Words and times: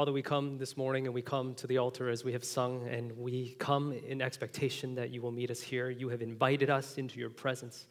Father, 0.00 0.12
we 0.12 0.22
come 0.22 0.56
this 0.56 0.78
morning 0.78 1.04
and 1.04 1.14
we 1.14 1.20
come 1.20 1.52
to 1.56 1.66
the 1.66 1.76
altar 1.76 2.08
as 2.08 2.24
we 2.24 2.32
have 2.32 2.42
sung, 2.42 2.88
and 2.88 3.12
we 3.18 3.54
come 3.58 3.92
in 3.92 4.22
expectation 4.22 4.94
that 4.94 5.10
you 5.10 5.20
will 5.20 5.30
meet 5.30 5.50
us 5.50 5.60
here. 5.60 5.90
You 5.90 6.08
have 6.08 6.22
invited 6.22 6.70
us 6.70 6.96
into 6.96 7.20
your 7.20 7.28
presence. 7.28 7.86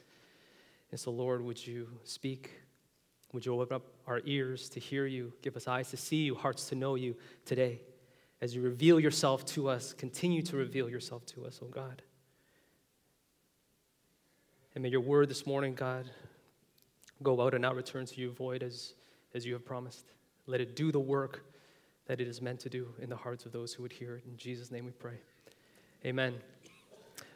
And 0.90 1.00
so, 1.00 1.12
Lord, 1.12 1.44
would 1.44 1.68
you 1.68 1.88
speak? 2.04 2.50
Would 3.32 3.46
you 3.46 3.54
open 3.62 3.76
up 3.76 3.84
our 4.08 4.22
ears 4.26 4.70
to 4.70 4.80
hear 4.80 5.06
you? 5.06 5.34
Give 5.44 5.56
us 5.56 5.68
eyes 5.68 5.92
to 5.92 5.98
see 5.98 6.24
you, 6.24 6.34
hearts 6.34 6.68
to 6.70 6.76
know 6.76 6.96
you 6.96 7.16
today. 7.46 7.80
As 8.42 8.56
you 8.56 8.64
reveal 8.64 9.00
yourself 9.00 9.46
to 9.46 9.70
us, 9.70 9.94
continue 9.94 10.42
to 10.42 10.58
reveal 10.58 10.90
yourself 10.90 11.28
to 11.28 11.46
us, 11.46 11.60
oh 11.62 11.68
God. 11.68 12.02
And 14.74 14.82
may 14.82 14.90
your 14.90 15.02
word 15.02 15.30
this 15.30 15.46
morning, 15.46 15.76
God, 15.76 16.10
go 17.22 17.40
out 17.40 17.54
and 17.54 17.62
not 17.62 17.76
return 17.76 18.08
to 18.08 18.20
you 18.20 18.32
void 18.32 18.64
as, 18.64 18.96
as 19.36 19.46
you 19.46 19.54
have 19.54 19.64
promised. 19.64 20.08
Let 20.48 20.60
it 20.60 20.76
do 20.76 20.92
the 20.92 21.00
work 21.00 21.46
that 22.10 22.20
it 22.20 22.28
is 22.28 22.42
meant 22.42 22.60
to 22.60 22.70
do 22.70 22.88
in 23.00 23.08
the 23.08 23.16
hearts 23.16 23.46
of 23.46 23.52
those 23.52 23.72
who 23.72 23.84
would 23.84 23.92
hear 23.92 24.16
it. 24.16 24.24
In 24.26 24.36
Jesus' 24.36 24.72
name 24.72 24.86
we 24.86 24.92
pray. 24.92 25.20
Amen. 26.04 26.34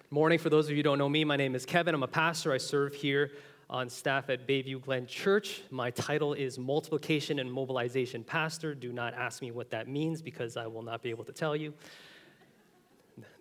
Morning, 0.09 0.39
for 0.39 0.49
those 0.49 0.65
of 0.65 0.71
you 0.71 0.77
who 0.77 0.83
don't 0.83 0.97
know 0.97 1.07
me, 1.07 1.23
my 1.23 1.35
name 1.35 1.53
is 1.53 1.63
Kevin. 1.63 1.93
I'm 1.93 2.01
a 2.01 2.07
pastor. 2.07 2.51
I 2.51 2.57
serve 2.57 2.95
here 2.95 3.33
on 3.69 3.87
staff 3.87 4.31
at 4.31 4.47
Bayview 4.47 4.81
Glen 4.81 5.05
Church. 5.05 5.61
My 5.69 5.91
title 5.91 6.33
is 6.33 6.57
Multiplication 6.57 7.37
and 7.37 7.53
Mobilization 7.53 8.23
Pastor. 8.23 8.73
Do 8.73 8.91
not 8.91 9.13
ask 9.13 9.43
me 9.43 9.51
what 9.51 9.69
that 9.69 9.87
means 9.87 10.23
because 10.23 10.57
I 10.57 10.65
will 10.65 10.81
not 10.81 11.03
be 11.03 11.11
able 11.11 11.25
to 11.25 11.33
tell 11.33 11.55
you. 11.55 11.75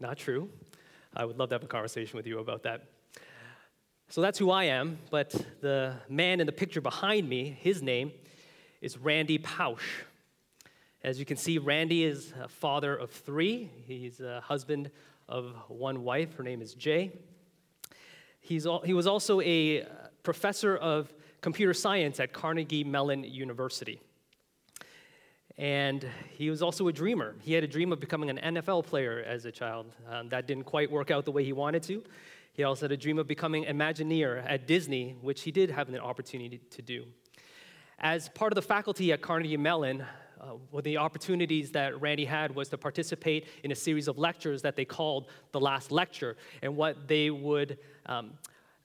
Not 0.00 0.19
true. 0.19 0.50
I 1.16 1.25
would 1.25 1.38
love 1.38 1.48
to 1.48 1.55
have 1.55 1.64
a 1.64 1.66
conversation 1.66 2.14
with 2.14 2.27
you 2.27 2.41
about 2.41 2.62
that. 2.64 2.84
So 4.10 4.20
that's 4.20 4.38
who 4.38 4.50
I 4.50 4.64
am, 4.64 4.98
but 5.08 5.30
the 5.62 5.94
man 6.10 6.41
in 6.41 6.47
the 6.47 6.53
picture 6.53 6.83
behind 6.83 7.27
me, 7.27 7.56
his 7.58 7.80
name 7.80 8.12
is 8.83 8.98
Randy 8.98 9.38
Pausch. 9.38 10.03
As 11.05 11.19
you 11.19 11.25
can 11.25 11.36
see, 11.36 11.58
Randy 11.58 12.05
is 12.05 12.33
a 12.41 12.47
father 12.47 12.95
of 12.95 13.11
three. 13.11 13.69
He's 13.86 14.20
a 14.20 14.41
husband 14.41 14.92
of 15.28 15.53
one 15.67 16.05
wife. 16.05 16.36
Her 16.36 16.44
name 16.44 16.62
is 16.62 16.75
Jai. 16.75 17.11
He's 18.41 18.67
al- 18.69 18.83
he 18.83 18.94
was 18.94 19.09
also 19.09 19.41
a 19.41 19.84
professor 20.22 20.77
of 20.77 21.12
computer 21.41 21.75
science 21.75 22.20
at 22.20 22.33
Carnegie 22.33 22.84
Mellon 22.84 23.25
University. 23.25 24.00
And 25.59 26.06
he 26.31 26.50
was 26.50 26.62
also 26.62 26.86
a 26.86 26.92
dreamer. 26.92 27.34
He 27.42 27.53
had 27.53 27.64
a 27.64 27.69
dream 27.69 27.91
of 27.91 27.98
becoming 27.98 28.31
an 28.31 28.55
NFL 28.55 28.87
player 28.87 29.25
as 29.27 29.44
a 29.44 29.50
child. 29.50 29.92
Um, 30.09 30.28
that 30.28 30.47
didn't 30.47 30.64
quite 30.64 30.89
work 30.89 31.11
out 31.11 31.25
the 31.25 31.33
way 31.33 31.42
he 31.42 31.53
wanted 31.53 31.83
to. 31.84 32.05
He 32.53 32.62
also 32.62 32.84
had 32.84 32.92
a 32.92 32.97
dream 32.97 33.19
of 33.19 33.27
becoming 33.27 33.64
Imagineer 33.64 34.44
at 34.47 34.69
Disney, 34.69 35.16
which 35.21 35.43
he 35.43 35.50
did 35.50 35.69
have 35.72 35.88
an 35.88 35.98
opportunity 35.98 36.59
to 36.71 36.81
do. 36.81 37.06
As 37.98 38.28
part 38.28 38.53
of 38.53 38.54
the 38.54 38.62
faculty 38.62 39.10
at 39.10 39.21
Carnegie 39.21 39.56
Mellon, 39.56 40.04
uh, 40.42 40.54
one 40.70 40.80
of 40.80 40.84
the 40.84 40.97
opportunities 40.97 41.70
that 41.70 42.00
Randy 42.00 42.25
had 42.25 42.54
was 42.54 42.69
to 42.70 42.78
participate 42.78 43.47
in 43.62 43.70
a 43.70 43.75
series 43.76 44.08
of 44.08 44.19
lectures 44.19 44.62
that 44.62 44.75
they 44.75 44.84
called 44.84 45.28
the 45.53 45.60
last 45.60 45.92
lecture. 45.92 46.36
And 46.62 46.76
what 46.76 47.06
they 47.06 47.30
would 47.30 47.78
um, 48.06 48.32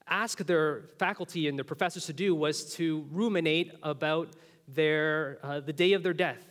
ask 0.06 0.38
their 0.38 0.84
faculty 0.98 1.48
and 1.48 1.58
their 1.58 1.64
professors 1.64 2.06
to 2.06 2.12
do 2.12 2.34
was 2.34 2.74
to 2.74 3.06
ruminate 3.10 3.72
about 3.82 4.28
their, 4.68 5.38
uh, 5.42 5.60
the 5.60 5.72
day 5.72 5.94
of 5.94 6.02
their 6.02 6.12
death. 6.12 6.44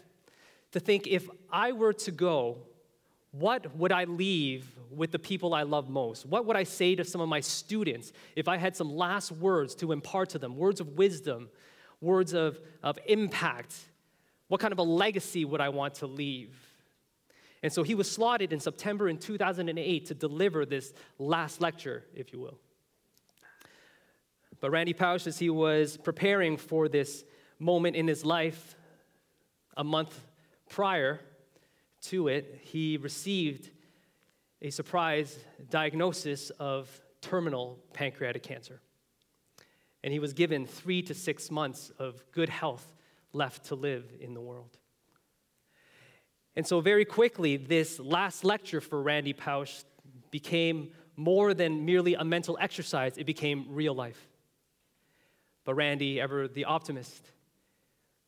To 0.74 0.80
think, 0.80 1.08
if 1.08 1.30
I 1.52 1.72
were 1.72 1.94
to 1.94 2.12
go, 2.12 2.58
what 3.32 3.74
would 3.78 3.94
I 3.94 4.04
leave 4.04 4.76
with 4.92 5.12
the 5.12 5.20
people 5.20 5.54
I 5.54 5.64
love 5.64 5.90
most? 5.90 6.26
What 6.26 6.46
would 6.46 6.58
I 6.58 6.64
say 6.64 6.96
to 6.96 7.06
some 7.06 7.22
of 7.22 7.30
my 7.30 7.40
students 7.40 8.12
if 8.36 8.48
I 8.48 8.58
had 8.58 8.76
some 8.76 8.94
last 8.94 9.32
words 9.32 9.74
to 9.76 9.94
impart 9.94 10.30
to 10.32 10.40
them, 10.40 10.58
words 10.58 10.82
of 10.82 10.98
wisdom, 10.98 11.50
words 12.02 12.34
of, 12.34 12.60
of 12.84 13.00
impact? 13.08 13.76
What 14.48 14.62
kind 14.62 14.72
of 14.72 14.80
a 14.80 14.84
legacy 14.84 15.46
would 15.46 15.62
I 15.62 15.70
want 15.70 15.96
to 15.96 16.08
leave? 16.08 16.56
And 17.64 17.74
so 17.74 17.84
he 17.84 17.96
was 17.96 18.10
slotted 18.10 18.54
in 18.54 18.60
September 18.60 19.10
in 19.10 19.18
2008 19.18 20.06
to 20.06 20.14
deliver 20.14 20.66
this 20.66 20.94
last 21.18 21.60
lecture, 21.60 22.04
if 22.16 22.32
you 22.32 22.40
will. 22.40 22.60
But 24.60 24.72
Randy 24.72 24.94
Pausch, 24.94 25.28
as 25.28 25.38
he 25.38 25.50
was 25.50 25.98
preparing 25.98 26.58
for 26.58 26.88
this 26.88 27.24
moment 27.60 27.96
in 27.96 28.08
his 28.08 28.24
life, 28.26 28.76
a 29.76 29.84
month 29.84 30.20
prior 30.70 31.20
to 32.04 32.28
it, 32.28 32.60
he 32.64 32.98
received 32.98 33.70
a 34.62 34.70
surprise 34.70 35.38
diagnosis 35.70 36.50
of 36.52 36.90
terminal 37.22 37.80
pancreatic 37.94 38.44
cancer. 38.44 38.82
And 40.04 40.14
he 40.14 40.20
was 40.20 40.34
given 40.34 40.66
three 40.66 41.02
to 41.04 41.14
six 41.14 41.52
months 41.52 41.92
of 42.00 42.24
good 42.32 42.50
health 42.50 42.88
left 43.34 43.66
to 43.66 43.76
live 43.76 44.06
in 44.20 44.34
the 44.34 44.42
world. 44.42 44.78
And 46.56 46.66
so, 46.66 46.82
very 46.82 47.06
quickly, 47.06 47.58
this 47.58 48.00
last 48.00 48.44
lecture 48.44 48.82
for 48.82 49.02
Randy 49.02 49.34
Pausch 49.34 49.84
became 50.32 50.92
more 51.16 51.54
than 51.54 51.86
merely 51.86 52.14
a 52.14 52.24
mental 52.24 52.58
exercise, 52.62 53.18
it 53.18 53.26
became 53.26 53.66
real 53.70 53.94
life. 53.94 54.28
But 55.66 55.76
Randy, 55.76 56.22
ever 56.22 56.48
the 56.48 56.66
optimist, 56.66 57.32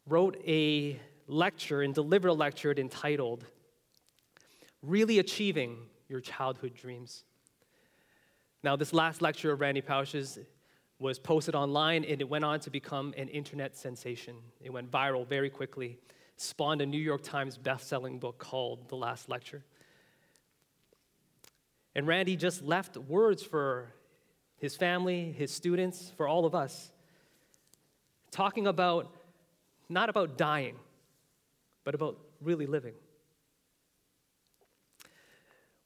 wrote 0.07 0.41
a 0.45 0.99
lecture 1.27 1.81
and 1.81 1.93
delivered 1.93 2.29
a 2.29 2.33
lecture 2.33 2.71
entitled 2.71 3.45
Really 4.81 5.19
Achieving 5.19 5.77
Your 6.07 6.19
Childhood 6.19 6.73
Dreams. 6.73 7.23
Now, 8.63 8.75
this 8.75 8.91
last 8.91 9.21
lecture 9.21 9.51
of 9.51 9.61
Randy 9.61 9.81
Pausch's 9.81 10.39
was 10.99 11.17
posted 11.17 11.55
online 11.55 12.03
and 12.03 12.21
it 12.21 12.29
went 12.29 12.43
on 12.43 12.59
to 12.59 12.69
become 12.69 13.13
an 13.17 13.29
internet 13.29 13.75
sensation. 13.75 14.35
It 14.61 14.71
went 14.71 14.91
viral 14.91 15.25
very 15.25 15.49
quickly, 15.49 15.97
spawned 16.35 16.81
a 16.81 16.85
New 16.85 16.99
York 16.99 17.23
Times 17.23 17.57
best-selling 17.57 18.19
book 18.19 18.37
called 18.37 18.89
The 18.89 18.95
Last 18.95 19.29
Lecture. 19.29 19.63
And 21.95 22.05
Randy 22.05 22.35
just 22.35 22.61
left 22.61 22.97
words 22.97 23.41
for 23.41 23.93
his 24.57 24.75
family, 24.75 25.31
his 25.31 25.51
students, 25.51 26.11
for 26.17 26.27
all 26.27 26.45
of 26.45 26.53
us, 26.53 26.91
talking 28.31 28.67
about 28.67 29.09
not 29.87 30.09
about 30.09 30.37
dying, 30.37 30.75
but 31.83 31.95
about 31.95 32.19
really 32.41 32.67
living. 32.67 32.93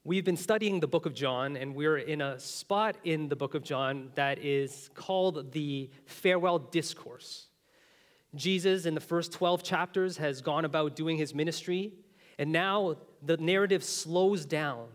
We've 0.06 0.26
been 0.26 0.36
studying 0.36 0.82
the 0.82 0.88
book 0.88 1.06
of 1.06 1.14
John, 1.14 1.56
and 1.56 1.74
we're 1.74 1.98
in 1.98 2.20
a 2.20 2.38
spot 2.38 2.98
in 3.06 3.30
the 3.30 3.38
book 3.38 3.56
of 3.56 3.64
John 3.64 4.12
that 4.16 4.38
is 4.38 4.90
called 4.96 5.54
the 5.54 5.90
farewell 6.06 6.60
discourse. 6.60 7.48
Jesus, 8.36 8.86
in 8.86 8.96
the 8.96 9.00
first 9.00 9.32
12 9.32 9.64
chapters, 9.64 10.18
has 10.18 10.42
gone 10.42 10.66
about 10.66 10.98
doing 10.98 11.16
his 11.16 11.34
ministry, 11.34 11.94
and 12.38 12.52
now 12.52 12.98
the 13.22 13.38
narrative 13.38 13.82
slows 13.82 14.46
down, 14.46 14.88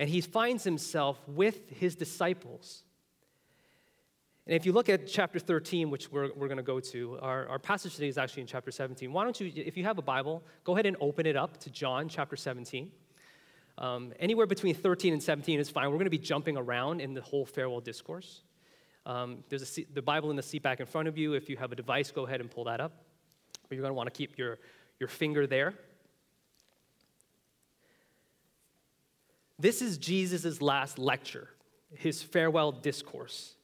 and 0.00 0.10
he 0.10 0.20
finds 0.20 0.64
himself 0.64 1.20
with 1.28 1.70
his 1.70 1.94
disciples. 1.94 2.82
And 4.48 4.56
if 4.56 4.66
you 4.66 4.72
look 4.72 4.88
at 4.88 5.06
chapter 5.06 5.38
13, 5.38 5.90
which 5.90 6.10
we're, 6.10 6.32
we're 6.34 6.48
going 6.48 6.56
to 6.56 6.64
go 6.64 6.80
to, 6.80 7.20
our, 7.22 7.46
our 7.46 7.58
passage 7.60 7.94
today 7.94 8.08
is 8.08 8.18
actually 8.18 8.40
in 8.40 8.48
chapter 8.48 8.72
17. 8.72 9.12
Why 9.12 9.22
don't 9.22 9.40
you, 9.40 9.52
if 9.54 9.76
you 9.76 9.84
have 9.84 9.98
a 9.98 10.02
Bible, 10.02 10.42
go 10.64 10.72
ahead 10.72 10.86
and 10.86 10.96
open 11.00 11.24
it 11.24 11.36
up 11.36 11.58
to 11.58 11.70
John 11.70 12.08
chapter 12.08 12.34
17. 12.34 12.90
Um, 13.78 14.12
anywhere 14.18 14.46
between 14.46 14.74
13 14.74 15.12
and 15.12 15.22
17 15.22 15.60
is 15.60 15.70
fine. 15.70 15.84
We're 15.86 15.98
going 15.98 16.06
to 16.06 16.10
be 16.10 16.18
jumping 16.18 16.56
around 16.56 17.00
in 17.00 17.14
the 17.14 17.22
whole 17.22 17.46
farewell 17.46 17.80
discourse. 17.80 18.42
Um, 19.06 19.44
there's 19.48 19.62
a 19.62 19.66
seat, 19.66 19.94
the 19.94 20.02
Bible 20.02 20.30
in 20.30 20.36
the 20.36 20.42
seat 20.42 20.64
back 20.64 20.80
in 20.80 20.86
front 20.86 21.06
of 21.06 21.16
you. 21.16 21.34
If 21.34 21.48
you 21.48 21.56
have 21.56 21.70
a 21.70 21.76
device, 21.76 22.10
go 22.10 22.26
ahead 22.26 22.40
and 22.40 22.50
pull 22.50 22.64
that 22.64 22.80
up. 22.80 22.92
But 23.68 23.76
you're 23.76 23.82
going 23.82 23.90
to 23.90 23.94
want 23.94 24.12
to 24.12 24.16
keep 24.16 24.36
your, 24.36 24.58
your 24.98 25.08
finger 25.08 25.46
there. 25.46 25.74
This 29.60 29.80
is 29.80 29.96
Jesus' 29.96 30.60
last 30.60 30.98
lecture, 30.98 31.48
his 31.94 32.20
farewell 32.20 32.72
discourse. 32.72 33.54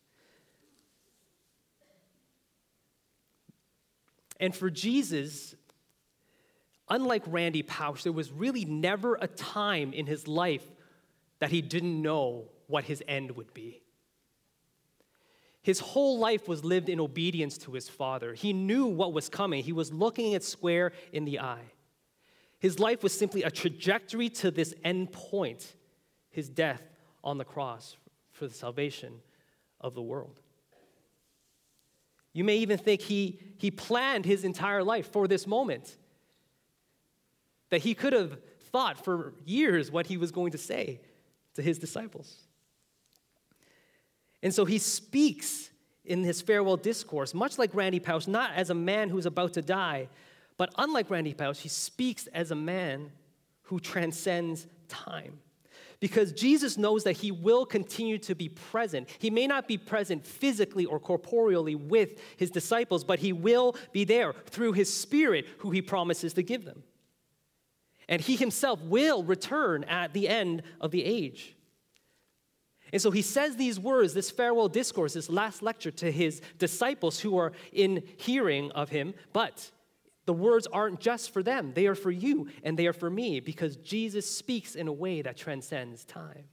And 4.38 4.54
for 4.54 4.70
Jesus, 4.70 5.54
Unlike 6.88 7.24
Randy 7.26 7.62
Pausch, 7.62 8.02
there 8.02 8.12
was 8.12 8.30
really 8.30 8.64
never 8.64 9.16
a 9.20 9.26
time 9.26 9.92
in 9.92 10.06
his 10.06 10.28
life 10.28 10.64
that 11.38 11.50
he 11.50 11.62
didn't 11.62 12.00
know 12.00 12.44
what 12.66 12.84
his 12.84 13.02
end 13.08 13.32
would 13.32 13.52
be. 13.54 13.82
His 15.62 15.80
whole 15.80 16.18
life 16.18 16.46
was 16.46 16.62
lived 16.62 16.90
in 16.90 17.00
obedience 17.00 17.56
to 17.58 17.72
his 17.72 17.88
father. 17.88 18.34
He 18.34 18.52
knew 18.52 18.86
what 18.86 19.14
was 19.14 19.30
coming, 19.30 19.64
he 19.64 19.72
was 19.72 19.92
looking 19.92 20.32
it 20.32 20.44
square 20.44 20.92
in 21.12 21.24
the 21.24 21.40
eye. 21.40 21.72
His 22.58 22.78
life 22.78 23.02
was 23.02 23.16
simply 23.16 23.42
a 23.42 23.50
trajectory 23.50 24.28
to 24.30 24.50
this 24.50 24.74
end 24.84 25.12
point 25.12 25.74
his 26.30 26.48
death 26.48 26.82
on 27.22 27.38
the 27.38 27.44
cross 27.44 27.96
for 28.32 28.46
the 28.46 28.54
salvation 28.54 29.20
of 29.80 29.94
the 29.94 30.02
world. 30.02 30.40
You 32.32 32.44
may 32.44 32.56
even 32.56 32.78
think 32.78 33.00
he, 33.00 33.38
he 33.58 33.70
planned 33.70 34.24
his 34.24 34.44
entire 34.44 34.82
life 34.82 35.12
for 35.12 35.28
this 35.28 35.46
moment 35.46 35.96
that 37.74 37.82
he 37.82 37.92
could 37.92 38.12
have 38.12 38.38
thought 38.70 39.04
for 39.04 39.34
years 39.44 39.90
what 39.90 40.06
he 40.06 40.16
was 40.16 40.30
going 40.30 40.52
to 40.52 40.58
say 40.58 41.00
to 41.54 41.60
his 41.60 41.76
disciples. 41.76 42.36
And 44.44 44.54
so 44.54 44.64
he 44.64 44.78
speaks 44.78 45.70
in 46.04 46.22
his 46.22 46.40
farewell 46.40 46.76
discourse, 46.76 47.34
much 47.34 47.58
like 47.58 47.74
Randy 47.74 47.98
Pausch, 47.98 48.28
not 48.28 48.52
as 48.54 48.70
a 48.70 48.74
man 48.74 49.08
who's 49.08 49.26
about 49.26 49.54
to 49.54 49.62
die, 49.62 50.06
But 50.56 50.72
unlike 50.78 51.10
Randy 51.10 51.34
Pausch, 51.34 51.58
he 51.58 51.68
speaks 51.68 52.26
as 52.28 52.50
a 52.50 52.54
man 52.54 53.10
who 53.62 53.80
transcends 53.80 54.66
time. 54.88 55.40
Because 56.00 56.32
Jesus 56.32 56.76
knows 56.76 57.04
that 57.04 57.12
he 57.12 57.30
will 57.30 57.64
continue 57.64 58.18
to 58.18 58.34
be 58.34 58.48
present. 58.48 59.08
He 59.18 59.30
may 59.30 59.46
not 59.46 59.66
be 59.66 59.78
present 59.78 60.26
physically 60.26 60.84
or 60.84 61.00
corporeally 61.00 61.74
with 61.74 62.20
his 62.36 62.50
disciples, 62.50 63.04
but 63.04 63.20
he 63.20 63.32
will 63.32 63.74
be 63.92 64.04
there 64.04 64.32
through 64.46 64.72
his 64.72 64.92
spirit, 64.92 65.46
who 65.58 65.70
he 65.70 65.80
promises 65.80 66.34
to 66.34 66.42
give 66.42 66.64
them. 66.64 66.82
And 68.08 68.20
he 68.20 68.36
himself 68.36 68.80
will 68.82 69.22
return 69.22 69.84
at 69.84 70.12
the 70.12 70.28
end 70.28 70.62
of 70.80 70.90
the 70.90 71.04
age. 71.04 71.56
And 72.92 73.02
so 73.02 73.10
he 73.10 73.22
says 73.22 73.56
these 73.56 73.80
words, 73.80 74.14
this 74.14 74.30
farewell 74.30 74.68
discourse, 74.68 75.14
this 75.14 75.28
last 75.28 75.62
lecture 75.62 75.90
to 75.90 76.12
his 76.12 76.40
disciples 76.58 77.18
who 77.18 77.36
are 77.38 77.52
in 77.72 78.04
hearing 78.18 78.70
of 78.72 78.90
him, 78.90 79.14
but 79.32 79.70
the 80.26 80.32
words 80.32 80.66
aren't 80.68 81.00
just 81.00 81.32
for 81.32 81.42
them, 81.42 81.72
they 81.74 81.86
are 81.86 81.94
for 81.94 82.10
you 82.10 82.48
and 82.62 82.78
they 82.78 82.86
are 82.86 82.92
for 82.92 83.10
me 83.10 83.40
because 83.40 83.76
Jesus 83.76 84.30
speaks 84.30 84.74
in 84.74 84.88
a 84.88 84.92
way 84.92 85.22
that 85.22 85.36
transcends 85.36 86.04
time. 86.04 86.44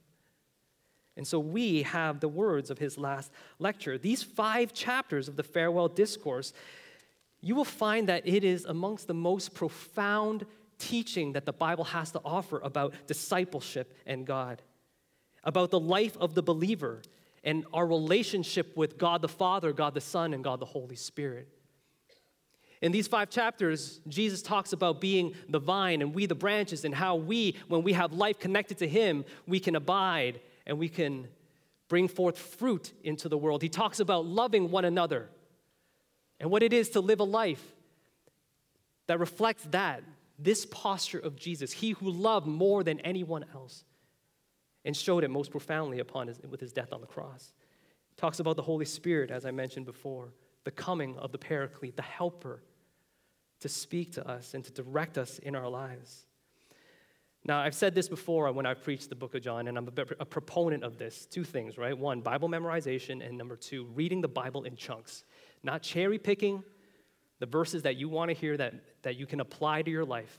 And 1.16 1.26
so 1.26 1.38
we 1.38 1.82
have 1.82 2.20
the 2.20 2.28
words 2.28 2.70
of 2.70 2.78
his 2.78 2.98
last 2.98 3.30
lecture. 3.58 3.98
These 3.98 4.22
five 4.22 4.72
chapters 4.72 5.28
of 5.28 5.36
the 5.36 5.42
farewell 5.42 5.88
discourse, 5.88 6.52
you 7.40 7.54
will 7.54 7.64
find 7.64 8.08
that 8.08 8.26
it 8.26 8.44
is 8.44 8.64
amongst 8.64 9.06
the 9.06 9.14
most 9.14 9.54
profound 9.54 10.46
teaching 10.82 11.32
that 11.32 11.46
the 11.46 11.52
Bible 11.52 11.84
has 11.84 12.10
to 12.12 12.20
offer 12.24 12.58
about 12.60 12.94
discipleship 13.06 13.96
and 14.06 14.26
God, 14.26 14.60
about 15.44 15.70
the 15.70 15.80
life 15.80 16.16
of 16.18 16.34
the 16.34 16.42
believer 16.42 17.02
and 17.44 17.64
our 17.72 17.86
relationship 17.86 18.76
with 18.76 18.98
God 18.98 19.22
the 19.22 19.28
Father, 19.28 19.72
God 19.72 19.94
the 19.94 20.00
Son, 20.00 20.34
and 20.34 20.42
God 20.44 20.60
the 20.60 20.66
Holy 20.66 20.96
Spirit. 20.96 21.48
In 22.80 22.90
these 22.90 23.06
five 23.06 23.30
chapters, 23.30 24.00
Jesus 24.08 24.42
talks 24.42 24.72
about 24.72 25.00
being 25.00 25.34
the 25.48 25.60
vine 25.60 26.02
and 26.02 26.12
we 26.14 26.26
the 26.26 26.34
branches, 26.34 26.84
and 26.84 26.94
how 26.94 27.14
we, 27.14 27.56
when 27.68 27.82
we 27.82 27.92
have 27.92 28.12
life 28.12 28.40
connected 28.40 28.78
to 28.78 28.88
Him, 28.88 29.24
we 29.46 29.60
can 29.60 29.76
abide 29.76 30.40
and 30.66 30.78
we 30.78 30.88
can 30.88 31.28
bring 31.88 32.08
forth 32.08 32.38
fruit 32.38 32.92
into 33.04 33.28
the 33.28 33.38
world. 33.38 33.62
He 33.62 33.68
talks 33.68 34.00
about 34.00 34.26
loving 34.26 34.70
one 34.70 34.84
another 34.84 35.28
and 36.40 36.50
what 36.50 36.62
it 36.62 36.72
is 36.72 36.90
to 36.90 37.00
live 37.00 37.20
a 37.20 37.24
life 37.24 37.62
that 39.06 39.20
reflects 39.20 39.64
that, 39.70 40.02
this 40.38 40.66
posture 40.66 41.18
of 41.18 41.36
Jesus, 41.36 41.72
He 41.72 41.92
who 41.92 42.10
loved 42.10 42.46
more 42.46 42.82
than 42.82 43.00
anyone 43.00 43.44
else 43.54 43.84
and 44.84 44.96
showed 44.96 45.24
it 45.24 45.30
most 45.30 45.50
profoundly 45.50 46.00
upon 46.00 46.28
his, 46.28 46.40
with 46.48 46.60
his 46.60 46.72
death 46.72 46.92
on 46.92 47.00
the 47.00 47.06
cross. 47.06 47.52
Talks 48.16 48.40
about 48.40 48.56
the 48.56 48.62
Holy 48.62 48.84
Spirit, 48.84 49.30
as 49.30 49.46
I 49.46 49.50
mentioned 49.50 49.86
before, 49.86 50.32
the 50.64 50.70
coming 50.70 51.16
of 51.18 51.32
the 51.32 51.38
Paraclete, 51.38 51.96
the 51.96 52.02
helper 52.02 52.62
to 53.60 53.68
speak 53.68 54.12
to 54.12 54.28
us 54.28 54.54
and 54.54 54.64
to 54.64 54.72
direct 54.72 55.18
us 55.18 55.38
in 55.38 55.54
our 55.54 55.68
lives. 55.68 56.26
Now, 57.44 57.60
I've 57.60 57.74
said 57.74 57.94
this 57.94 58.08
before 58.08 58.50
when 58.52 58.66
I've 58.66 58.82
preached 58.82 59.08
the 59.08 59.16
book 59.16 59.34
of 59.34 59.42
John, 59.42 59.66
and 59.66 59.76
I'm 59.76 59.88
a, 59.88 60.02
a, 60.20 60.24
proponent 60.24 60.84
of 60.84 60.96
this. 60.96 61.26
Two 61.26 61.42
things, 61.42 61.76
right? 61.76 61.96
One, 61.96 62.20
Bible 62.20 62.48
memorization, 62.48 63.26
and 63.26 63.36
number 63.36 63.56
two, 63.56 63.86
reading 63.94 64.20
the 64.20 64.28
Bible 64.28 64.62
in 64.62 64.76
chunks. 64.76 65.24
Not 65.64 65.82
cherry 65.82 66.18
picking 66.18 66.62
the 67.42 67.46
verses 67.46 67.82
that 67.82 67.96
you 67.96 68.08
want 68.08 68.28
to 68.28 68.34
hear 68.34 68.56
that, 68.56 68.72
that 69.02 69.16
you 69.16 69.26
can 69.26 69.40
apply 69.40 69.82
to 69.82 69.90
your 69.90 70.04
life, 70.04 70.38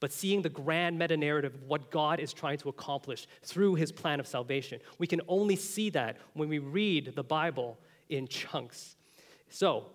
but 0.00 0.10
seeing 0.10 0.40
the 0.40 0.48
grand 0.48 0.98
meta 0.98 1.14
narrative 1.14 1.54
of 1.54 1.64
what 1.64 1.90
God 1.90 2.18
is 2.18 2.32
trying 2.32 2.56
to 2.60 2.70
accomplish 2.70 3.26
through 3.42 3.74
his 3.74 3.92
plan 3.92 4.20
of 4.20 4.26
salvation. 4.26 4.80
We 4.96 5.06
can 5.06 5.20
only 5.28 5.54
see 5.54 5.90
that 5.90 6.16
when 6.32 6.48
we 6.48 6.58
read 6.58 7.12
the 7.14 7.22
Bible 7.22 7.76
in 8.08 8.26
chunks. 8.26 8.96
So, 9.50 9.88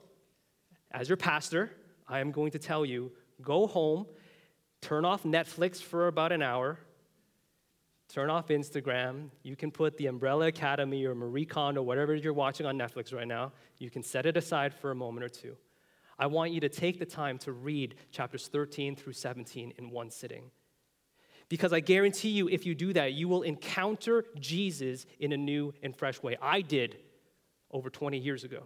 as 0.91 1.09
your 1.09 1.17
pastor, 1.17 1.71
I 2.07 2.19
am 2.19 2.31
going 2.31 2.51
to 2.51 2.59
tell 2.59 2.85
you 2.85 3.11
go 3.41 3.65
home, 3.65 4.05
turn 4.81 5.03
off 5.03 5.23
Netflix 5.23 5.81
for 5.81 6.05
about 6.05 6.31
an 6.31 6.43
hour, 6.43 6.77
turn 8.07 8.29
off 8.29 8.49
Instagram. 8.49 9.31
You 9.41 9.55
can 9.55 9.71
put 9.71 9.97
the 9.97 10.05
Umbrella 10.05 10.45
Academy 10.45 11.05
or 11.05 11.15
Marie 11.15 11.47
Kondo, 11.47 11.81
whatever 11.81 12.13
you're 12.13 12.33
watching 12.33 12.67
on 12.67 12.77
Netflix 12.77 13.11
right 13.15 13.27
now, 13.27 13.51
you 13.79 13.89
can 13.89 14.03
set 14.03 14.27
it 14.27 14.37
aside 14.37 14.75
for 14.75 14.91
a 14.91 14.95
moment 14.95 15.25
or 15.25 15.29
two. 15.29 15.57
I 16.17 16.27
want 16.27 16.51
you 16.51 16.61
to 16.61 16.69
take 16.69 16.99
the 16.99 17.05
time 17.05 17.37
to 17.39 17.51
read 17.51 17.95
chapters 18.11 18.47
13 18.47 18.95
through 18.95 19.13
17 19.13 19.73
in 19.77 19.89
one 19.89 20.09
sitting. 20.09 20.51
Because 21.49 21.73
I 21.73 21.79
guarantee 21.79 22.29
you, 22.29 22.47
if 22.47 22.65
you 22.65 22.73
do 22.73 22.93
that, 22.93 23.13
you 23.13 23.27
will 23.27 23.43
encounter 23.43 24.25
Jesus 24.39 25.05
in 25.19 25.31
a 25.31 25.37
new 25.37 25.73
and 25.83 25.95
fresh 25.95 26.21
way. 26.23 26.37
I 26.41 26.61
did 26.61 26.97
over 27.71 27.89
20 27.89 28.17
years 28.17 28.43
ago 28.43 28.63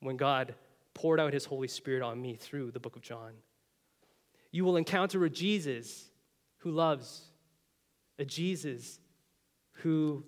when 0.00 0.16
God 0.16 0.54
poured 0.92 1.20
out 1.20 1.32
his 1.32 1.44
Holy 1.44 1.68
Spirit 1.68 2.02
on 2.02 2.20
me 2.20 2.34
through 2.34 2.70
the 2.70 2.80
book 2.80 2.96
of 2.96 3.02
John. 3.02 3.32
You 4.50 4.64
will 4.64 4.76
encounter 4.76 5.24
a 5.24 5.30
Jesus 5.30 6.08
who 6.58 6.70
loves, 6.70 7.22
a 8.18 8.24
Jesus 8.24 8.98
who 9.82 10.24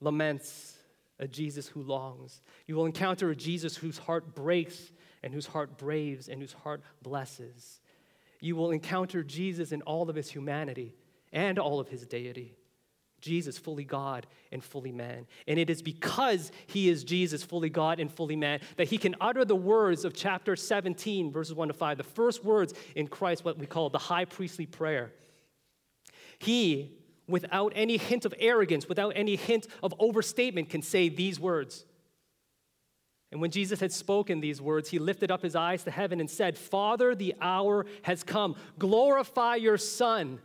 laments, 0.00 0.76
a 1.18 1.28
Jesus 1.28 1.68
who 1.68 1.82
longs. 1.82 2.42
You 2.66 2.76
will 2.76 2.86
encounter 2.86 3.30
a 3.30 3.36
Jesus 3.36 3.76
whose 3.76 3.98
heart 3.98 4.34
breaks 4.34 4.92
and 5.22 5.32
whose 5.32 5.46
heart 5.46 5.78
braves 5.78 6.28
and 6.28 6.40
whose 6.40 6.52
heart 6.52 6.82
blesses. 7.02 7.80
You 8.40 8.56
will 8.56 8.72
encounter 8.72 9.22
Jesus 9.22 9.72
in 9.72 9.82
all 9.82 10.10
of 10.10 10.16
his 10.16 10.30
humanity 10.30 10.94
and 11.32 11.58
all 11.58 11.80
of 11.80 11.88
his 11.88 12.06
deity. 12.06 12.56
Jesus, 13.24 13.56
fully 13.56 13.84
God 13.84 14.26
and 14.52 14.62
fully 14.62 14.92
man. 14.92 15.26
And 15.48 15.58
it 15.58 15.70
is 15.70 15.80
because 15.80 16.52
he 16.66 16.90
is 16.90 17.04
Jesus, 17.04 17.42
fully 17.42 17.70
God 17.70 17.98
and 17.98 18.12
fully 18.12 18.36
man, 18.36 18.60
that 18.76 18.88
he 18.88 18.98
can 18.98 19.14
utter 19.18 19.46
the 19.46 19.56
words 19.56 20.04
of 20.04 20.12
chapter 20.12 20.56
17, 20.56 21.32
verses 21.32 21.54
1 21.54 21.68
to 21.68 21.74
5, 21.74 21.96
the 21.96 22.04
first 22.04 22.44
words 22.44 22.74
in 22.94 23.08
Christ, 23.08 23.42
what 23.42 23.58
we 23.58 23.64
call 23.64 23.88
the 23.88 23.98
high 23.98 24.26
priestly 24.26 24.66
prayer. 24.66 25.10
He, 26.38 26.98
without 27.26 27.72
any 27.74 27.96
hint 27.96 28.24
of 28.24 28.34
arrogance, 28.38 28.88
without 28.88 29.10
any 29.16 29.36
hint 29.36 29.66
of 29.82 29.94
overstatement, 29.98 30.68
can 30.68 30.82
say 30.82 31.08
these 31.08 31.40
words. 31.40 31.84
And 33.32 33.40
when 33.40 33.50
Jesus 33.50 33.80
had 33.80 33.92
spoken 33.92 34.40
these 34.40 34.60
words, 34.60 34.90
he 34.90 34.98
lifted 34.98 35.30
up 35.30 35.42
his 35.42 35.56
eyes 35.56 35.82
to 35.84 35.90
heaven 35.90 36.20
and 36.20 36.30
said, 36.30 36.56
Father, 36.56 37.14
the 37.14 37.34
hour 37.40 37.84
has 38.02 38.22
come. 38.22 38.54
Glorify 38.78 39.56
your 39.56 39.76
Son, 39.76 40.38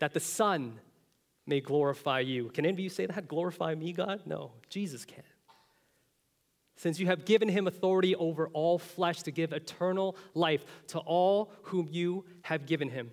that 0.00 0.12
the 0.12 0.20
Son 0.20 0.80
may 1.46 1.60
glorify 1.60 2.20
you. 2.20 2.48
Can 2.48 2.64
any 2.64 2.72
of 2.72 2.80
you 2.80 2.88
say 2.88 3.06
that? 3.06 3.28
Glorify 3.28 3.74
me, 3.74 3.92
God? 3.92 4.22
No, 4.26 4.50
Jesus 4.68 5.04
can. 5.04 5.22
Since 6.76 6.98
you 6.98 7.06
have 7.06 7.24
given 7.24 7.48
him 7.48 7.68
authority 7.68 8.16
over 8.16 8.48
all 8.48 8.78
flesh 8.78 9.22
to 9.22 9.30
give 9.30 9.52
eternal 9.52 10.16
life 10.34 10.64
to 10.88 10.98
all 10.98 11.52
whom 11.62 11.86
you 11.88 12.24
have 12.42 12.66
given 12.66 12.88
him. 12.88 13.12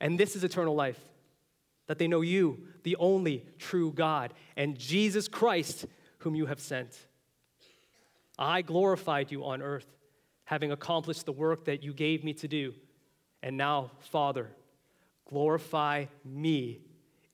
And 0.00 0.18
this 0.18 0.34
is 0.34 0.44
eternal 0.44 0.74
life, 0.74 0.98
that 1.86 1.98
they 1.98 2.08
know 2.08 2.20
you, 2.22 2.66
the 2.84 2.96
only 2.96 3.44
true 3.58 3.92
God, 3.92 4.32
and 4.56 4.78
Jesus 4.78 5.28
Christ, 5.28 5.86
whom 6.18 6.34
you 6.34 6.46
have 6.46 6.60
sent. 6.60 6.96
I 8.38 8.62
glorified 8.62 9.30
you 9.30 9.44
on 9.44 9.60
earth, 9.60 9.86
having 10.44 10.72
accomplished 10.72 11.26
the 11.26 11.32
work 11.32 11.66
that 11.66 11.82
you 11.82 11.92
gave 11.92 12.24
me 12.24 12.32
to 12.34 12.48
do. 12.48 12.74
And 13.42 13.56
now, 13.56 13.90
Father, 13.98 14.48
glorify 15.28 16.06
me 16.24 16.80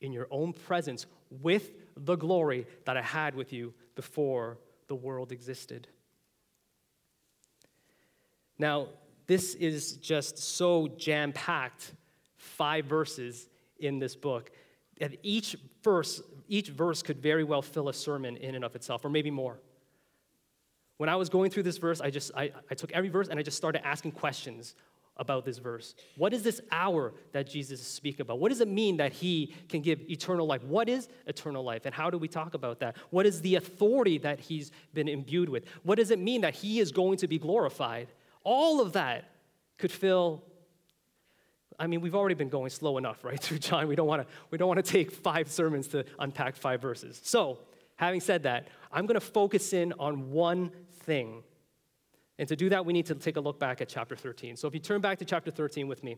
in 0.00 0.12
your 0.12 0.26
own 0.30 0.52
presence 0.52 1.06
with 1.30 1.70
the 1.96 2.16
glory 2.16 2.66
that 2.85 2.96
I 2.96 3.02
had 3.02 3.35
with 3.35 3.52
you 3.52 3.75
before 3.94 4.58
the 4.88 4.94
world 4.94 5.32
existed. 5.32 5.88
Now, 8.58 8.88
this 9.26 9.54
is 9.54 9.96
just 9.96 10.38
so 10.38 10.88
jam 10.88 11.32
packed, 11.32 11.92
five 12.37 12.87
verses 12.87 13.49
in 13.78 13.99
this 13.99 14.16
book. 14.16 14.50
And 15.00 15.16
each 15.23 15.57
verse, 15.83 16.23
each 16.49 16.69
verse 16.69 17.02
could 17.02 17.19
very 17.19 17.45
well 17.45 17.62
fill 17.62 17.88
a 17.88 17.95
sermon 17.95 18.37
in 18.37 18.55
and 18.55 18.64
of 18.64 18.75
itself, 18.75 19.05
or 19.05 19.11
maybe 19.11 19.31
more. 19.31 19.61
When 20.97 21.09
I 21.09 21.16
was 21.16 21.28
going 21.28 21.50
through 21.50 21.64
this 21.64 21.76
verse, 21.76 22.00
I 22.00 22.11
just 22.11 22.31
I, 22.35 22.52
I 22.71 22.75
took 22.75 22.93
every 22.93 23.11
verse 23.11 23.28
and 23.28 23.38
I 23.38 23.43
just 23.43 23.57
started 23.57 23.87
asking 23.87 24.12
questions 24.12 24.75
about 25.19 25.45
this 25.45 25.59
verse. 25.59 25.95
What 26.16 26.35
is 26.35 26.43
this 26.43 26.61
hour 26.71 27.14
that 27.33 27.49
Jesus 27.49 27.81
is 27.81 27.87
speaking 27.87 28.23
about? 28.23 28.38
What 28.38 28.50
does 28.50 28.61
it 28.61 28.69
mean 28.69 28.99
that 28.99 29.12
he 29.12 29.55
can 29.69 29.81
give 29.81 30.00
eternal 30.11 30.47
life? 30.47 30.62
What 30.64 30.88
is 30.88 31.09
eternal 31.26 31.64
life? 31.64 31.87
And 31.87 31.95
how 31.95 32.11
do 32.11 32.19
we 32.19 32.28
talk 32.28 32.55
about 32.55 32.81
that? 32.81 32.97
What 33.11 33.25
is 33.25 33.40
the 33.40 33.55
authority 33.57 34.19
that 34.19 34.40
he's 34.40 34.73
been 34.93 35.09
imbued 35.09 35.49
with? 35.49 35.64
What 35.85 35.97
does 35.97 36.11
it 36.11 36.19
mean 36.19 36.43
that 36.43 36.55
he 36.55 36.81
is 36.81 36.93
going 36.93 37.16
to 37.19 37.28
be 37.28 37.38
glorified? 37.38 38.09
All 38.45 38.81
of 38.81 38.93
that 38.93 39.31
could 39.78 39.93
fill 39.93 40.45
I 41.78 41.87
mean, 41.87 42.00
we've 42.00 42.14
already 42.14 42.35
been 42.35 42.49
going 42.49 42.71
slow 42.71 42.99
enough, 42.99 43.25
right, 43.25 43.40
through 43.42 43.59
John. 43.59 43.88
We 43.88 43.97
don't 43.97 44.06
want 44.06 44.23
to 44.23 44.28
we 44.50 44.59
don't 44.59 44.68
want 44.68 44.85
to 44.85 44.90
take 44.90 45.11
five 45.11 45.50
sermons 45.50 45.88
to 45.88 46.04
unpack 46.18 46.56
five 46.56 46.80
verses. 46.80 47.21
So, 47.25 47.59
having 47.97 48.21
said 48.21 48.45
that, 48.45 48.68
I'm 48.92 49.06
going 49.06 49.21
to 49.21 49.26
focus 49.26 49.73
in 49.73 49.92
on 49.99 50.30
one 50.30 50.71
thing 51.04 51.42
and 52.38 52.49
to 52.49 52.56
do 52.56 52.68
that, 52.68 52.85
we 52.85 52.92
need 52.92 53.06
to 53.06 53.14
take 53.14 53.37
a 53.37 53.40
look 53.40 53.59
back 53.59 53.80
at 53.80 53.88
chapter 53.88 54.14
13. 54.14 54.56
So 54.56 54.68
if 54.68 54.75
you 54.75 54.80
turn 54.80 55.00
back 55.00 55.18
to 55.18 55.25
chapter 55.25 55.50
13 55.50 55.88
with 55.88 56.04
me, 56.04 56.16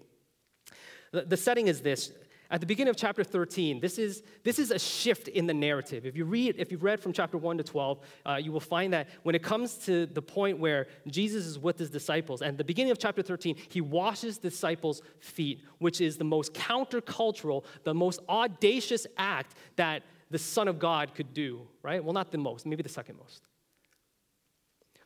The, 1.13 1.23
the 1.23 1.37
setting 1.37 1.69
is 1.69 1.81
this. 1.81 2.13
At 2.51 2.61
the 2.61 2.67
beginning 2.67 2.89
of 2.89 2.97
chapter 2.97 3.23
13, 3.23 3.79
this 3.79 3.99
is, 3.99 4.23
this 4.43 4.59
is 4.59 4.71
a 4.71 4.79
shift 4.79 5.29
in 5.29 5.47
the 5.47 5.53
narrative. 5.53 6.07
If 6.07 6.17
you 6.17 6.25
read, 6.25 6.55
if 6.57 6.73
you've 6.73 6.83
read 6.83 6.99
from 6.99 7.13
chapter 7.13 7.37
1 7.37 7.59
to 7.59 7.65
12, 7.65 7.99
uh, 8.25 8.41
you 8.43 8.53
will 8.53 8.61
find 8.61 8.91
that 8.95 9.09
when 9.23 9.35
it 9.35 9.43
comes 9.43 9.75
to 9.85 10.07
the 10.07 10.23
point 10.23 10.59
where 10.59 10.87
Jesus 11.07 11.45
is 11.45 11.59
with 11.59 11.79
his 11.79 11.91
disciples, 11.91 12.41
and 12.41 12.57
the 12.57 12.65
beginning 12.65 12.91
of 12.91 12.99
chapter 12.99 13.21
13, 13.21 13.57
he 13.69 13.83
washes 13.83 14.39
disciples' 14.39 15.03
feet, 15.21 15.63
which 15.77 16.01
is 16.01 16.17
the 16.17 16.25
most 16.25 16.55
countercultural, 16.55 17.65
the 17.85 17.93
most 17.93 18.21
audacious 18.31 19.07
act 19.19 19.55
that 19.77 20.05
the 20.31 20.39
Son 20.39 20.69
of 20.69 20.79
God 20.79 21.15
could 21.15 21.35
do, 21.35 21.67
right? 21.83 22.03
Well, 22.03 22.15
not 22.15 22.31
the 22.31 22.39
most, 22.39 22.65
maybe 22.65 22.83
the 22.83 22.89
second 22.89 23.19
most. 23.19 23.43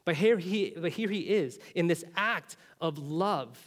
But 0.05 0.15
here 0.15 0.39
he, 0.39 0.75
but 0.77 0.93
here 0.93 1.09
he 1.09 1.21
is 1.21 1.59
in 1.75 1.89
this 1.89 2.05
act 2.17 2.57
of 2.81 2.99
love, 2.99 3.59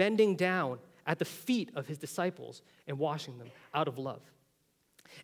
bending 0.00 0.34
down 0.34 0.78
at 1.06 1.18
the 1.18 1.26
feet 1.26 1.70
of 1.76 1.86
his 1.86 1.98
disciples 1.98 2.62
and 2.86 2.98
washing 2.98 3.36
them 3.36 3.48
out 3.74 3.86
of 3.86 3.98
love. 3.98 4.22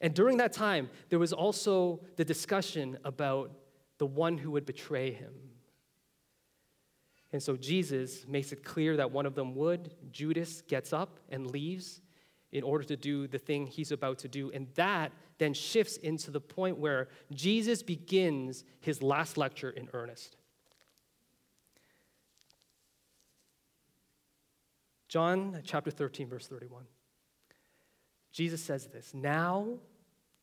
And 0.02 0.12
during 0.12 0.37
that 0.37 0.52
time, 0.52 0.90
there 1.09 1.18
was 1.18 1.33
also 1.33 2.00
the 2.16 2.26
discussion 2.26 2.99
about 3.02 3.52
the 3.97 4.04
one 4.04 4.37
who 4.37 4.50
would 4.50 4.66
betray 4.66 5.12
him. 5.12 5.33
And 7.33 7.42
so 7.42 7.56
Jesus 7.56 8.26
makes 8.28 8.52
it 8.52 8.64
clear 8.64 8.99
that 8.99 9.11
one 9.11 9.25
of 9.25 9.35
them 9.35 9.54
would. 9.54 9.95
Judas 10.12 10.61
gets 10.61 10.92
up 10.92 11.21
and 11.30 11.50
leaves 11.50 12.02
in 12.52 12.62
order 12.62 12.85
to 12.85 12.99
do 12.99 13.26
the 13.26 13.38
thing 13.38 13.66
he's 13.66 13.92
about 13.92 14.18
to 14.18 14.28
do. 14.28 14.50
And 14.50 14.66
that 14.75 15.11
then 15.38 15.54
shifts 15.54 15.97
into 15.97 16.30
the 16.30 16.40
point 16.40 16.76
where 16.76 17.09
Jesus 17.33 17.83
begins 17.83 18.62
his 18.80 19.02
last 19.02 19.38
lecture 19.38 19.71
in 19.71 19.88
earnest. 19.95 20.37
John 25.17 25.63
chapter 25.65 25.91
13, 25.91 26.29
verse 26.29 26.47
31. 26.47 26.83
Jesus 28.33 28.63
says 28.63 28.87
this 28.89 29.15
Now 29.15 29.67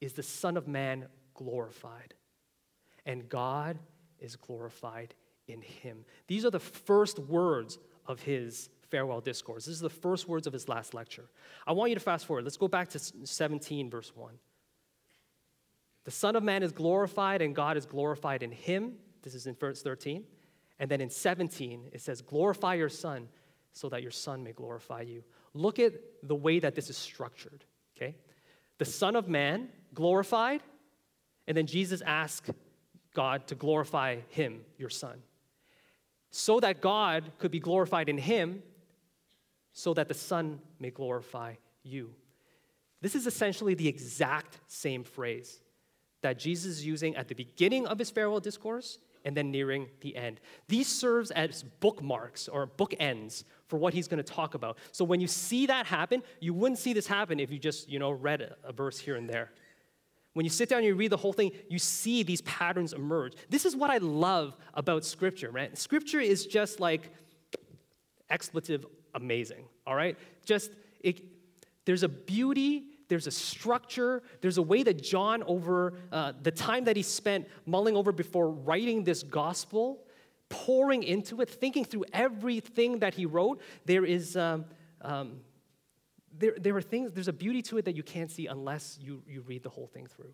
is 0.01 0.13
the 0.13 0.23
Son 0.23 0.57
of 0.57 0.67
Man 0.67 1.05
glorified, 1.35 2.15
and 3.05 3.29
God 3.29 3.77
is 4.19 4.35
glorified 4.35 5.13
in 5.47 5.61
him. 5.61 6.05
These 6.25 6.43
are 6.43 6.49
the 6.49 6.59
first 6.59 7.19
words 7.19 7.77
of 8.07 8.23
his 8.23 8.71
farewell 8.89 9.21
discourse. 9.21 9.65
This 9.65 9.75
is 9.75 9.79
the 9.79 9.91
first 9.91 10.27
words 10.27 10.47
of 10.47 10.53
his 10.53 10.67
last 10.67 10.95
lecture. 10.95 11.29
I 11.67 11.73
want 11.73 11.91
you 11.91 11.95
to 11.95 12.01
fast 12.01 12.25
forward. 12.25 12.43
Let's 12.43 12.57
go 12.57 12.67
back 12.67 12.89
to 12.89 12.99
17, 12.99 13.91
verse 13.91 14.11
1. 14.15 14.33
The 16.05 16.09
Son 16.09 16.35
of 16.35 16.41
Man 16.41 16.63
is 16.63 16.71
glorified, 16.71 17.43
and 17.43 17.55
God 17.55 17.77
is 17.77 17.85
glorified 17.85 18.41
in 18.41 18.51
him. 18.51 18.93
This 19.21 19.35
is 19.35 19.45
in 19.45 19.53
verse 19.53 19.83
13. 19.83 20.23
And 20.79 20.89
then 20.89 20.99
in 20.99 21.11
17, 21.11 21.89
it 21.93 22.01
says, 22.01 22.23
Glorify 22.23 22.73
your 22.73 22.89
Son, 22.89 23.29
so 23.73 23.89
that 23.89 24.01
your 24.01 24.11
Son 24.11 24.43
may 24.43 24.53
glorify 24.53 25.01
you. 25.01 25.23
Look 25.53 25.79
at 25.79 25.93
the 26.23 26.35
way 26.35 26.59
that 26.59 26.75
this 26.75 26.89
is 26.89 26.97
structured, 26.97 27.65
okay? 27.95 28.15
The 28.77 28.85
Son 28.85 29.15
of 29.15 29.27
Man 29.27 29.69
glorified, 29.93 30.61
and 31.47 31.57
then 31.57 31.67
Jesus 31.67 32.01
asked 32.01 32.51
God 33.13 33.47
to 33.47 33.55
glorify 33.55 34.17
him, 34.29 34.61
your 34.77 34.89
Son. 34.89 35.21
So 36.31 36.59
that 36.59 36.81
God 36.81 37.31
could 37.37 37.51
be 37.51 37.59
glorified 37.59 38.09
in 38.09 38.17
him, 38.17 38.63
so 39.73 39.93
that 39.93 40.07
the 40.07 40.13
Son 40.13 40.59
may 40.79 40.89
glorify 40.89 41.55
you. 41.83 42.13
This 43.01 43.15
is 43.15 43.27
essentially 43.27 43.73
the 43.73 43.87
exact 43.87 44.59
same 44.67 45.03
phrase 45.03 45.59
that 46.21 46.39
Jesus 46.39 46.77
is 46.77 46.85
using 46.85 47.15
at 47.15 47.27
the 47.27 47.35
beginning 47.35 47.85
of 47.85 47.99
his 47.99 48.09
farewell 48.09 48.39
discourse 48.39 48.97
and 49.25 49.35
then 49.35 49.51
nearing 49.51 49.87
the 50.01 50.15
end. 50.15 50.39
These 50.67 50.87
serves 50.87 51.31
as 51.31 51.63
bookmarks 51.63 52.47
or 52.47 52.65
bookends 52.65 53.43
for 53.73 53.79
what 53.79 53.91
he's 53.91 54.07
going 54.07 54.23
to 54.23 54.33
talk 54.33 54.53
about. 54.53 54.77
So 54.91 55.03
when 55.03 55.19
you 55.19 55.25
see 55.25 55.65
that 55.65 55.87
happen, 55.87 56.21
you 56.39 56.53
wouldn't 56.53 56.77
see 56.77 56.93
this 56.93 57.07
happen 57.07 57.39
if 57.39 57.51
you 57.51 57.57
just, 57.57 57.89
you 57.89 57.97
know, 57.97 58.11
read 58.11 58.53
a, 58.63 58.71
verse 58.71 58.99
here 58.99 59.15
and 59.15 59.27
there. 59.27 59.49
When 60.33 60.45
you 60.45 60.51
sit 60.51 60.69
down 60.69 60.77
and 60.77 60.85
you 60.85 60.93
read 60.93 61.11
the 61.11 61.17
whole 61.17 61.33
thing, 61.33 61.53
you 61.69 61.79
see 61.79 62.21
these 62.21 62.41
patterns 62.41 62.93
emerge. 62.93 63.33
This 63.49 63.65
is 63.65 63.75
what 63.75 63.89
I 63.89 63.97
love 63.97 64.55
about 64.75 65.05
scripture, 65.05 65.49
right? 65.49 65.75
Scripture 65.75 66.19
is 66.19 66.45
just 66.45 66.79
like 66.79 67.09
expletive 68.29 68.85
amazing, 69.15 69.65
all 69.87 69.95
right? 69.95 70.19
Just, 70.45 70.69
it, 70.99 71.23
there's 71.85 72.03
a 72.03 72.09
beauty, 72.09 72.83
there's 73.09 73.25
a 73.25 73.31
structure, 73.31 74.21
there's 74.41 74.59
a 74.59 74.61
way 74.61 74.83
that 74.83 75.01
John, 75.01 75.41
over 75.47 75.95
uh, 76.11 76.33
the 76.43 76.51
time 76.51 76.83
that 76.83 76.95
he 76.95 77.01
spent 77.01 77.47
mulling 77.65 77.97
over 77.97 78.11
before 78.11 78.51
writing 78.51 79.03
this 79.03 79.23
gospel, 79.23 80.05
pouring 80.53 81.01
into 81.01 81.41
it, 81.41 81.49
thinking 81.49 81.83
through 81.83 82.05
everything 82.13 82.99
that 82.99 83.15
he 83.15 83.25
wrote, 83.25 83.59
there 83.85 84.05
is. 84.05 84.37
Um, 84.37 84.65
um, 85.01 85.41
there, 86.35 86.55
there 86.59 86.75
are 86.75 86.81
things, 86.81 87.11
there's 87.11 87.27
a 87.27 87.33
beauty 87.33 87.61
to 87.63 87.77
it 87.77 87.85
that 87.85 87.95
you 87.95 88.03
can't 88.03 88.31
see 88.31 88.47
unless 88.47 88.97
you, 88.99 89.21
you 89.27 89.41
read 89.41 89.61
the 89.61 89.69
whole 89.69 89.87
thing 89.87 90.07
through. 90.07 90.33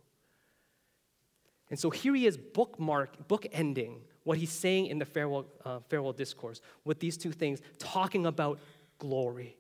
And 1.69 1.77
so 1.77 1.89
here 1.89 2.15
he 2.15 2.25
is 2.25 2.38
bookmark, 2.38 3.27
bookending 3.27 3.97
what 4.23 4.38
he's 4.38 4.51
saying 4.51 4.88
in 4.88 4.97
the 4.97 5.05
farewell, 5.05 5.45
uh, 5.65 5.79
farewell 5.89 6.13
discourse 6.13 6.61
with 6.85 6.99
these 6.99 7.17
two 7.17 7.31
things, 7.31 7.61
talking 7.77 8.25
about 8.25 8.59
glory. 8.97 9.57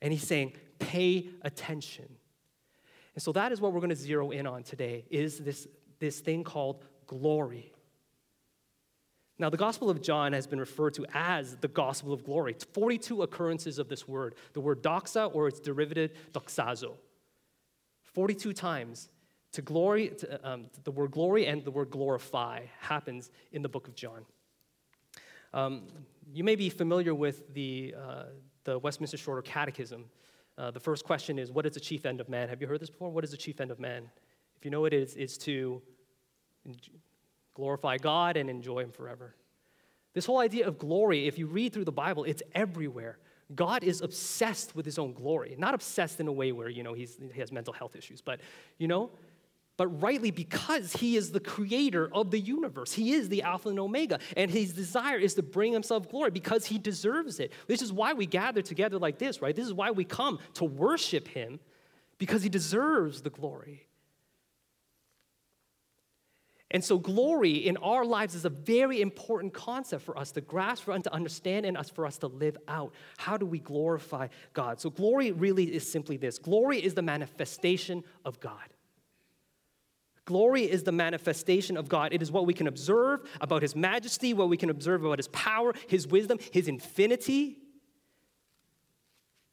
And 0.00 0.12
he's 0.12 0.26
saying, 0.26 0.52
pay 0.78 1.28
attention. 1.42 2.08
And 3.14 3.22
so 3.22 3.32
that 3.32 3.52
is 3.52 3.60
what 3.60 3.72
we're 3.72 3.80
going 3.80 3.90
to 3.90 3.96
zero 3.96 4.30
in 4.30 4.46
on 4.46 4.62
today, 4.62 5.04
is 5.10 5.38
this, 5.38 5.66
this 5.98 6.20
thing 6.20 6.44
called 6.44 6.84
glory. 7.06 7.73
Now, 9.38 9.50
the 9.50 9.56
Gospel 9.56 9.90
of 9.90 10.00
John 10.00 10.32
has 10.32 10.46
been 10.46 10.60
referred 10.60 10.94
to 10.94 11.06
as 11.12 11.56
the 11.56 11.66
Gospel 11.68 12.12
of 12.12 12.24
Glory. 12.24 12.52
It's 12.52 12.64
42 12.64 13.22
occurrences 13.22 13.78
of 13.78 13.88
this 13.88 14.06
word, 14.06 14.36
the 14.52 14.60
word 14.60 14.82
doxa 14.82 15.34
or 15.34 15.48
its 15.48 15.58
derivative, 15.58 16.12
doxazo. 16.32 16.92
42 18.04 18.52
times 18.52 19.08
to 19.52 19.62
glory, 19.62 20.08
to, 20.08 20.48
um, 20.48 20.66
the 20.84 20.90
word 20.92 21.10
glory 21.10 21.46
and 21.46 21.64
the 21.64 21.70
word 21.70 21.90
glorify 21.90 22.60
happens 22.80 23.30
in 23.52 23.62
the 23.62 23.68
book 23.68 23.88
of 23.88 23.96
John. 23.96 24.24
Um, 25.52 25.82
you 26.32 26.44
may 26.44 26.56
be 26.56 26.68
familiar 26.68 27.14
with 27.14 27.52
the, 27.54 27.94
uh, 28.00 28.24
the 28.64 28.78
Westminster 28.78 29.16
Shorter 29.16 29.42
Catechism. 29.42 30.04
Uh, 30.56 30.70
the 30.70 30.80
first 30.80 31.04
question 31.04 31.38
is, 31.38 31.50
What 31.50 31.66
is 31.66 31.74
the 31.74 31.80
chief 31.80 32.06
end 32.06 32.20
of 32.20 32.28
man? 32.28 32.48
Have 32.48 32.60
you 32.60 32.68
heard 32.68 32.80
this 32.80 32.90
before? 32.90 33.10
What 33.10 33.24
is 33.24 33.32
the 33.32 33.36
chief 33.36 33.60
end 33.60 33.72
of 33.72 33.80
man? 33.80 34.10
If 34.56 34.64
you 34.64 34.70
know 34.70 34.84
it 34.84 34.92
is, 34.92 35.14
is 35.14 35.36
to 35.38 35.82
glorify 37.54 37.98
God 37.98 38.36
and 38.36 38.50
enjoy 38.50 38.80
Him 38.80 38.90
forever. 38.90 39.34
This 40.12 40.26
whole 40.26 40.38
idea 40.38 40.66
of 40.66 40.78
glory, 40.78 41.26
if 41.26 41.38
you 41.38 41.46
read 41.46 41.72
through 41.72 41.84
the 41.84 41.92
Bible, 41.92 42.24
it's 42.24 42.42
everywhere. 42.54 43.18
God 43.54 43.82
is 43.82 44.00
obsessed 44.00 44.76
with 44.76 44.86
His 44.86 44.98
own 44.98 45.12
glory. 45.12 45.54
Not 45.58 45.74
obsessed 45.74 46.20
in 46.20 46.28
a 46.28 46.32
way 46.32 46.52
where, 46.52 46.68
you 46.68 46.82
know, 46.82 46.94
he 46.94 47.08
has 47.36 47.50
mental 47.50 47.72
health 47.72 47.96
issues, 47.96 48.20
but, 48.20 48.40
you 48.78 48.88
know, 48.88 49.10
but 49.76 49.88
rightly 50.00 50.30
because 50.30 50.92
he 50.92 51.16
is 51.16 51.32
the 51.32 51.40
creator 51.40 52.08
of 52.12 52.30
the 52.30 52.38
universe. 52.38 52.92
He 52.92 53.12
is 53.12 53.28
the 53.28 53.42
Alpha 53.42 53.70
and 53.70 53.80
Omega, 53.80 54.20
and 54.36 54.50
his 54.50 54.72
desire 54.72 55.18
is 55.18 55.34
to 55.34 55.42
bring 55.42 55.72
himself 55.72 56.08
glory 56.08 56.30
because 56.30 56.66
he 56.66 56.78
deserves 56.78 57.40
it. 57.40 57.52
This 57.66 57.82
is 57.82 57.92
why 57.92 58.12
we 58.12 58.26
gather 58.26 58.62
together 58.62 58.98
like 58.98 59.18
this, 59.18 59.42
right? 59.42 59.54
This 59.54 59.66
is 59.66 59.72
why 59.72 59.90
we 59.90 60.04
come 60.04 60.38
to 60.54 60.64
worship 60.64 61.26
him 61.26 61.58
because 62.18 62.42
he 62.42 62.48
deserves 62.48 63.22
the 63.22 63.30
glory. 63.30 63.88
And 66.74 66.84
so, 66.84 66.98
glory 66.98 67.52
in 67.52 67.76
our 67.76 68.04
lives 68.04 68.34
is 68.34 68.44
a 68.44 68.50
very 68.50 69.00
important 69.00 69.54
concept 69.54 70.02
for 70.02 70.18
us 70.18 70.32
to 70.32 70.40
grasp, 70.40 70.82
for 70.82 70.90
us 70.90 71.04
to 71.04 71.14
understand, 71.14 71.64
and 71.64 71.76
us 71.76 71.88
for 71.88 72.04
us 72.04 72.18
to 72.18 72.26
live 72.26 72.56
out. 72.66 72.92
How 73.16 73.36
do 73.36 73.46
we 73.46 73.60
glorify 73.60 74.26
God? 74.54 74.80
So, 74.80 74.90
glory 74.90 75.30
really 75.30 75.72
is 75.72 75.88
simply 75.88 76.16
this 76.16 76.36
glory 76.36 76.84
is 76.84 76.94
the 76.94 77.02
manifestation 77.02 78.02
of 78.24 78.40
God. 78.40 78.74
Glory 80.24 80.64
is 80.68 80.82
the 80.82 80.90
manifestation 80.90 81.76
of 81.76 81.88
God. 81.88 82.12
It 82.12 82.22
is 82.22 82.32
what 82.32 82.44
we 82.44 82.54
can 82.54 82.66
observe 82.66 83.20
about 83.40 83.62
His 83.62 83.76
majesty, 83.76 84.34
what 84.34 84.48
we 84.48 84.56
can 84.56 84.68
observe 84.68 85.04
about 85.04 85.20
His 85.20 85.28
power, 85.28 85.74
His 85.86 86.08
wisdom, 86.08 86.40
His 86.50 86.66
infinity. 86.66 87.56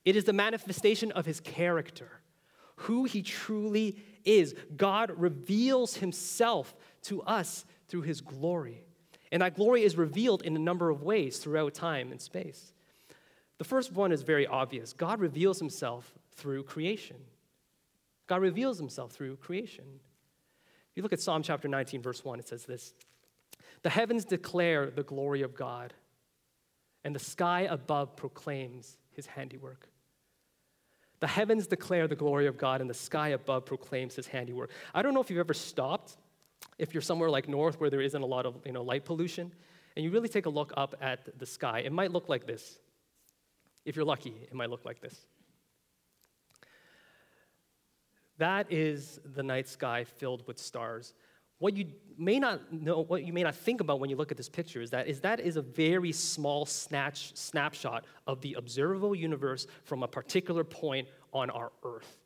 It 0.06 0.16
is 0.16 0.24
the 0.24 0.34
manifestation 0.34 1.12
of 1.12 1.28
His 1.28 1.40
character, 1.40 2.10
who 2.78 3.04
He 3.04 3.22
truly 3.22 3.98
is. 4.24 4.56
God 4.76 5.12
reveals 5.18 5.98
Himself 5.98 6.74
to 7.04 7.22
us 7.24 7.66
through 7.88 8.02
His 8.02 8.22
glory. 8.22 8.84
And 9.32 9.42
that 9.42 9.56
glory 9.56 9.84
is 9.84 9.96
revealed 9.98 10.42
in 10.42 10.56
a 10.56 10.60
number 10.60 10.90
of 10.90 11.04
ways 11.04 11.38
throughout 11.38 11.74
time 11.74 12.12
and 12.12 12.22
space. 12.22 12.74
The 13.58 13.64
first 13.64 13.92
one 13.94 14.12
is 14.12 14.24
very 14.24 14.48
obvious 14.48 14.94
God 14.94 15.20
reveals 15.20 15.60
Himself 15.60 16.14
through 16.36 16.64
creation. 16.64 17.18
God 18.28 18.42
reveals 18.42 18.78
Himself 18.78 19.12
through 19.12 19.38
creation. 19.38 19.86
If 20.92 20.98
you 20.98 21.04
look 21.04 21.14
at 21.14 21.22
Psalm 21.22 21.42
chapter 21.42 21.70
19, 21.70 22.02
verse 22.02 22.26
1, 22.26 22.40
it 22.40 22.48
says 22.48 22.66
this 22.66 22.94
The 23.84 23.90
heavens 23.90 24.26
declare 24.26 24.90
the 24.90 25.04
glory 25.04 25.42
of 25.42 25.56
God, 25.56 25.94
and 27.06 27.16
the 27.16 27.20
sky 27.20 27.62
above 27.62 28.16
proclaims 28.16 28.98
his 29.12 29.26
handiwork. 29.26 29.88
The 31.22 31.28
heavens 31.28 31.68
declare 31.68 32.08
the 32.08 32.16
glory 32.16 32.48
of 32.48 32.58
God, 32.58 32.82
and 32.82 32.90
the 32.90 32.96
sky 32.96 33.30
above 33.30 33.66
proclaims 33.66 34.16
his 34.16 34.28
handiwork. 34.28 34.72
I 34.94 35.02
don't 35.02 35.14
know 35.14 35.22
if 35.22 35.30
you've 35.30 35.40
ever 35.40 35.54
stopped, 35.54 36.18
if 36.82 36.96
you're 36.96 37.02
somewhere 37.02 37.30
like 37.30 37.48
north 37.48 37.80
where 37.80 37.92
there 37.92 38.02
isn't 38.02 38.22
a 38.22 38.26
lot 38.26 38.48
of 38.48 38.56
you 38.66 38.72
know, 38.72 38.82
light 38.82 39.06
pollution, 39.06 39.52
and 39.96 40.04
you 40.04 40.10
really 40.10 40.28
take 40.28 40.48
a 40.48 40.50
look 40.50 40.74
up 40.76 40.96
at 41.00 41.38
the 41.38 41.46
sky. 41.46 41.80
It 41.80 41.92
might 41.92 42.12
look 42.12 42.28
like 42.28 42.48
this. 42.48 42.80
If 43.86 43.96
you're 43.96 44.06
lucky, 44.06 44.34
it 44.42 44.54
might 44.56 44.72
look 44.72 44.84
like 44.84 45.00
this. 45.00 45.16
That 48.40 48.66
is 48.72 49.20
the 49.36 49.44
night 49.44 49.68
sky 49.68 50.04
filled 50.04 50.48
with 50.48 50.58
stars. 50.58 51.14
What 51.60 51.78
you 51.78 51.86
may 52.18 52.40
not 52.40 52.74
know, 52.74 53.04
what 53.04 53.24
you 53.24 53.32
may 53.32 53.44
not 53.44 53.54
think 53.54 53.82
about 53.82 54.00
when 54.00 54.10
you 54.10 54.16
look 54.16 54.32
at 54.32 54.38
this 54.38 54.50
picture 54.50 54.82
is 54.82 54.90
that 54.90 55.08
is 55.08 55.22
that 55.22 55.40
is 55.40 55.58
a 55.58 55.62
very 55.62 56.12
small 56.12 56.66
snatch, 56.66 57.36
snapshot 57.36 58.06
of 58.26 58.42
the 58.42 58.56
observable 58.56 59.14
universe 59.14 59.68
from 59.84 60.02
a 60.02 60.08
particular 60.08 60.64
point 60.64 61.08
on 61.32 61.52
our 61.52 61.72
Earth. 61.84 62.18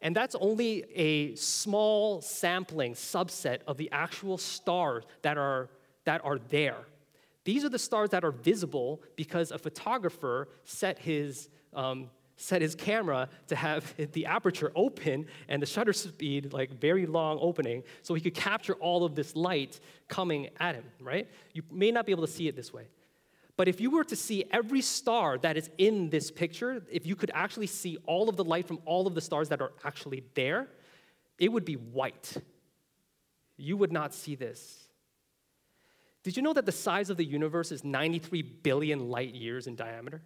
And 0.00 0.14
that's 0.14 0.34
only 0.34 0.84
a 0.94 1.34
small 1.36 2.20
sampling, 2.20 2.94
subset 2.94 3.60
of 3.66 3.76
the 3.76 3.90
actual 3.92 4.38
stars 4.38 5.04
that 5.22 5.38
are, 5.38 5.70
that 6.04 6.24
are 6.24 6.38
there. 6.38 6.86
These 7.44 7.64
are 7.64 7.68
the 7.68 7.78
stars 7.78 8.10
that 8.10 8.24
are 8.24 8.32
visible 8.32 9.02
because 9.14 9.52
a 9.52 9.58
photographer 9.58 10.48
set 10.64 10.98
his 10.98 11.48
um, 11.72 12.10
set 12.36 12.60
his 12.60 12.74
camera 12.74 13.28
to 13.48 13.56
have 13.56 13.94
the 14.12 14.26
aperture 14.26 14.72
open 14.74 15.26
and 15.48 15.60
the 15.60 15.66
shutter 15.66 15.92
speed 15.92 16.52
like 16.52 16.70
very 16.70 17.06
long 17.06 17.38
opening 17.40 17.82
so 18.02 18.14
he 18.14 18.20
could 18.20 18.34
capture 18.34 18.74
all 18.74 19.04
of 19.04 19.14
this 19.14 19.34
light 19.34 19.80
coming 20.08 20.48
at 20.60 20.74
him, 20.74 20.84
right? 21.00 21.28
You 21.52 21.62
may 21.70 21.90
not 21.90 22.06
be 22.06 22.12
able 22.12 22.26
to 22.26 22.32
see 22.32 22.48
it 22.48 22.56
this 22.56 22.72
way. 22.72 22.88
But 23.56 23.68
if 23.68 23.80
you 23.80 23.90
were 23.90 24.04
to 24.04 24.16
see 24.16 24.44
every 24.50 24.82
star 24.82 25.38
that 25.38 25.56
is 25.56 25.70
in 25.78 26.10
this 26.10 26.30
picture, 26.30 26.82
if 26.90 27.06
you 27.06 27.16
could 27.16 27.30
actually 27.34 27.66
see 27.66 27.96
all 28.06 28.28
of 28.28 28.36
the 28.36 28.44
light 28.44 28.66
from 28.66 28.80
all 28.84 29.06
of 29.06 29.14
the 29.14 29.20
stars 29.20 29.48
that 29.48 29.62
are 29.62 29.72
actually 29.84 30.24
there, 30.34 30.68
it 31.38 31.50
would 31.50 31.64
be 31.64 31.76
white. 31.76 32.36
You 33.56 33.76
would 33.78 33.92
not 33.92 34.12
see 34.12 34.34
this. 34.34 34.86
Did 36.22 36.36
you 36.36 36.42
know 36.42 36.52
that 36.52 36.66
the 36.66 36.72
size 36.72 37.08
of 37.08 37.16
the 37.16 37.24
universe 37.24 37.72
is 37.72 37.84
93 37.84 38.42
billion 38.42 39.08
light 39.08 39.34
years 39.34 39.66
in 39.66 39.76
diameter? 39.76 40.22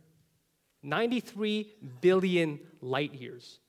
93 0.82 1.72
billion 2.00 2.58
light 2.80 3.14
years. 3.14 3.60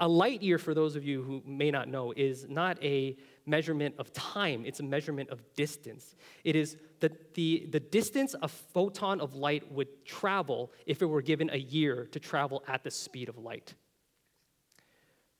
A 0.00 0.08
light 0.08 0.42
year, 0.42 0.58
for 0.58 0.74
those 0.74 0.96
of 0.96 1.04
you 1.04 1.22
who 1.22 1.42
may 1.46 1.70
not 1.70 1.88
know, 1.88 2.12
is 2.14 2.46
not 2.48 2.82
a 2.82 3.16
measurement 3.46 3.94
of 3.98 4.12
time, 4.12 4.64
it's 4.66 4.80
a 4.80 4.82
measurement 4.82 5.30
of 5.30 5.40
distance. 5.54 6.16
It 6.44 6.56
is 6.56 6.76
the, 7.00 7.12
the, 7.34 7.66
the 7.70 7.80
distance 7.80 8.34
a 8.42 8.48
photon 8.48 9.20
of 9.20 9.34
light 9.34 9.70
would 9.72 10.04
travel 10.04 10.72
if 10.84 11.02
it 11.02 11.06
were 11.06 11.22
given 11.22 11.50
a 11.50 11.56
year 11.56 12.08
to 12.12 12.20
travel 12.20 12.62
at 12.66 12.82
the 12.82 12.90
speed 12.90 13.28
of 13.28 13.38
light. 13.38 13.74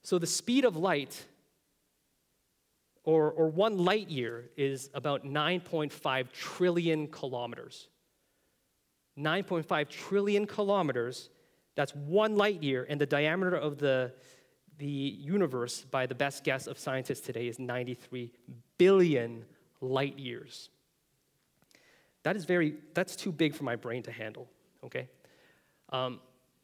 So 0.03 0.19
the 0.19 0.27
speed 0.27 0.65
of 0.65 0.77
light, 0.77 1.27
or, 3.03 3.33
or 3.33 3.49
one 3.49 3.79
light 3.79 4.09
year, 4.09 4.51
is 4.57 4.89
about 4.95 5.25
9.5 5.25 6.33
trillion 6.33 7.09
kilometers. 7.09 7.89
9.5 9.19 9.89
trillion 9.89 10.47
kilometers. 10.47 11.31
That's 11.75 11.95
one 11.95 12.37
light 12.37 12.63
year, 12.63 12.87
and 12.89 13.01
the 13.01 13.07
diameter 13.07 13.57
of 13.57 13.79
the, 13.79 14.13
the 14.79 14.87
universe, 14.87 15.85
by 15.91 16.07
the 16.07 16.15
best 16.15 16.45
guess 16.45 16.67
of 16.67 16.79
scientists 16.79 17.21
today, 17.21 17.49
is 17.49 17.59
93 17.59 18.33
billion 18.79 19.45
light 19.81 20.19
years. 20.19 20.71
That 22.23 22.37
is 22.37 22.45
very, 22.45 22.75
that's 22.95 23.17
too 23.17 23.33
big 23.33 23.55
for 23.55 23.65
my 23.65 23.77
brain 23.77 24.03
to 24.05 24.13
handle, 24.13 24.49
okay? 24.85 25.09
Um, 25.91 26.21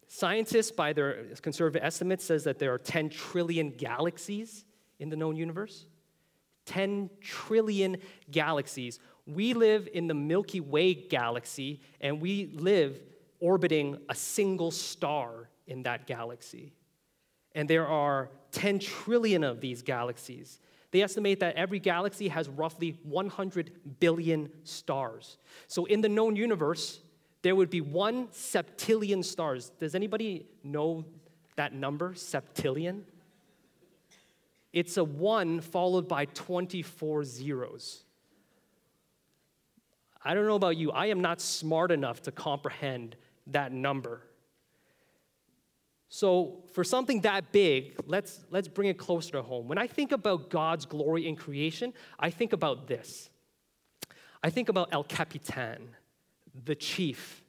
scientists, 0.08 0.70
by 0.70 0.92
their 0.92 1.24
conservative 1.40 1.82
estimates, 1.82 2.24
says 2.24 2.44
that 2.44 2.58
there 2.58 2.72
are 2.74 2.78
10 2.78 3.10
trillion 3.10 3.70
galaxies 3.70 4.64
in 4.98 5.08
the 5.08 5.16
known 5.16 5.36
universe. 5.36 5.86
10 6.66 7.10
trillion 7.20 7.96
galaxies 8.30 8.98
we 9.26 9.54
live 9.54 9.88
in 9.92 10.06
the 10.06 10.14
Milky 10.14 10.60
Way 10.60 10.94
galaxy, 10.94 11.80
and 12.00 12.20
we 12.20 12.46
live 12.54 13.00
orbiting 13.40 13.98
a 14.08 14.14
single 14.14 14.70
star 14.70 15.48
in 15.66 15.84
that 15.84 16.06
galaxy. 16.06 16.72
And 17.54 17.68
there 17.68 17.86
are 17.86 18.30
10 18.52 18.78
trillion 18.78 19.44
of 19.44 19.60
these 19.60 19.82
galaxies. 19.82 20.60
They 20.90 21.02
estimate 21.02 21.40
that 21.40 21.56
every 21.56 21.78
galaxy 21.78 22.28
has 22.28 22.48
roughly 22.48 22.98
100 23.02 23.98
billion 23.98 24.50
stars. 24.62 25.38
So, 25.66 25.86
in 25.86 26.02
the 26.02 26.08
known 26.08 26.36
universe, 26.36 27.00
there 27.40 27.56
would 27.56 27.70
be 27.70 27.80
one 27.80 28.28
septillion 28.28 29.24
stars. 29.24 29.70
Does 29.80 29.94
anybody 29.94 30.46
know 30.62 31.04
that 31.56 31.72
number, 31.72 32.14
septillion? 32.14 33.04
It's 34.72 34.96
a 34.96 35.04
one 35.04 35.60
followed 35.60 36.08
by 36.08 36.26
24 36.26 37.24
zeros. 37.24 38.04
I 40.24 40.34
don't 40.34 40.46
know 40.46 40.54
about 40.54 40.76
you, 40.76 40.92
I 40.92 41.06
am 41.06 41.20
not 41.20 41.40
smart 41.40 41.90
enough 41.90 42.22
to 42.22 42.32
comprehend 42.32 43.16
that 43.48 43.72
number. 43.72 44.22
So, 46.14 46.58
for 46.74 46.84
something 46.84 47.22
that 47.22 47.52
big, 47.52 47.94
let's, 48.04 48.44
let's 48.50 48.68
bring 48.68 48.90
it 48.90 48.98
closer 48.98 49.32
to 49.32 49.40
home. 49.40 49.66
When 49.66 49.78
I 49.78 49.86
think 49.86 50.12
about 50.12 50.50
God's 50.50 50.84
glory 50.84 51.26
in 51.26 51.36
creation, 51.36 51.94
I 52.18 52.28
think 52.28 52.52
about 52.52 52.86
this. 52.86 53.30
I 54.42 54.50
think 54.50 54.68
about 54.68 54.90
El 54.92 55.04
Capitan, 55.04 55.88
the 56.66 56.74
chief 56.74 57.42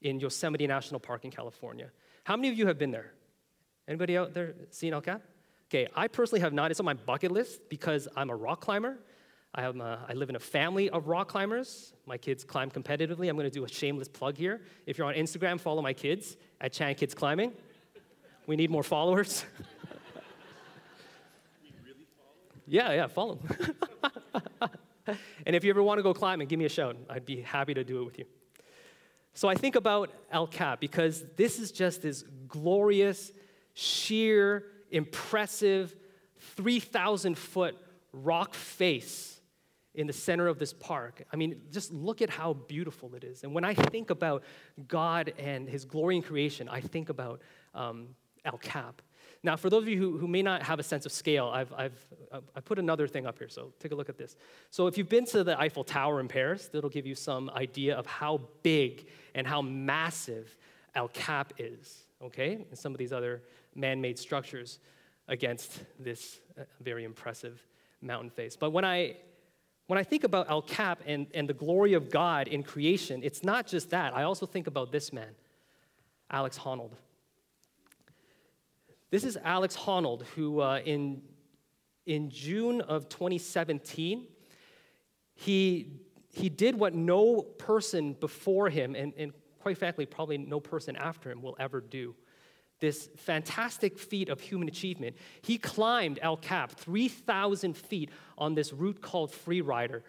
in 0.00 0.20
Yosemite 0.20 0.66
National 0.66 1.00
Park 1.00 1.26
in 1.26 1.30
California. 1.30 1.90
How 2.24 2.34
many 2.34 2.48
of 2.48 2.56
you 2.56 2.66
have 2.68 2.78
been 2.78 2.92
there? 2.92 3.12
Anybody 3.86 4.16
out 4.16 4.32
there 4.32 4.54
seen 4.70 4.94
El 4.94 5.02
Cap? 5.02 5.20
Okay, 5.68 5.86
I 5.94 6.08
personally 6.08 6.40
have 6.40 6.54
not. 6.54 6.70
It's 6.70 6.80
on 6.80 6.86
my 6.86 6.94
bucket 6.94 7.30
list 7.30 7.68
because 7.68 8.08
I'm 8.16 8.30
a 8.30 8.34
rock 8.34 8.62
climber 8.62 9.00
I, 9.54 9.64
am 9.64 9.82
a, 9.82 9.84
uh, 9.84 9.98
I 10.08 10.14
live 10.14 10.30
in 10.30 10.36
a 10.36 10.40
family 10.40 10.88
of 10.88 11.08
rock 11.08 11.28
climbers. 11.28 11.92
My 12.06 12.16
kids 12.16 12.42
climb 12.42 12.70
competitively. 12.70 13.28
I'm 13.28 13.36
going 13.36 13.50
to 13.50 13.50
do 13.50 13.64
a 13.64 13.68
shameless 13.68 14.08
plug 14.08 14.38
here. 14.38 14.62
If 14.86 14.96
you're 14.96 15.06
on 15.06 15.14
Instagram, 15.14 15.60
follow 15.60 15.82
my 15.82 15.92
kids 15.92 16.38
at 16.60 16.72
Chan 16.72 16.94
Kids 16.94 17.12
Climbing. 17.12 17.52
We 18.46 18.56
need 18.56 18.70
more 18.70 18.82
followers. 18.82 19.44
really 21.84 22.06
yeah, 22.66 22.92
yeah, 22.92 23.06
follow 23.06 23.38
and 25.46 25.56
if 25.56 25.64
you 25.64 25.70
ever 25.70 25.82
want 25.82 25.98
to 25.98 26.02
go 26.02 26.14
climbing, 26.14 26.48
give 26.48 26.58
me 26.58 26.64
a 26.64 26.68
shout. 26.68 26.96
I'd 27.10 27.26
be 27.26 27.40
happy 27.40 27.74
to 27.74 27.84
do 27.84 28.00
it 28.00 28.04
with 28.04 28.18
you. 28.18 28.24
So 29.34 29.48
I 29.48 29.54
think 29.54 29.76
about 29.76 30.10
El 30.30 30.46
Cap 30.46 30.80
because 30.80 31.24
this 31.36 31.58
is 31.58 31.72
just 31.72 32.02
this 32.02 32.22
glorious, 32.48 33.32
sheer, 33.74 34.64
impressive, 34.90 35.94
3,000 36.56 37.38
foot 37.38 37.76
rock 38.12 38.54
face 38.54 39.40
in 39.94 40.06
the 40.06 40.12
center 40.12 40.48
of 40.48 40.58
this 40.58 40.72
park. 40.72 41.22
I 41.32 41.36
mean, 41.36 41.62
just 41.70 41.92
look 41.92 42.22
at 42.22 42.30
how 42.30 42.54
beautiful 42.54 43.14
it 43.14 43.24
is. 43.24 43.42
And 43.42 43.54
when 43.54 43.64
I 43.64 43.74
think 43.74 44.10
about 44.10 44.42
God 44.86 45.32
and 45.38 45.68
His 45.68 45.84
glory 45.84 46.16
in 46.16 46.22
creation, 46.22 46.68
I 46.68 46.80
think 46.80 47.08
about 47.08 47.42
um, 47.74 48.08
El 48.44 48.58
Cap. 48.58 49.02
Now, 49.44 49.56
for 49.56 49.70
those 49.70 49.82
of 49.82 49.88
you 49.88 49.98
who, 49.98 50.18
who 50.18 50.28
may 50.28 50.42
not 50.42 50.62
have 50.62 50.78
a 50.78 50.82
sense 50.84 51.04
of 51.04 51.10
scale, 51.10 51.50
I've, 51.52 51.72
I've, 51.76 52.06
I've 52.54 52.64
put 52.64 52.78
another 52.78 53.08
thing 53.08 53.26
up 53.26 53.38
here, 53.38 53.48
so 53.48 53.72
take 53.80 53.90
a 53.90 53.94
look 53.94 54.08
at 54.08 54.16
this. 54.16 54.36
So, 54.70 54.86
if 54.86 54.96
you've 54.96 55.08
been 55.08 55.26
to 55.26 55.42
the 55.42 55.58
Eiffel 55.60 55.82
Tower 55.82 56.20
in 56.20 56.28
Paris, 56.28 56.68
that'll 56.68 56.90
give 56.90 57.06
you 57.06 57.14
some 57.14 57.50
idea 57.50 57.96
of 57.96 58.06
how 58.06 58.40
big 58.62 59.08
and 59.34 59.46
how 59.46 59.60
massive 59.60 60.56
El 60.94 61.08
Cap 61.08 61.54
is, 61.58 62.04
okay? 62.22 62.66
And 62.68 62.78
some 62.78 62.92
of 62.92 62.98
these 62.98 63.12
other 63.12 63.42
man 63.74 64.00
made 64.00 64.18
structures 64.18 64.78
against 65.28 65.80
this 65.98 66.40
uh, 66.58 66.62
very 66.80 67.04
impressive 67.04 67.64
mountain 68.00 68.30
face. 68.30 68.56
But 68.56 68.70
when 68.70 68.84
I 68.84 69.16
when 69.86 69.98
I 69.98 70.04
think 70.04 70.24
about 70.24 70.48
El 70.48 70.62
Cap 70.62 71.00
and, 71.06 71.26
and 71.34 71.48
the 71.48 71.54
glory 71.54 71.94
of 71.94 72.08
God 72.08 72.48
in 72.48 72.62
creation, 72.62 73.20
it's 73.22 73.42
not 73.42 73.66
just 73.66 73.90
that. 73.90 74.16
I 74.16 74.22
also 74.22 74.46
think 74.46 74.66
about 74.66 74.92
this 74.92 75.12
man, 75.12 75.34
Alex 76.30 76.58
Honnold. 76.58 76.92
This 79.12 79.24
is 79.24 79.36
Alex 79.44 79.76
Honnold, 79.76 80.22
who 80.34 80.62
uh, 80.62 80.80
in, 80.86 81.20
in 82.06 82.30
June 82.30 82.80
of 82.80 83.10
2017, 83.10 84.26
he, 85.34 86.00
he 86.30 86.48
did 86.48 86.74
what 86.74 86.94
no 86.94 87.42
person 87.42 88.14
before 88.14 88.70
him, 88.70 88.94
and, 88.94 89.12
and 89.18 89.34
quite 89.60 89.76
frankly, 89.76 90.06
probably 90.06 90.38
no 90.38 90.60
person 90.60 90.96
after 90.96 91.30
him 91.30 91.42
will 91.42 91.54
ever 91.60 91.82
do 91.82 92.14
this 92.80 93.10
fantastic 93.18 93.98
feat 93.98 94.30
of 94.30 94.40
human 94.40 94.66
achievement. 94.66 95.14
He 95.42 95.58
climbed 95.58 96.18
El 96.22 96.38
Cap, 96.38 96.72
3,000 96.72 97.76
feet, 97.76 98.10
on 98.38 98.54
this 98.54 98.72
route 98.72 99.02
called 99.02 99.30
Freerider. 99.30 100.00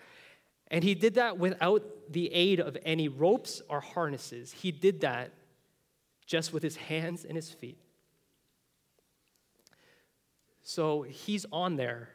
And 0.71 0.81
he 0.81 0.95
did 0.95 1.15
that 1.15 1.37
without 1.37 1.83
the 2.09 2.33
aid 2.33 2.61
of 2.61 2.77
any 2.85 3.09
ropes 3.09 3.61
or 3.67 3.81
harnesses. 3.81 4.53
He 4.53 4.71
did 4.71 5.01
that 5.01 5.33
just 6.25 6.53
with 6.53 6.63
his 6.63 6.77
hands 6.77 7.25
and 7.25 7.35
his 7.35 7.49
feet. 7.49 7.82
So 10.63 11.02
he's 11.02 11.45
on 11.52 11.76
there. 11.76 12.10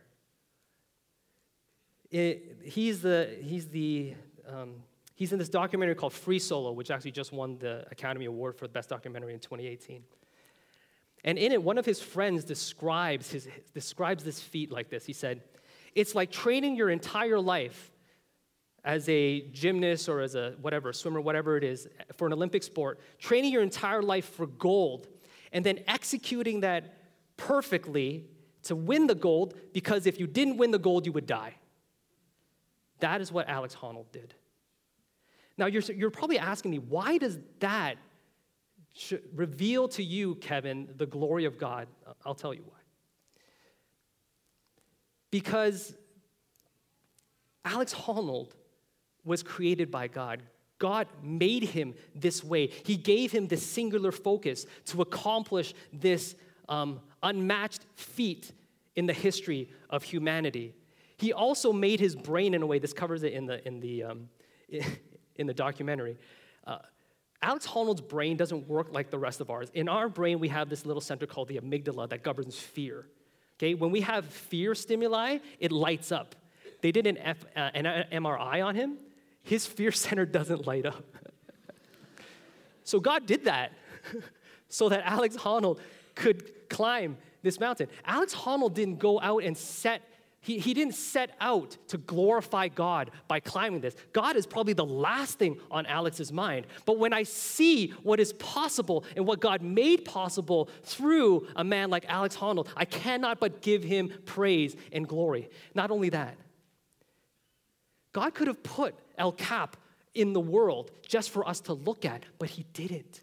It, 2.10 2.60
he's 2.64 3.02
the, 3.02 3.36
he's 3.42 3.68
the, 3.68 4.14
um, 4.48 4.76
he's 5.14 5.32
in 5.32 5.38
this 5.38 5.50
documentary 5.50 5.94
called 5.94 6.14
Free 6.14 6.38
Solo, 6.38 6.72
which 6.72 6.90
actually 6.90 7.10
just 7.10 7.32
won 7.32 7.58
the 7.58 7.86
Academy 7.90 8.24
Award 8.24 8.56
for 8.56 8.66
the 8.66 8.72
Best 8.72 8.88
Documentary 8.88 9.34
in 9.34 9.40
2018. 9.40 10.02
And 11.24 11.36
in 11.36 11.52
it, 11.52 11.62
one 11.62 11.76
of 11.76 11.84
his 11.84 12.00
friends 12.00 12.44
describes, 12.44 13.30
his, 13.30 13.48
describes 13.74 14.24
this 14.24 14.40
feat 14.40 14.72
like 14.72 14.88
this. 14.88 15.04
He 15.04 15.12
said, 15.12 15.42
It's 15.94 16.14
like 16.14 16.30
training 16.30 16.76
your 16.76 16.88
entire 16.88 17.38
life 17.38 17.90
as 18.82 19.06
a 19.10 19.42
gymnast 19.50 20.08
or 20.08 20.20
as 20.20 20.36
a 20.36 20.54
whatever, 20.62 20.94
swimmer, 20.94 21.20
whatever 21.20 21.58
it 21.58 21.64
is, 21.64 21.86
for 22.16 22.26
an 22.26 22.32
Olympic 22.32 22.62
sport, 22.62 22.98
training 23.18 23.52
your 23.52 23.62
entire 23.62 24.00
life 24.00 24.24
for 24.24 24.46
gold, 24.46 25.08
and 25.52 25.66
then 25.66 25.80
executing 25.86 26.60
that 26.60 26.94
perfectly 27.36 28.24
to 28.64 28.76
win 28.76 29.06
the 29.06 29.14
gold 29.14 29.54
because 29.72 30.06
if 30.06 30.18
you 30.18 30.26
didn't 30.26 30.56
win 30.56 30.70
the 30.70 30.78
gold, 30.78 31.06
you 31.06 31.12
would 31.12 31.26
die. 31.26 31.54
That 33.00 33.20
is 33.20 33.30
what 33.30 33.48
Alex 33.48 33.74
Honnold 33.74 34.10
did. 34.12 34.34
Now, 35.56 35.66
you're, 35.66 35.82
you're 35.82 36.10
probably 36.10 36.38
asking 36.38 36.70
me, 36.70 36.78
why 36.78 37.18
does 37.18 37.38
that 37.60 37.96
reveal 39.34 39.88
to 39.88 40.02
you, 40.02 40.36
Kevin, 40.36 40.88
the 40.96 41.06
glory 41.06 41.44
of 41.44 41.58
God? 41.58 41.88
I'll 42.24 42.34
tell 42.34 42.54
you 42.54 42.62
why. 42.64 42.78
Because 45.30 45.94
Alex 47.64 47.92
Honnold 47.92 48.52
was 49.24 49.42
created 49.42 49.90
by 49.90 50.08
God. 50.08 50.42
God 50.78 51.08
made 51.22 51.64
him 51.64 51.94
this 52.14 52.42
way. 52.42 52.68
He 52.84 52.96
gave 52.96 53.32
him 53.32 53.48
this 53.48 53.66
singular 53.66 54.12
focus 54.12 54.64
to 54.86 55.02
accomplish 55.02 55.74
this 55.92 56.36
um, 56.68 57.00
unmatched 57.22 57.86
feat 57.94 58.52
in 58.96 59.06
the 59.06 59.12
history 59.12 59.70
of 59.90 60.02
humanity. 60.02 60.74
He 61.16 61.32
also 61.32 61.72
made 61.72 62.00
his 62.00 62.14
brain 62.14 62.54
in 62.54 62.62
a 62.62 62.66
way, 62.66 62.78
this 62.78 62.92
covers 62.92 63.22
it 63.22 63.32
in 63.32 63.46
the, 63.46 63.66
in 63.66 63.80
the, 63.80 64.04
um, 64.04 64.28
in 65.36 65.46
the 65.46 65.54
documentary. 65.54 66.16
Uh, 66.66 66.78
Alex 67.40 67.66
Honnold's 67.66 68.00
brain 68.00 68.36
doesn't 68.36 68.68
work 68.68 68.92
like 68.92 69.10
the 69.10 69.18
rest 69.18 69.40
of 69.40 69.50
ours. 69.50 69.70
In 69.74 69.88
our 69.88 70.08
brain, 70.08 70.40
we 70.40 70.48
have 70.48 70.68
this 70.68 70.84
little 70.84 71.00
center 71.00 71.26
called 71.26 71.48
the 71.48 71.58
amygdala 71.58 72.08
that 72.10 72.22
governs 72.22 72.58
fear. 72.58 73.06
Okay, 73.56 73.74
when 73.74 73.90
we 73.90 74.00
have 74.02 74.24
fear 74.26 74.74
stimuli, 74.74 75.38
it 75.58 75.72
lights 75.72 76.12
up. 76.12 76.34
They 76.80 76.92
did 76.92 77.06
an, 77.06 77.18
F, 77.18 77.44
uh, 77.56 77.70
an 77.74 78.06
MRI 78.12 78.64
on 78.64 78.74
him. 78.74 78.98
His 79.42 79.66
fear 79.66 79.92
center 80.04 80.26
doesn't 80.26 80.66
light 80.66 80.86
up. 80.86 81.04
so 82.84 83.00
God 83.00 83.26
did 83.26 83.44
that 83.44 83.72
so 84.68 84.88
that 84.88 85.02
Alex 85.04 85.36
Honnold 85.36 85.78
could 86.18 86.68
climb 86.68 87.16
this 87.42 87.58
mountain. 87.58 87.88
Alex 88.04 88.34
Honnold 88.34 88.74
didn't 88.74 88.98
go 88.98 89.20
out 89.20 89.42
and 89.42 89.56
set 89.56 90.02
he, 90.40 90.58
he 90.58 90.72
didn't 90.72 90.94
set 90.94 91.36
out 91.40 91.76
to 91.88 91.98
glorify 91.98 92.68
God 92.68 93.10
by 93.26 93.40
climbing 93.40 93.80
this. 93.80 93.96
God 94.12 94.36
is 94.36 94.46
probably 94.46 94.72
the 94.72 94.84
last 94.84 95.36
thing 95.38 95.58
on 95.68 95.84
Alex's 95.84 96.32
mind. 96.32 96.66
But 96.86 96.96
when 96.96 97.12
I 97.12 97.24
see 97.24 97.88
what 98.02 98.20
is 98.20 98.32
possible 98.34 99.04
and 99.16 99.26
what 99.26 99.40
God 99.40 99.62
made 99.62 100.04
possible 100.04 100.70
through 100.84 101.48
a 101.56 101.64
man 101.64 101.90
like 101.90 102.06
Alex 102.08 102.36
Honnold, 102.36 102.68
I 102.76 102.84
cannot 102.84 103.40
but 103.40 103.62
give 103.62 103.82
him 103.82 104.12
praise 104.26 104.76
and 104.92 105.08
glory. 105.08 105.50
Not 105.74 105.90
only 105.90 106.08
that, 106.10 106.38
God 108.12 108.32
could 108.32 108.46
have 108.46 108.62
put 108.62 108.94
El 109.18 109.32
Cap 109.32 109.76
in 110.14 110.32
the 110.32 110.40
world 110.40 110.92
just 111.06 111.30
for 111.30 111.46
us 111.46 111.60
to 111.62 111.74
look 111.74 112.04
at, 112.04 112.22
but 112.38 112.48
he 112.48 112.64
didn't. 112.72 113.22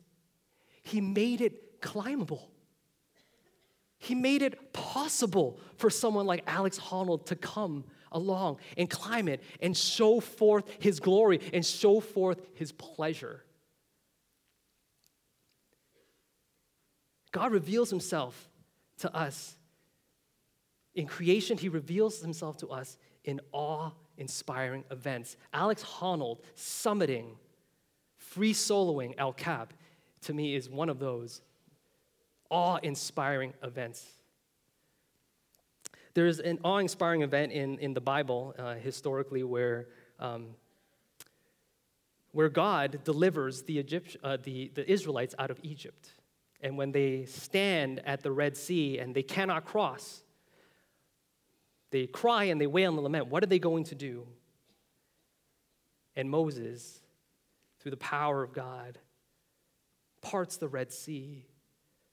He 0.84 1.02
made 1.02 1.42
it 1.42 1.82
climbable. 1.82 2.52
He 4.06 4.14
made 4.14 4.44
it 4.44 4.72
possible 4.72 5.60
for 5.78 5.90
someone 5.90 6.28
like 6.28 6.44
Alex 6.46 6.78
Honnold 6.78 7.26
to 7.26 7.36
come 7.36 7.86
along 8.12 8.60
and 8.78 8.88
climb 8.88 9.28
it 9.28 9.42
and 9.60 9.76
show 9.76 10.20
forth 10.20 10.66
his 10.78 11.00
glory 11.00 11.40
and 11.52 11.66
show 11.66 12.00
forth 12.00 12.40
his 12.54 12.72
pleasure. 12.72 13.44
God 17.32 17.52
reveals 17.52 17.90
himself 17.90 18.48
to 19.00 19.14
us. 19.14 19.56
In 20.94 21.08
creation, 21.08 21.58
he 21.58 21.68
reveals 21.68 22.22
himself 22.22 22.58
to 22.58 22.68
us 22.68 23.00
in 23.24 23.42
awe 23.54 23.90
inspiring 24.20 24.84
events. 24.92 25.36
Alex 25.52 25.84
Honnold 25.84 26.42
summiting, 26.56 27.38
free 28.18 28.54
soloing 28.54 29.16
El 29.18 29.34
Cap, 29.34 29.74
to 30.22 30.34
me 30.36 30.54
is 30.54 30.70
one 30.70 30.90
of 30.90 31.00
those 31.00 31.42
awe 32.50 32.78
inspiring 32.78 33.54
events. 33.64 34.06
There's 36.14 36.40
an 36.40 36.60
awe 36.64 36.78
inspiring 36.78 37.24
event 37.24 37.52
in, 37.52 37.78
in 37.80 37.94
the 37.94 38.02
Bible 38.02 38.56
uh, 38.58 38.76
historically 38.76 39.44
where, 39.44 39.88
um, 40.20 40.56
where 42.32 42.50
God 42.50 43.02
delivers 43.04 43.64
the, 43.64 43.80
Egypt, 43.80 44.16
uh, 44.24 44.38
the, 44.42 44.72
the 44.74 44.90
Israelites 44.90 45.36
out 45.38 45.52
of 45.52 45.60
Egypt. 45.62 46.10
And 46.62 46.78
when 46.78 46.94
they 46.94 47.26
stand 47.26 48.02
at 48.06 48.24
the 48.24 48.32
Red 48.32 48.56
Sea 48.56 48.98
and 48.98 49.14
they 49.14 49.24
cannot 49.24 49.66
cross, 49.66 50.24
they 51.92 52.08
cry 52.08 52.46
and 52.46 52.60
they 52.62 52.68
wail 52.68 52.94
and 52.94 53.04
lament. 53.04 53.28
What 53.28 53.44
are 53.44 53.48
they 53.48 53.60
going 53.60 53.84
to 53.86 53.96
do? 53.96 54.26
And 56.16 56.30
Moses, 56.30 57.02
through 57.80 57.92
the 57.92 57.98
power 57.98 58.42
of 58.42 58.54
God, 58.54 59.00
parts 60.22 60.58
the 60.58 60.68
Red 60.68 60.94
Sea 60.94 61.46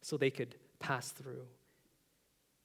so 0.02 0.16
they 0.16 0.30
could 0.30 0.56
pass 0.78 1.10
through. 1.10 1.46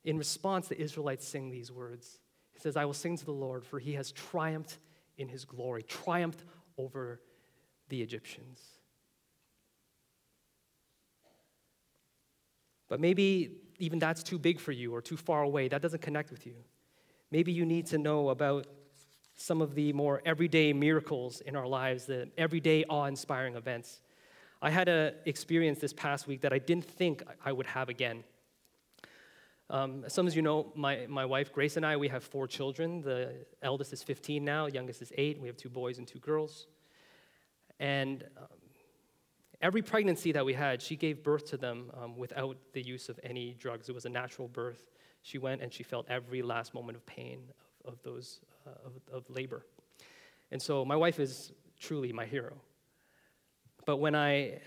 In 0.04 0.18
response, 0.18 0.68
the 0.68 0.80
Israelites 0.80 1.28
sing 1.28 1.50
these 1.50 1.72
words. 1.72 2.20
He 2.52 2.60
says, 2.60 2.76
I 2.76 2.86
will 2.86 2.94
sing 2.94 3.18
to 3.18 3.26
the 3.26 3.32
Lord, 3.32 3.66
for 3.66 3.80
he 3.80 3.94
has 3.94 4.12
triumphed 4.12 4.78
in 5.18 5.30
his 5.30 5.46
glory, 5.46 5.84
triumphed 5.84 6.44
over 6.78 7.22
the 7.90 8.02
Egyptians. 8.02 8.62
But 12.90 13.00
maybe 13.00 13.52
even 13.80 14.00
that's 14.00 14.24
too 14.24 14.40
big 14.40 14.60
for 14.60 14.72
you 14.72 14.94
or 14.94 15.02
too 15.02 15.18
far 15.18 15.44
away. 15.44 15.68
That 15.68 15.82
doesn't 15.82 16.02
connect 16.02 16.32
with 16.32 16.46
you. 16.46 16.56
Maybe 17.32 17.52
you 17.52 17.66
need 17.66 17.86
to 17.88 17.98
know 17.98 18.30
about 18.30 18.68
some 19.36 19.62
of 19.62 19.76
the 19.76 19.94
more 19.94 20.22
everyday 20.26 20.74
miracles 20.74 21.42
in 21.42 21.56
our 21.56 21.68
lives, 21.68 22.06
the 22.06 22.30
everyday 22.38 22.86
awe 22.86 23.06
inspiring 23.06 23.56
events. 23.56 24.02
I 24.62 24.70
had 24.72 24.90
an 24.90 25.14
experience 25.26 25.80
this 25.80 25.94
past 25.94 26.28
week 26.28 26.42
that 26.42 26.52
I 26.52 26.58
didn't 26.58 26.86
think 26.86 27.24
I 27.46 27.52
would 27.52 27.68
have 27.68 27.90
again. 27.90 28.24
Um, 29.70 30.06
some 30.08 30.26
of 30.28 30.36
you 30.36 30.42
know, 30.42 30.72
my, 30.76 31.06
my 31.08 31.26
wife 31.26 31.52
Grace 31.52 31.78
and 31.78 31.86
I, 31.86 31.98
we 31.98 32.08
have 32.08 32.24
four 32.24 32.48
children. 32.48 33.02
The 33.02 33.46
eldest 33.62 33.94
is 33.94 34.02
15 34.02 34.44
now, 34.44 34.66
youngest 34.68 35.02
is 35.02 35.12
eight. 35.18 35.40
We 35.40 35.48
have 35.48 35.58
two 35.58 35.70
boys 35.70 35.98
and 35.98 36.08
two 36.08 36.20
girls. 36.20 36.68
And 37.80 38.24
um, 38.38 38.48
every 39.62 39.82
pregnancy 39.82 40.32
that 40.32 40.46
we 40.46 40.54
had, 40.54 40.82
she 40.82 40.96
gave 40.96 41.24
birth 41.24 41.50
to 41.50 41.58
them 41.58 41.92
um, 42.02 42.18
without 42.18 42.58
the 42.74 42.82
use 42.82 43.10
of 43.10 43.20
any 43.24 43.54
drugs. 43.60 43.90
It 43.90 43.96
was 43.96 44.06
a 44.06 44.10
natural 44.10 44.48
birth. 44.48 44.90
She 45.22 45.38
went 45.38 45.62
and 45.62 45.72
she 45.72 45.84
felt 45.84 46.08
every 46.10 46.42
last 46.42 46.74
moment 46.74 46.96
of 46.96 47.06
pain 47.06 47.42
of, 47.86 47.94
of 47.94 48.04
those, 48.04 48.40
uh, 48.66 48.72
of, 48.86 48.94
of 49.14 49.30
labor. 49.30 49.66
And 50.52 50.62
so 50.62 50.86
my 50.86 50.96
wife 50.96 51.20
is 51.20 51.52
truly 51.80 52.12
my 52.14 52.26
hero. 52.26 52.54
But 53.88 53.98
when 53.98 54.16
I, 54.16 54.60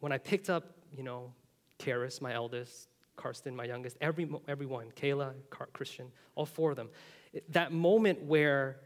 when 0.00 0.12
I 0.12 0.18
picked 0.18 0.50
up, 0.50 0.64
you 0.94 1.02
know, 1.02 1.32
Karis, 1.78 2.20
my 2.20 2.34
eldest, 2.34 2.88
Karsten, 3.16 3.56
my 3.56 3.64
youngest, 3.64 3.96
every, 4.02 4.28
everyone, 4.46 4.92
Kayla, 4.94 5.32
Car- 5.48 5.70
Christian, 5.72 6.12
all 6.34 6.44
four 6.44 6.70
of 6.70 6.76
them, 6.76 6.90
it, 7.32 7.50
that 7.54 7.72
moment 7.72 8.22
where, 8.22 8.80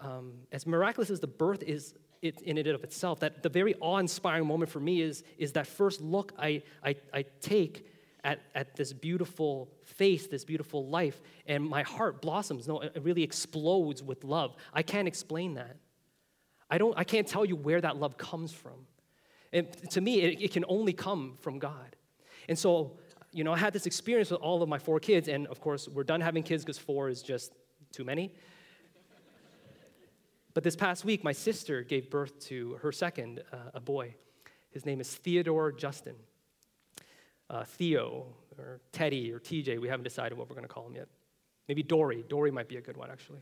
um, 0.00 0.32
as 0.50 0.66
miraculous 0.66 1.10
as 1.10 1.20
the 1.20 1.28
birth 1.28 1.62
is 1.62 1.94
it, 2.22 2.42
in 2.42 2.58
and 2.58 2.66
of 2.66 2.82
itself, 2.82 3.20
that 3.20 3.44
the 3.44 3.48
very 3.48 3.76
awe-inspiring 3.76 4.44
moment 4.44 4.68
for 4.68 4.80
me 4.80 5.00
is, 5.00 5.22
is 5.38 5.52
that 5.52 5.68
first 5.68 6.00
look 6.00 6.32
I, 6.36 6.64
I, 6.84 6.96
I 7.14 7.24
take 7.40 7.86
at, 8.24 8.40
at 8.56 8.74
this 8.74 8.92
beautiful 8.92 9.70
face, 9.84 10.26
this 10.26 10.44
beautiful 10.44 10.88
life, 10.88 11.22
and 11.46 11.64
my 11.64 11.84
heart 11.84 12.20
blossoms. 12.20 12.66
No, 12.66 12.80
it 12.80 13.00
really 13.00 13.22
explodes 13.22 14.02
with 14.02 14.24
love. 14.24 14.56
I 14.74 14.82
can't 14.82 15.06
explain 15.06 15.54
that. 15.54 15.76
I, 16.70 16.78
don't, 16.78 16.96
I 16.96 17.04
can't 17.04 17.26
tell 17.26 17.44
you 17.44 17.56
where 17.56 17.80
that 17.80 17.96
love 17.96 18.16
comes 18.18 18.52
from. 18.52 18.86
And 19.52 19.72
to 19.90 20.00
me, 20.00 20.20
it, 20.20 20.42
it 20.42 20.52
can 20.52 20.64
only 20.68 20.92
come 20.92 21.36
from 21.40 21.58
God. 21.58 21.96
And 22.48 22.58
so, 22.58 22.98
you 23.32 23.44
know, 23.44 23.52
I 23.52 23.58
had 23.58 23.72
this 23.72 23.86
experience 23.86 24.30
with 24.30 24.40
all 24.40 24.62
of 24.62 24.68
my 24.68 24.78
four 24.78 25.00
kids, 25.00 25.28
and 25.28 25.46
of 25.48 25.60
course, 25.60 25.88
we're 25.88 26.04
done 26.04 26.20
having 26.20 26.42
kids 26.42 26.64
because 26.64 26.78
four 26.78 27.08
is 27.08 27.22
just 27.22 27.52
too 27.92 28.04
many. 28.04 28.32
But 30.54 30.64
this 30.64 30.74
past 30.74 31.04
week, 31.04 31.22
my 31.22 31.32
sister 31.32 31.82
gave 31.82 32.08
birth 32.08 32.38
to 32.46 32.78
her 32.80 32.90
second, 32.90 33.42
uh, 33.52 33.56
a 33.74 33.80
boy. 33.80 34.14
His 34.70 34.86
name 34.86 35.00
is 35.00 35.14
Theodore 35.14 35.70
Justin. 35.70 36.14
Uh, 37.48 37.64
Theo, 37.64 38.26
or 38.58 38.80
Teddy, 38.90 39.30
or 39.32 39.38
TJ, 39.38 39.78
we 39.78 39.88
haven't 39.88 40.04
decided 40.04 40.36
what 40.36 40.48
we're 40.48 40.56
going 40.56 40.66
to 40.66 40.72
call 40.72 40.86
him 40.86 40.96
yet. 40.96 41.08
Maybe 41.68 41.82
Dory. 41.82 42.24
Dory 42.28 42.50
might 42.50 42.68
be 42.68 42.76
a 42.76 42.80
good 42.80 42.96
one, 42.96 43.10
actually. 43.10 43.40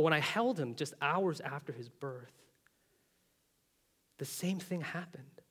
But 0.00 0.04
when 0.04 0.12
I 0.14 0.20
held 0.20 0.58
him 0.58 0.76
just 0.76 0.94
hours 1.02 1.42
after 1.42 1.74
his 1.74 1.90
birth, 1.90 2.32
the 4.16 4.24
same 4.24 4.58
thing 4.58 4.80
happened. 4.80 5.42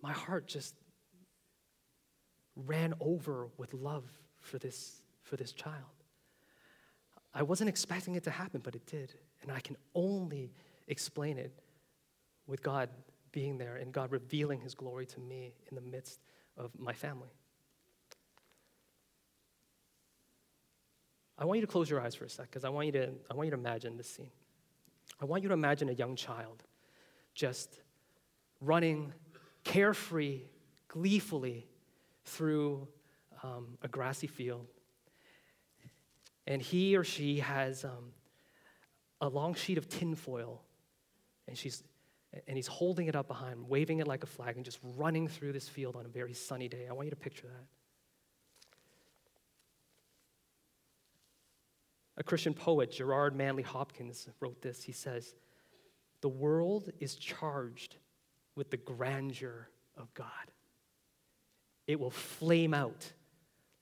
My 0.00 0.12
heart 0.12 0.46
just 0.46 0.76
ran 2.54 2.94
over 3.00 3.48
with 3.56 3.74
love 3.74 4.04
for 4.42 4.58
this, 4.58 5.02
for 5.22 5.34
this 5.34 5.50
child. 5.50 6.04
I 7.34 7.42
wasn't 7.42 7.68
expecting 7.68 8.14
it 8.14 8.22
to 8.22 8.30
happen, 8.30 8.60
but 8.62 8.76
it 8.76 8.86
did. 8.86 9.12
And 9.42 9.50
I 9.50 9.58
can 9.58 9.76
only 9.96 10.52
explain 10.86 11.36
it 11.36 11.58
with 12.46 12.62
God 12.62 12.90
being 13.32 13.58
there 13.58 13.74
and 13.74 13.92
God 13.92 14.12
revealing 14.12 14.60
his 14.60 14.72
glory 14.72 15.06
to 15.06 15.18
me 15.18 15.52
in 15.68 15.74
the 15.74 15.80
midst 15.82 16.20
of 16.56 16.70
my 16.78 16.92
family. 16.92 17.34
I 21.38 21.44
want 21.44 21.58
you 21.60 21.66
to 21.66 21.70
close 21.70 21.90
your 21.90 22.00
eyes 22.00 22.14
for 22.14 22.24
a 22.24 22.30
sec 22.30 22.46
because 22.50 22.64
I 22.64 22.68
want 22.70 22.86
you 22.86 22.92
to 22.92 23.10
I 23.30 23.34
want 23.34 23.46
you 23.46 23.50
to 23.50 23.58
imagine 23.58 23.96
this 23.96 24.08
scene. 24.08 24.30
I 25.20 25.24
want 25.24 25.42
you 25.42 25.48
to 25.48 25.54
imagine 25.54 25.88
a 25.88 25.92
young 25.92 26.16
child 26.16 26.64
just 27.34 27.80
running 28.60 29.12
carefree, 29.64 30.40
gleefully 30.88 31.66
through 32.24 32.88
um, 33.42 33.78
a 33.82 33.88
grassy 33.88 34.26
field. 34.26 34.66
And 36.46 36.62
he 36.62 36.96
or 36.96 37.04
she 37.04 37.40
has 37.40 37.84
um, 37.84 38.12
a 39.20 39.28
long 39.28 39.54
sheet 39.54 39.78
of 39.78 39.88
tinfoil, 39.88 40.62
and, 41.48 41.58
she's, 41.58 41.82
and 42.46 42.56
he's 42.56 42.68
holding 42.68 43.08
it 43.08 43.16
up 43.16 43.26
behind, 43.26 43.68
waving 43.68 43.98
it 43.98 44.06
like 44.06 44.22
a 44.22 44.26
flag, 44.26 44.56
and 44.56 44.64
just 44.64 44.78
running 44.96 45.26
through 45.26 45.52
this 45.52 45.68
field 45.68 45.96
on 45.96 46.06
a 46.06 46.08
very 46.08 46.32
sunny 46.32 46.68
day. 46.68 46.86
I 46.88 46.92
want 46.92 47.06
you 47.06 47.10
to 47.10 47.16
picture 47.16 47.46
that. 47.48 47.64
A 52.16 52.24
Christian 52.24 52.54
poet, 52.54 52.90
Gerard 52.90 53.36
Manley 53.36 53.62
Hopkins, 53.62 54.28
wrote 54.40 54.62
this. 54.62 54.82
He 54.82 54.92
says, 54.92 55.34
The 56.22 56.28
world 56.28 56.90
is 56.98 57.16
charged 57.16 57.96
with 58.54 58.70
the 58.70 58.78
grandeur 58.78 59.68
of 59.96 60.12
God. 60.14 60.28
It 61.86 62.00
will 62.00 62.10
flame 62.10 62.74
out 62.74 63.12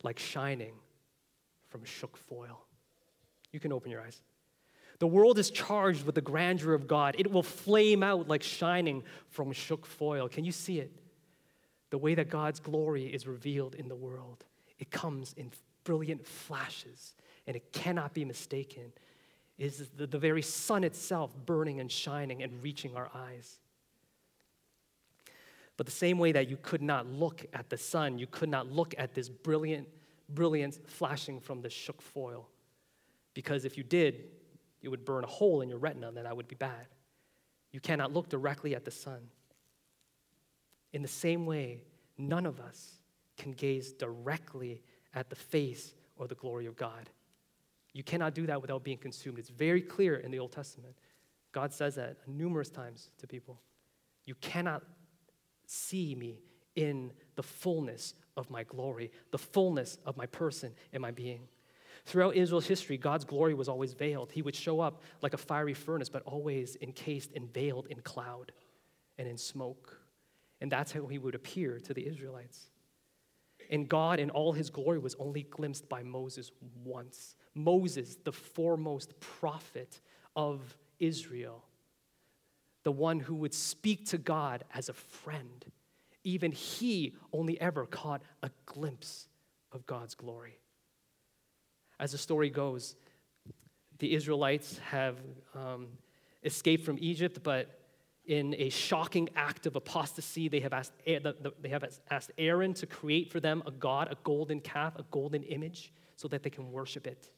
like 0.03 0.19
shining 0.19 0.75
from 1.69 1.85
shook 1.85 2.17
foil. 2.17 2.67
You 3.53 3.61
can 3.61 3.73
open 3.73 3.91
your 3.91 4.01
eyes. 4.01 4.21
The 4.99 5.07
world 5.07 5.39
is 5.39 5.51
charged 5.51 6.05
with 6.05 6.15
the 6.15 6.21
grandeur 6.21 6.75
of 6.75 6.87
God. 6.87 7.17
It 7.19 7.31
will 7.31 7.43
flame 7.43 8.03
out 8.03 8.29
like 8.29 8.43
shining 8.43 9.03
from 9.29 9.53
shook 9.53 9.87
foil. 9.87 10.29
Can 10.29 10.45
you 10.45 10.53
see 10.53 10.79
it? 10.79 10.93
The 11.91 11.99
way 11.99 12.15
that 12.15 12.29
God's 12.29 12.61
glory 12.61 13.07
is 13.07 13.27
revealed 13.27 13.75
in 13.75 13.89
the 13.89 13.95
world. 13.95 14.45
It 14.79 14.91
comes 14.91 15.33
in 15.35 15.51
brilliant 15.85 16.27
flashes, 16.27 17.15
and 17.47 17.57
it 17.57 17.73
cannot 17.73 18.15
be 18.15 18.25
mistaken. 18.25 18.93
is 19.59 19.89
the, 19.97 20.07
the 20.07 20.19
very 20.19 20.43
sun 20.43 20.85
itself 20.85 21.31
burning 21.47 21.81
and 21.81 21.91
shining 21.91 22.43
and 22.43 22.63
reaching 22.63 22.97
our 22.97 23.11
eyes. 23.15 23.59
But 25.77 25.87
the 25.87 25.93
same 25.93 26.19
way 26.19 26.33
that 26.33 26.49
you 26.49 26.57
could 26.63 26.83
not 26.83 27.07
look 27.07 27.45
at 27.53 27.69
the 27.69 27.77
sun, 27.79 28.19
you 28.19 28.27
could 28.27 28.49
not 28.49 28.71
look 28.71 28.95
at 28.97 29.15
this 29.15 29.29
brilliant 29.29 29.89
brilliance 30.29 30.79
flashing 30.87 31.41
from 31.41 31.61
the 31.61 31.71
shook 31.71 32.01
foil. 32.01 32.49
Because 33.35 33.65
if 33.65 33.77
you 33.77 33.83
did, 33.83 34.25
it 34.83 34.89
would 34.89 35.05
burn 35.05 35.25
a 35.25 35.29
hole 35.29 35.61
in 35.61 35.69
your 35.69 35.79
retina, 35.79 36.09
and 36.09 36.17
that 36.17 36.37
would 36.37 36.49
be 36.49 36.55
bad. 36.55 36.87
You 37.73 37.81
cannot 37.81 38.13
look 38.13 38.29
directly 38.29 38.75
at 38.75 38.85
the 38.85 38.91
sun. 38.91 39.29
In 40.93 41.03
the 41.03 41.09
same 41.09 41.45
way, 41.45 41.83
none 42.17 42.47
of 42.47 42.61
us 42.61 42.93
can 43.37 43.53
gaze 43.53 43.93
directly 43.93 44.83
at 45.15 45.29
the 45.29 45.37
face 45.37 45.95
or 46.17 46.29
the 46.29 46.37
glory 46.37 46.67
of 46.67 46.77
God. 46.77 47.11
You 47.95 48.03
cannot 48.03 48.35
do 48.35 48.47
that 48.47 48.61
without 48.61 48.85
being 48.85 48.99
consumed. 48.99 49.39
It's 49.39 49.49
very 49.49 49.81
clear 49.81 50.17
in 50.17 50.31
the 50.31 50.41
Old 50.41 50.53
Testament. 50.53 50.95
God 51.53 51.73
says 51.73 51.95
that 51.95 52.19
numerous 52.27 52.69
times 52.69 53.09
to 53.19 53.27
people. 53.27 53.61
You 54.27 54.35
cannot 54.41 54.83
see 55.67 56.15
me 56.15 56.41
in 56.75 57.13
the 57.37 57.43
fullness 57.43 58.15
of 58.37 58.51
my 58.51 58.65
glory, 58.65 59.13
the 59.31 59.39
fullness 59.39 59.99
of 60.05 60.17
my 60.17 60.27
person 60.27 60.73
and 60.93 61.01
my 61.01 61.13
being. 61.13 61.47
Throughout 62.05 62.35
Israel's 62.35 62.67
history, 62.67 62.99
God's 62.99 63.25
glory 63.25 63.55
was 63.55 63.69
always 63.69 63.95
veiled. 63.95 64.33
He 64.33 64.43
would 64.43 64.57
show 64.57 64.81
up 64.81 65.03
like 65.23 65.33
a 65.33 65.39
fiery 65.39 65.73
furnace, 65.73 66.09
but 66.09 66.23
always 66.25 66.77
encased 66.83 67.31
and 67.35 67.53
veiled 67.53 67.87
in 67.89 68.01
cloud 68.01 68.53
and 69.17 69.29
in 69.29 69.39
smoke. 69.39 70.01
And 70.61 70.71
that's 70.71 70.93
how 70.93 71.07
he 71.07 71.19
would 71.19 71.35
appear 71.35 71.79
to 71.79 71.95
the 71.95 72.07
Israelites. 72.07 72.71
And 73.71 73.89
God, 73.89 74.19
in 74.19 74.31
all 74.31 74.53
his 74.53 74.69
glory, 74.69 74.99
was 74.99 75.15
only 75.19 75.45
glimpsed 75.45 75.89
by 75.89 76.03
Moses 76.03 76.51
once. 76.83 77.37
Moses, 77.55 78.17
the 78.25 78.33
foremost 78.33 79.19
prophet 79.21 80.01
of 80.35 80.77
Israel, 80.99 81.65
the 82.83 82.93
one 82.93 83.21
who 83.21 83.35
would 83.37 83.55
speak 83.55 84.07
to 84.07 84.19
God 84.19 84.65
as 84.75 84.89
a 84.89 84.93
friend 84.93 85.65
even 86.25 86.51
he 86.53 87.15
only 87.33 87.61
ever 87.61 87.87
caught 87.87 88.23
a 88.43 88.51
glimpse 88.67 89.29
of 89.73 89.87
God's 89.87 90.15
glory. 90.15 90.59
As 92.01 92.13
the 92.13 92.19
story 92.19 92.51
goes, 92.51 92.97
the 93.99 94.15
Israelites 94.15 94.79
have 94.79 95.19
um, 95.55 95.89
escaped 96.43 96.85
from 96.85 96.99
Egypt, 97.01 97.41
but 97.43 97.79
in 98.27 98.55
a 98.59 98.71
shocking 98.71 99.29
act 99.37 99.67
of 99.67 99.77
apostasy, 99.77 100.49
they 100.49 100.61
have, 100.61 100.73
asked, 100.73 100.93
they 101.05 101.69
have 101.69 101.85
asked 102.11 102.33
Aaron 102.39 102.73
to 102.75 102.87
create 102.87 103.31
for 103.31 103.39
them 103.39 103.63
a 103.67 103.71
god, 103.71 104.09
a 104.11 104.17
golden 104.25 104.61
calf, 104.61 104.95
a 104.97 105.05
golden 105.11 105.43
image, 105.45 105.93
so 106.17 106.27
that 106.29 106.43
they 106.43 106.51
can 106.51 106.73
worship 106.73 107.07
it. 107.07 107.29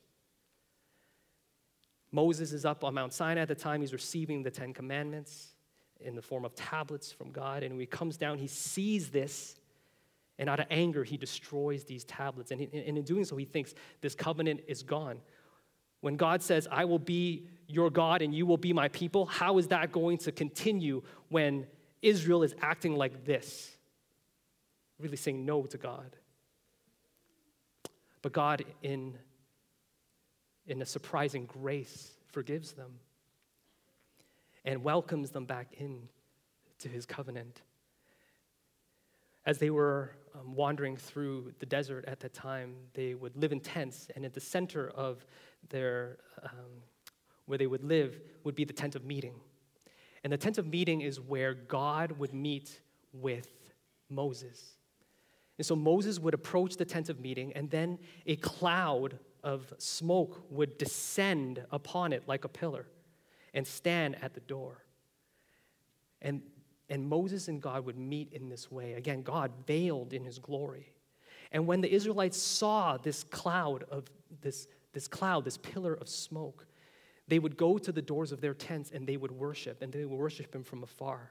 Moses 2.17 2.53
is 2.53 2.65
up 2.65 2.83
on 2.83 2.95
Mount 2.95 3.13
Sinai 3.13 3.43
at 3.43 3.49
the 3.49 3.55
time, 3.55 3.83
he's 3.83 3.93
receiving 3.93 4.43
the 4.43 4.51
Ten 4.51 4.73
Commandments 4.73 5.55
in 6.01 6.17
the 6.17 6.23
form 6.23 6.47
of 6.47 6.55
tablets 6.55 7.13
from 7.13 7.31
God. 7.31 7.63
And 7.63 7.75
when 7.75 7.81
he 7.81 7.87
comes 7.87 8.17
down, 8.17 8.39
he 8.39 8.47
sees 8.47 9.11
this, 9.11 9.57
and 10.39 10.49
out 10.49 10.59
of 10.59 10.67
anger, 10.71 11.05
he 11.05 11.19
destroys 11.19 11.85
these 11.85 12.05
tablets. 12.05 12.51
And, 12.51 12.63
in 12.63 13.03
doing 13.03 13.27
so, 13.27 13.37
he 13.37 13.45
thinks 13.45 13.75
this 14.01 14.15
covenant 14.15 14.61
is 14.67 14.83
gone. 14.83 15.19
When 16.01 16.17
God 16.17 16.43
says, 16.43 16.67
I 16.71 16.87
will 16.87 16.99
be 16.99 17.49
your 17.69 17.91
God 17.91 18.23
and 18.23 18.35
you 18.35 18.47
will 18.47 18.57
be 18.57 18.73
my 18.73 18.89
people, 18.89 19.27
how 19.27 19.59
is 19.59 19.69
that 19.69 19.93
going 19.93 20.17
to 20.19 20.33
continue 20.33 21.03
when 21.29 21.67
Israel 22.01 22.43
is 22.43 22.55
acting 22.63 22.97
like 22.97 23.27
this? 23.27 23.77
Really 24.99 25.19
saying 25.19 25.45
no 25.45 25.65
to 25.65 25.77
God. 25.77 26.17
But 28.23 28.33
God, 28.33 28.65
in, 28.83 29.19
in 30.67 30.83
a 30.83 30.87
surprising 30.87 31.47
grace, 31.47 32.13
forgives 32.33 32.73
them 32.73 32.93
and 34.65 34.83
welcomes 34.83 35.31
them 35.31 35.45
back 35.45 35.69
in 35.79 36.09
to 36.81 36.89
his 36.89 37.07
covenant. 37.07 37.63
As 39.47 39.59
they 39.59 39.71
were 39.71 40.11
um, 40.35 40.55
wandering 40.55 40.97
through 40.97 41.53
the 41.61 41.67
desert 41.67 42.05
at 42.09 42.19
that 42.21 42.35
time, 42.35 42.75
they 42.95 43.15
would 43.15 43.37
live 43.37 43.53
in 43.53 43.61
tents, 43.61 44.09
and 44.17 44.25
at 44.25 44.35
the 44.35 44.41
center 44.41 44.91
of 44.91 45.25
their, 45.69 46.19
um, 46.43 46.83
where 47.47 47.57
they 47.57 47.69
would 47.69 47.85
live, 47.85 48.21
would 48.43 48.57
be 48.57 48.65
the 48.65 48.73
tent 48.73 48.97
of 48.97 49.05
meeting. 49.05 49.35
And 50.25 50.33
the 50.33 50.37
tent 50.37 50.59
of 50.59 50.67
meeting 50.67 51.03
is 51.03 51.21
where 51.21 51.55
God 51.55 52.13
would 52.19 52.35
meet 52.35 52.81
with 53.13 53.49
Moses. 54.11 54.77
And 55.59 55.65
so 55.65 55.77
Moses 55.77 56.19
would 56.19 56.35
approach 56.35 56.77
the 56.77 56.85
tent 56.85 57.09
of 57.09 57.21
meeting, 57.21 57.53
and 57.53 57.71
then 57.71 57.99
a 58.27 58.35
cloud 58.37 59.19
of 59.47 59.73
smoke 59.79 60.45
would 60.51 60.77
descend 60.77 61.65
upon 61.71 62.13
it 62.13 62.25
like 62.27 62.45
a 62.45 62.49
pillar 62.49 62.89
and 63.55 63.65
stand 63.65 64.17
at 64.21 64.35
the 64.35 64.41
door. 64.41 64.85
And, 66.21 66.43
and 66.91 67.09
Moses 67.09 67.47
and 67.47 67.63
God 67.63 67.87
would 67.87 67.97
meet 67.97 68.33
in 68.33 68.49
this 68.49 68.73
way. 68.73 68.95
Again, 68.95 69.23
God 69.23 69.53
veiled 69.65 70.13
in 70.13 70.25
his 70.25 70.41
glory. 70.41 70.93
And 71.53 71.65
when 71.69 71.81
the 71.81 71.91
Israelites 71.91 72.37
saw 72.37 72.97
this 72.97 73.23
cloud 73.23 73.85
of 73.85 74.07
this, 74.43 74.67
this 74.93 75.07
cloud, 75.07 75.45
this 75.45 75.59
pillar 75.59 75.95
of 75.95 76.09
smoke, 76.09 76.67
they 77.29 77.39
would 77.39 77.57
go 77.57 77.79
to 77.79 77.93
the 77.93 78.03
doors 78.03 78.33
of 78.33 78.41
their 78.41 78.55
tents 78.55 78.91
and 78.91 79.07
they 79.07 79.17
would 79.17 79.33
worship, 79.33 79.81
and 79.81 79.93
they 79.93 80.05
would 80.05 80.19
worship 80.19 80.53
him 80.53 80.65
from 80.65 80.83
afar. 80.83 81.31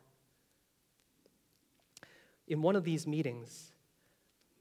In 2.48 2.62
one 2.62 2.78
of 2.78 2.86
these 2.86 3.06
meetings, 3.06 3.74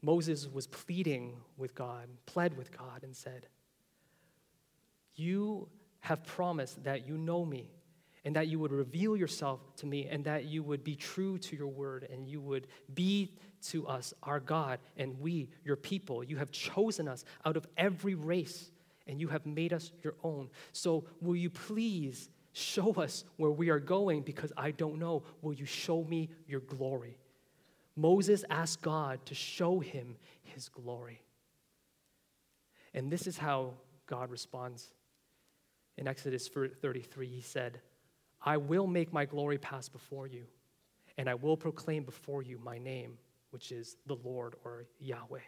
Moses 0.05 0.47
was 0.47 0.67
pleading 0.67 1.33
with 1.57 1.75
God, 1.75 2.09
pled 2.27 2.57
with 2.59 2.77
God, 2.77 3.03
and 3.03 3.17
said, 3.17 3.47
You 5.15 5.69
have 6.01 6.23
promised 6.25 6.85
that 6.85 7.09
you 7.09 7.17
know 7.17 7.47
me 7.47 7.71
and 8.27 8.37
that 8.37 8.49
you 8.49 8.59
would 8.59 8.71
reveal 8.71 9.17
yourself 9.17 9.61
to 9.77 9.87
me 9.87 10.07
and 10.11 10.23
that 10.25 10.45
you 10.45 10.63
would 10.63 10.85
be 10.85 10.95
true 10.95 11.39
to 11.39 11.57
your 11.57 11.69
word 11.69 12.07
and 12.13 12.29
you 12.29 12.39
would 12.43 12.67
be 12.93 13.33
to 13.69 13.87
us 13.87 14.13
our 14.23 14.41
God 14.41 14.79
and 14.99 15.19
we, 15.21 15.49
your 15.65 15.77
people. 15.77 16.23
You 16.23 16.37
have 16.37 16.51
chosen 16.51 17.09
us 17.09 17.25
out 17.47 17.57
of 17.57 17.67
every 17.79 18.15
race 18.15 18.71
and 19.07 19.19
you 19.19 19.29
have 19.29 19.47
made 19.47 19.73
us 19.73 19.91
your 20.03 20.17
own. 20.23 20.51
So, 20.73 21.05
will 21.23 21.37
you 21.37 21.49
please 21.49 22.29
show 22.53 22.93
us 22.93 23.25
where 23.39 23.51
we 23.51 23.71
are 23.71 23.81
going 23.81 24.21
because 24.21 24.53
I 24.55 24.71
don't 24.71 24.99
know? 24.99 25.23
Will 25.41 25.55
you 25.55 25.65
show 25.65 26.05
me 26.05 26.29
your 26.47 26.61
glory? 26.61 27.17
Moses 27.97 28.45
asked 28.51 28.83
God 28.83 29.25
to 29.27 29.35
show 29.35 29.81
him 29.81 30.17
his 30.43 30.69
glory. 30.69 31.23
And 32.93 33.11
this 33.11 33.27
is 33.27 33.39
how 33.39 33.75
God 34.07 34.31
responds 34.31 34.91
in 35.97 36.09
Exodus 36.09 36.49
33, 36.49 37.29
he 37.29 37.41
said, 37.41 37.81
I 38.43 38.57
will 38.57 38.87
make 38.87 39.13
my 39.13 39.25
glory 39.25 39.59
pass 39.59 39.89
before 39.89 40.27
you, 40.27 40.45
and 41.17 41.29
I 41.29 41.35
will 41.35 41.57
proclaim 41.57 42.05
before 42.05 42.43
you 42.43 42.59
my 42.63 42.79
name, 42.79 43.17
which 43.51 43.71
is 43.71 43.97
the 44.07 44.17
Lord 44.17 44.57
or 44.65 44.87
Yahweh. 44.99 45.39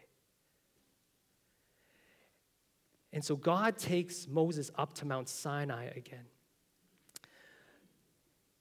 And 3.13 3.25
so 3.25 3.35
God 3.35 3.77
takes 3.77 4.29
Moses 4.29 4.71
up 4.77 4.93
to 4.95 5.07
Mount 5.07 5.29
Sinai 5.29 5.87
again. 5.97 6.27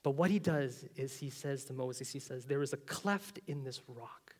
But 0.06 0.12
what 0.12 0.30
he 0.30 0.38
does 0.38 0.86
is 0.96 1.18
he 1.18 1.32
says 1.32 1.66
to 1.66 1.74
Moses, 1.74 2.12
he 2.12 2.20
says, 2.20 2.46
There 2.46 2.62
is 2.62 2.74
a 2.74 2.78
cleft 2.78 3.40
in 3.48 3.64
this 3.64 3.82
rock. 3.88 4.36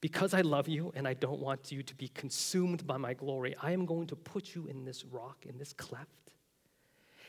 Because 0.00 0.32
I 0.32 0.42
love 0.42 0.68
you 0.68 0.92
and 0.94 1.08
I 1.08 1.14
don't 1.14 1.40
want 1.40 1.72
you 1.72 1.82
to 1.82 1.94
be 1.96 2.06
consumed 2.06 2.86
by 2.86 2.98
my 2.98 3.14
glory, 3.14 3.56
I 3.60 3.72
am 3.72 3.86
going 3.86 4.06
to 4.06 4.14
put 4.14 4.54
you 4.54 4.68
in 4.68 4.84
this 4.84 5.04
rock, 5.04 5.44
in 5.44 5.58
this 5.58 5.72
cleft. 5.72 6.30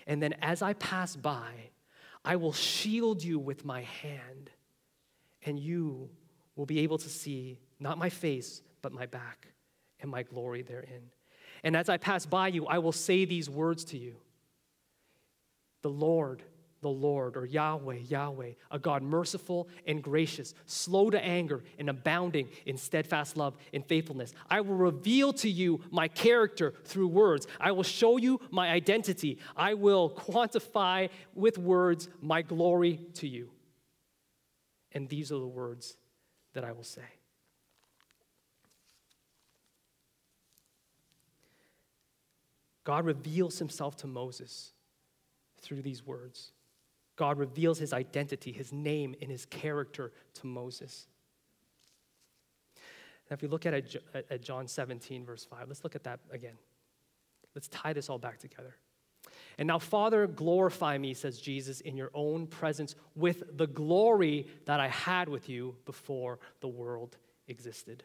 And 0.05 0.21
then 0.21 0.35
as 0.43 0.61
I 0.61 0.73
pass 0.73 1.15
by, 1.15 1.49
I 2.23 2.35
will 2.35 2.53
shield 2.53 3.23
you 3.23 3.39
with 3.39 3.65
my 3.65 3.81
hand, 3.81 4.51
and 5.43 5.57
you 5.57 6.11
will 6.55 6.67
be 6.67 6.81
able 6.81 6.99
to 6.99 7.09
see 7.09 7.57
not 7.79 7.97
my 7.97 8.09
face, 8.09 8.61
but 8.83 8.93
my 8.93 9.07
back 9.07 9.47
and 9.99 10.11
my 10.11 10.21
glory 10.21 10.61
therein. 10.61 11.09
And 11.63 11.75
as 11.75 11.89
I 11.89 11.97
pass 11.97 12.27
by 12.27 12.49
you, 12.49 12.67
I 12.67 12.77
will 12.77 12.91
say 12.91 13.25
these 13.25 13.49
words 13.49 13.83
to 13.85 13.97
you 13.97 14.17
The 15.81 15.89
Lord 15.89 16.43
the 16.81 16.89
Lord, 16.89 17.37
or 17.37 17.45
Yahweh, 17.45 17.99
Yahweh, 18.07 18.51
a 18.71 18.79
God 18.79 19.03
merciful 19.03 19.69
and 19.85 20.01
gracious, 20.01 20.53
slow 20.65 21.09
to 21.09 21.23
anger 21.23 21.63
and 21.77 21.89
abounding 21.89 22.49
in 22.65 22.77
steadfast 22.77 23.37
love 23.37 23.55
and 23.73 23.85
faithfulness. 23.85 24.33
I 24.49 24.61
will 24.61 24.75
reveal 24.75 25.31
to 25.33 25.49
you 25.49 25.81
my 25.91 26.07
character 26.07 26.73
through 26.83 27.09
words. 27.09 27.47
I 27.59 27.71
will 27.71 27.83
show 27.83 28.17
you 28.17 28.39
my 28.49 28.69
identity. 28.69 29.37
I 29.55 29.75
will 29.75 30.09
quantify 30.09 31.09
with 31.35 31.57
words 31.57 32.09
my 32.19 32.41
glory 32.41 32.99
to 33.15 33.27
you. 33.27 33.49
And 34.91 35.07
these 35.07 35.31
are 35.31 35.39
the 35.39 35.47
words 35.47 35.95
that 36.53 36.63
I 36.63 36.71
will 36.71 36.83
say. 36.83 37.03
God 42.83 43.05
reveals 43.05 43.59
himself 43.59 43.95
to 43.97 44.07
Moses 44.07 44.73
through 45.61 45.83
these 45.83 46.03
words. 46.03 46.51
God 47.21 47.37
reveals 47.37 47.77
his 47.77 47.93
identity, 47.93 48.51
his 48.51 48.73
name, 48.73 49.13
and 49.21 49.29
his 49.29 49.45
character 49.45 50.11
to 50.33 50.47
Moses. 50.47 51.05
Now, 53.29 53.35
if 53.35 53.43
we 53.43 53.47
look 53.47 53.67
at, 53.67 53.75
at 54.15 54.41
John 54.41 54.67
17, 54.67 55.23
verse 55.23 55.45
5, 55.45 55.67
let's 55.67 55.83
look 55.83 55.95
at 55.95 56.03
that 56.05 56.19
again. 56.31 56.55
Let's 57.53 57.67
tie 57.67 57.93
this 57.93 58.09
all 58.09 58.17
back 58.17 58.39
together. 58.39 58.75
And 59.59 59.67
now, 59.67 59.77
Father, 59.77 60.25
glorify 60.25 60.97
me, 60.97 61.13
says 61.13 61.39
Jesus, 61.39 61.81
in 61.81 61.95
your 61.95 62.09
own 62.15 62.47
presence 62.47 62.95
with 63.15 63.55
the 63.55 63.67
glory 63.67 64.47
that 64.65 64.79
I 64.79 64.87
had 64.87 65.29
with 65.29 65.47
you 65.47 65.75
before 65.85 66.39
the 66.59 66.69
world 66.69 67.17
existed. 67.47 68.03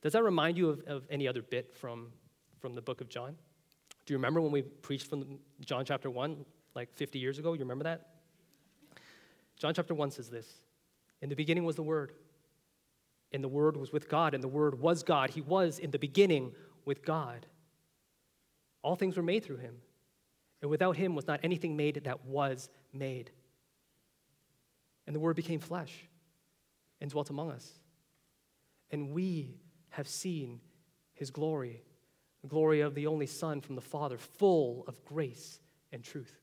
Does 0.00 0.14
that 0.14 0.24
remind 0.24 0.56
you 0.56 0.70
of, 0.70 0.80
of 0.86 1.06
any 1.10 1.28
other 1.28 1.42
bit 1.42 1.76
from, 1.76 2.14
from 2.60 2.72
the 2.72 2.80
book 2.80 3.02
of 3.02 3.10
John? 3.10 3.36
Do 4.06 4.14
you 4.14 4.16
remember 4.16 4.40
when 4.40 4.52
we 4.52 4.62
preached 4.62 5.10
from 5.10 5.38
John 5.60 5.84
chapter 5.84 6.08
1 6.08 6.46
like 6.74 6.92
50 6.94 7.18
years 7.18 7.38
ago. 7.38 7.52
You 7.52 7.60
remember 7.60 7.84
that? 7.84 8.06
John 9.58 9.74
chapter 9.74 9.94
1 9.94 10.10
says 10.10 10.30
this 10.30 10.46
In 11.20 11.28
the 11.28 11.36
beginning 11.36 11.64
was 11.64 11.76
the 11.76 11.82
Word, 11.82 12.12
and 13.32 13.44
the 13.44 13.48
Word 13.48 13.76
was 13.76 13.92
with 13.92 14.08
God, 14.08 14.34
and 14.34 14.42
the 14.42 14.48
Word 14.48 14.80
was 14.80 15.02
God. 15.02 15.30
He 15.30 15.40
was 15.40 15.78
in 15.78 15.90
the 15.90 15.98
beginning 15.98 16.52
with 16.84 17.04
God. 17.04 17.46
All 18.82 18.96
things 18.96 19.16
were 19.16 19.22
made 19.22 19.44
through 19.44 19.58
him, 19.58 19.76
and 20.62 20.70
without 20.70 20.96
him 20.96 21.14
was 21.14 21.26
not 21.26 21.40
anything 21.42 21.76
made 21.76 22.02
that 22.04 22.24
was 22.24 22.70
made. 22.92 23.30
And 25.06 25.14
the 25.14 25.20
Word 25.20 25.36
became 25.36 25.60
flesh 25.60 25.92
and 27.00 27.10
dwelt 27.10 27.30
among 27.30 27.50
us. 27.50 27.78
And 28.90 29.10
we 29.10 29.56
have 29.90 30.08
seen 30.08 30.60
his 31.14 31.30
glory, 31.30 31.82
the 32.40 32.48
glory 32.48 32.80
of 32.80 32.94
the 32.94 33.06
only 33.06 33.26
Son 33.26 33.60
from 33.60 33.74
the 33.74 33.80
Father, 33.82 34.16
full 34.16 34.84
of 34.86 35.04
grace 35.04 35.60
and 35.92 36.02
truth. 36.02 36.40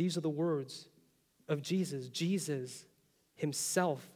These 0.00 0.16
are 0.16 0.22
the 0.22 0.30
words 0.30 0.88
of 1.46 1.60
Jesus. 1.60 2.08
Jesus 2.08 2.86
himself, 3.34 4.10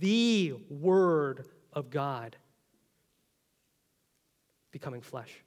the 0.00 0.54
Word 0.70 1.44
of 1.70 1.90
God, 1.90 2.34
becoming 4.70 5.02
flesh 5.02 5.44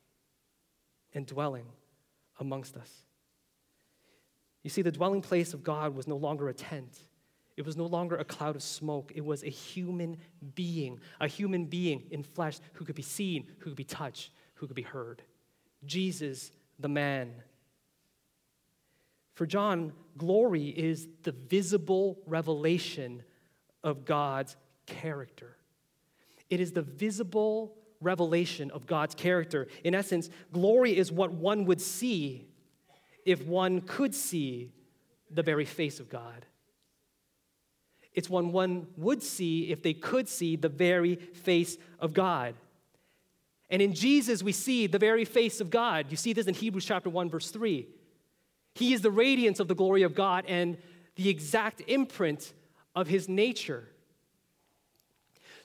and 1.15 1.25
dwelling 1.25 1.65
amongst 2.39 2.77
us. 2.77 2.91
You 4.61 4.69
see, 4.69 4.83
the 4.83 4.91
dwelling 4.91 5.23
place 5.23 5.51
of 5.55 5.63
God 5.63 5.95
was 5.95 6.07
no 6.07 6.15
longer 6.15 6.47
a 6.49 6.53
tent. 6.53 6.99
It 7.57 7.65
was 7.65 7.75
no 7.75 7.87
longer 7.87 8.17
a 8.17 8.23
cloud 8.23 8.55
of 8.55 8.61
smoke. 8.61 9.11
It 9.15 9.25
was 9.25 9.43
a 9.43 9.49
human 9.49 10.17
being, 10.53 10.99
a 11.19 11.27
human 11.27 11.65
being 11.65 12.03
in 12.11 12.21
flesh 12.21 12.59
who 12.73 12.85
could 12.85 12.93
be 12.93 13.01
seen, 13.01 13.47
who 13.57 13.71
could 13.71 13.77
be 13.77 13.83
touched, 13.83 14.29
who 14.53 14.67
could 14.67 14.75
be 14.75 14.83
heard. 14.83 15.23
Jesus, 15.87 16.51
the 16.77 16.87
man, 16.87 17.33
for 19.33 19.45
John, 19.45 19.93
glory 20.17 20.67
is 20.67 21.07
the 21.23 21.31
visible 21.31 22.19
revelation 22.25 23.23
of 23.83 24.05
God's 24.05 24.55
character. 24.85 25.57
It 26.49 26.59
is 26.59 26.73
the 26.73 26.81
visible 26.81 27.75
revelation 28.01 28.71
of 28.71 28.87
God's 28.87 29.15
character. 29.15 29.67
In 29.83 29.95
essence, 29.95 30.29
glory 30.51 30.97
is 30.97 31.11
what 31.11 31.31
one 31.31 31.65
would 31.65 31.79
see 31.79 32.47
if 33.25 33.45
one 33.45 33.81
could 33.81 34.13
see 34.13 34.73
the 35.29 35.43
very 35.43 35.65
face 35.65 35.99
of 35.99 36.09
God. 36.09 36.45
It's 38.13 38.29
what 38.29 38.43
one 38.43 38.87
would 38.97 39.23
see 39.23 39.71
if 39.71 39.81
they 39.81 39.93
could 39.93 40.27
see 40.27 40.55
the 40.57 40.67
very 40.67 41.15
face 41.15 41.77
of 41.99 42.13
God. 42.13 42.55
And 43.69 43.81
in 43.81 43.93
Jesus, 43.93 44.43
we 44.43 44.51
see 44.51 44.87
the 44.87 44.99
very 44.99 45.23
face 45.23 45.61
of 45.61 45.69
God. 45.69 46.07
You 46.09 46.17
see 46.17 46.33
this 46.33 46.47
in 46.47 46.53
Hebrews 46.53 46.83
chapter 46.83 47.09
1, 47.09 47.29
verse 47.29 47.51
3. 47.51 47.87
He 48.73 48.93
is 48.93 49.01
the 49.01 49.11
radiance 49.11 49.59
of 49.59 49.67
the 49.67 49.75
glory 49.75 50.03
of 50.03 50.15
God 50.15 50.45
and 50.47 50.77
the 51.15 51.29
exact 51.29 51.81
imprint 51.87 52.53
of 52.95 53.07
his 53.07 53.27
nature. 53.27 53.87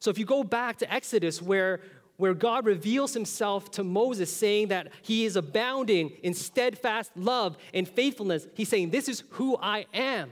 So 0.00 0.10
if 0.10 0.18
you 0.18 0.24
go 0.24 0.44
back 0.44 0.78
to 0.78 0.92
Exodus, 0.92 1.40
where, 1.40 1.80
where 2.16 2.34
God 2.34 2.66
reveals 2.66 3.14
himself 3.14 3.70
to 3.72 3.84
Moses, 3.84 4.34
saying 4.34 4.68
that 4.68 4.88
he 5.02 5.24
is 5.24 5.36
abounding 5.36 6.10
in 6.22 6.34
steadfast 6.34 7.10
love 7.16 7.56
and 7.72 7.88
faithfulness, 7.88 8.46
he's 8.54 8.68
saying, 8.68 8.90
This 8.90 9.08
is 9.08 9.22
who 9.30 9.56
I 9.56 9.86
am. 9.94 10.30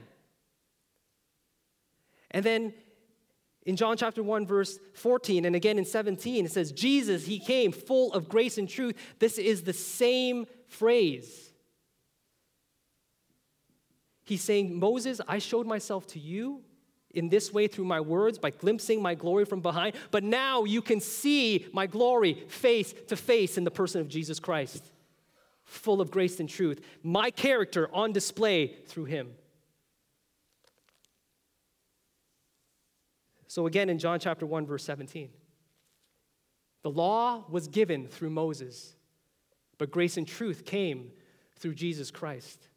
And 2.31 2.43
then 2.43 2.73
in 3.65 3.75
John 3.75 3.97
chapter 3.97 4.21
1, 4.21 4.45
verse 4.45 4.77
14, 4.93 5.45
and 5.45 5.55
again 5.55 5.77
in 5.77 5.85
17, 5.85 6.45
it 6.45 6.51
says, 6.51 6.71
Jesus, 6.71 7.25
he 7.25 7.39
came 7.39 7.71
full 7.71 8.13
of 8.13 8.29
grace 8.29 8.57
and 8.57 8.69
truth. 8.69 8.95
This 9.19 9.37
is 9.37 9.63
the 9.63 9.73
same 9.73 10.45
phrase. 10.67 11.44
He's 14.25 14.43
saying, 14.43 14.77
Moses, 14.77 15.21
I 15.27 15.37
showed 15.37 15.67
myself 15.67 16.07
to 16.07 16.19
you 16.19 16.61
in 17.11 17.29
this 17.29 17.53
way 17.53 17.67
through 17.67 17.85
my 17.85 18.01
words 18.01 18.37
by 18.37 18.49
glimpsing 18.49 19.01
my 19.01 19.15
glory 19.15 19.45
from 19.45 19.61
behind, 19.61 19.95
but 20.11 20.23
now 20.23 20.63
you 20.63 20.81
can 20.81 20.99
see 20.99 21.67
my 21.71 21.87
glory 21.87 22.33
face 22.49 22.93
to 23.07 23.15
face 23.15 23.57
in 23.57 23.63
the 23.63 23.71
person 23.71 24.01
of 24.01 24.09
Jesus 24.09 24.39
Christ, 24.39 24.83
full 25.63 26.01
of 26.01 26.11
grace 26.11 26.39
and 26.39 26.49
truth. 26.49 26.81
My 27.03 27.29
character 27.31 27.89
on 27.93 28.11
display 28.11 28.75
through 28.87 29.05
him. 29.05 29.31
So, 33.47 33.67
again, 33.67 33.89
in 33.89 33.99
John 33.99 34.19
chapter 34.19 34.45
1, 34.45 34.65
verse 34.65 34.83
17, 34.83 35.29
the 36.81 36.91
law 36.91 37.45
was 37.49 37.67
given 37.67 38.07
through 38.07 38.31
Moses, 38.31 38.95
but 39.77 39.91
grace 39.91 40.17
and 40.17 40.27
truth 40.27 40.65
came 40.65 41.11
through 41.57 41.75
Jesus 41.75 42.11
Christ. 42.11 42.67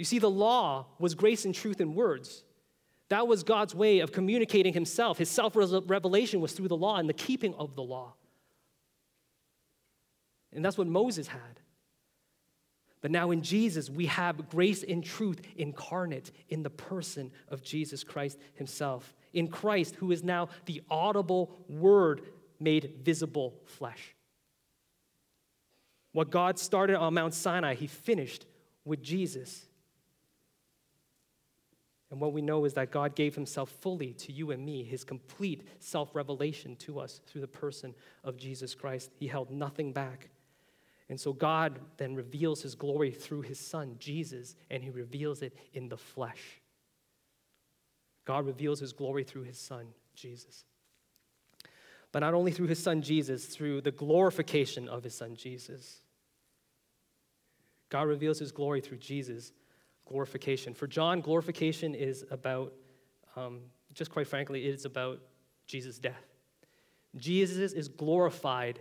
You 0.00 0.06
see, 0.06 0.18
the 0.18 0.30
law 0.30 0.86
was 0.98 1.14
grace 1.14 1.44
and 1.44 1.54
truth 1.54 1.78
in 1.78 1.94
words. 1.94 2.42
That 3.10 3.28
was 3.28 3.42
God's 3.42 3.74
way 3.74 3.98
of 3.98 4.12
communicating 4.12 4.72
himself. 4.72 5.18
His 5.18 5.28
self 5.28 5.54
revelation 5.54 6.40
was 6.40 6.54
through 6.54 6.68
the 6.68 6.76
law 6.76 6.96
and 6.96 7.06
the 7.06 7.12
keeping 7.12 7.52
of 7.56 7.76
the 7.76 7.82
law. 7.82 8.14
And 10.54 10.64
that's 10.64 10.78
what 10.78 10.86
Moses 10.86 11.28
had. 11.28 11.60
But 13.02 13.10
now 13.10 13.30
in 13.30 13.42
Jesus, 13.42 13.90
we 13.90 14.06
have 14.06 14.48
grace 14.48 14.82
and 14.82 15.04
truth 15.04 15.42
incarnate 15.54 16.30
in 16.48 16.62
the 16.62 16.70
person 16.70 17.30
of 17.48 17.62
Jesus 17.62 18.02
Christ 18.02 18.38
himself. 18.54 19.14
In 19.34 19.48
Christ, 19.48 19.96
who 19.96 20.12
is 20.12 20.24
now 20.24 20.48
the 20.64 20.80
audible 20.88 21.58
word 21.68 22.22
made 22.58 22.94
visible 23.02 23.52
flesh. 23.66 24.14
What 26.12 26.30
God 26.30 26.58
started 26.58 26.96
on 26.96 27.12
Mount 27.12 27.34
Sinai, 27.34 27.74
he 27.74 27.86
finished 27.86 28.46
with 28.86 29.02
Jesus. 29.02 29.66
And 32.10 32.20
what 32.20 32.32
we 32.32 32.42
know 32.42 32.64
is 32.64 32.74
that 32.74 32.90
God 32.90 33.14
gave 33.14 33.34
himself 33.34 33.70
fully 33.70 34.12
to 34.14 34.32
you 34.32 34.50
and 34.50 34.64
me, 34.64 34.82
his 34.82 35.04
complete 35.04 35.62
self 35.78 36.14
revelation 36.14 36.74
to 36.76 36.98
us 36.98 37.20
through 37.26 37.40
the 37.40 37.46
person 37.46 37.94
of 38.24 38.36
Jesus 38.36 38.74
Christ. 38.74 39.10
He 39.18 39.28
held 39.28 39.50
nothing 39.50 39.92
back. 39.92 40.28
And 41.08 41.20
so 41.20 41.32
God 41.32 41.80
then 41.96 42.14
reveals 42.14 42.62
his 42.62 42.74
glory 42.74 43.10
through 43.10 43.42
his 43.42 43.58
son, 43.58 43.96
Jesus, 43.98 44.54
and 44.70 44.82
he 44.82 44.90
reveals 44.90 45.42
it 45.42 45.56
in 45.72 45.88
the 45.88 45.96
flesh. 45.96 46.60
God 48.24 48.46
reveals 48.46 48.78
his 48.80 48.92
glory 48.92 49.24
through 49.24 49.42
his 49.42 49.58
son, 49.58 49.86
Jesus. 50.14 50.64
But 52.12 52.20
not 52.20 52.34
only 52.34 52.52
through 52.52 52.68
his 52.68 52.82
son, 52.82 53.02
Jesus, 53.02 53.46
through 53.46 53.80
the 53.80 53.90
glorification 53.90 54.88
of 54.88 55.02
his 55.02 55.14
son, 55.14 55.36
Jesus. 55.36 56.00
God 57.88 58.06
reveals 58.06 58.38
his 58.38 58.52
glory 58.52 58.80
through 58.80 58.98
Jesus 58.98 59.52
glorification. 60.10 60.74
For 60.74 60.88
John, 60.88 61.20
glorification 61.20 61.94
is 61.94 62.24
about, 62.32 62.72
um, 63.36 63.60
just 63.94 64.10
quite 64.10 64.26
frankly, 64.26 64.66
it 64.66 64.74
is 64.74 64.84
about 64.84 65.20
Jesus' 65.68 66.00
death. 66.00 66.26
Jesus 67.16 67.72
is 67.72 67.88
glorified 67.88 68.80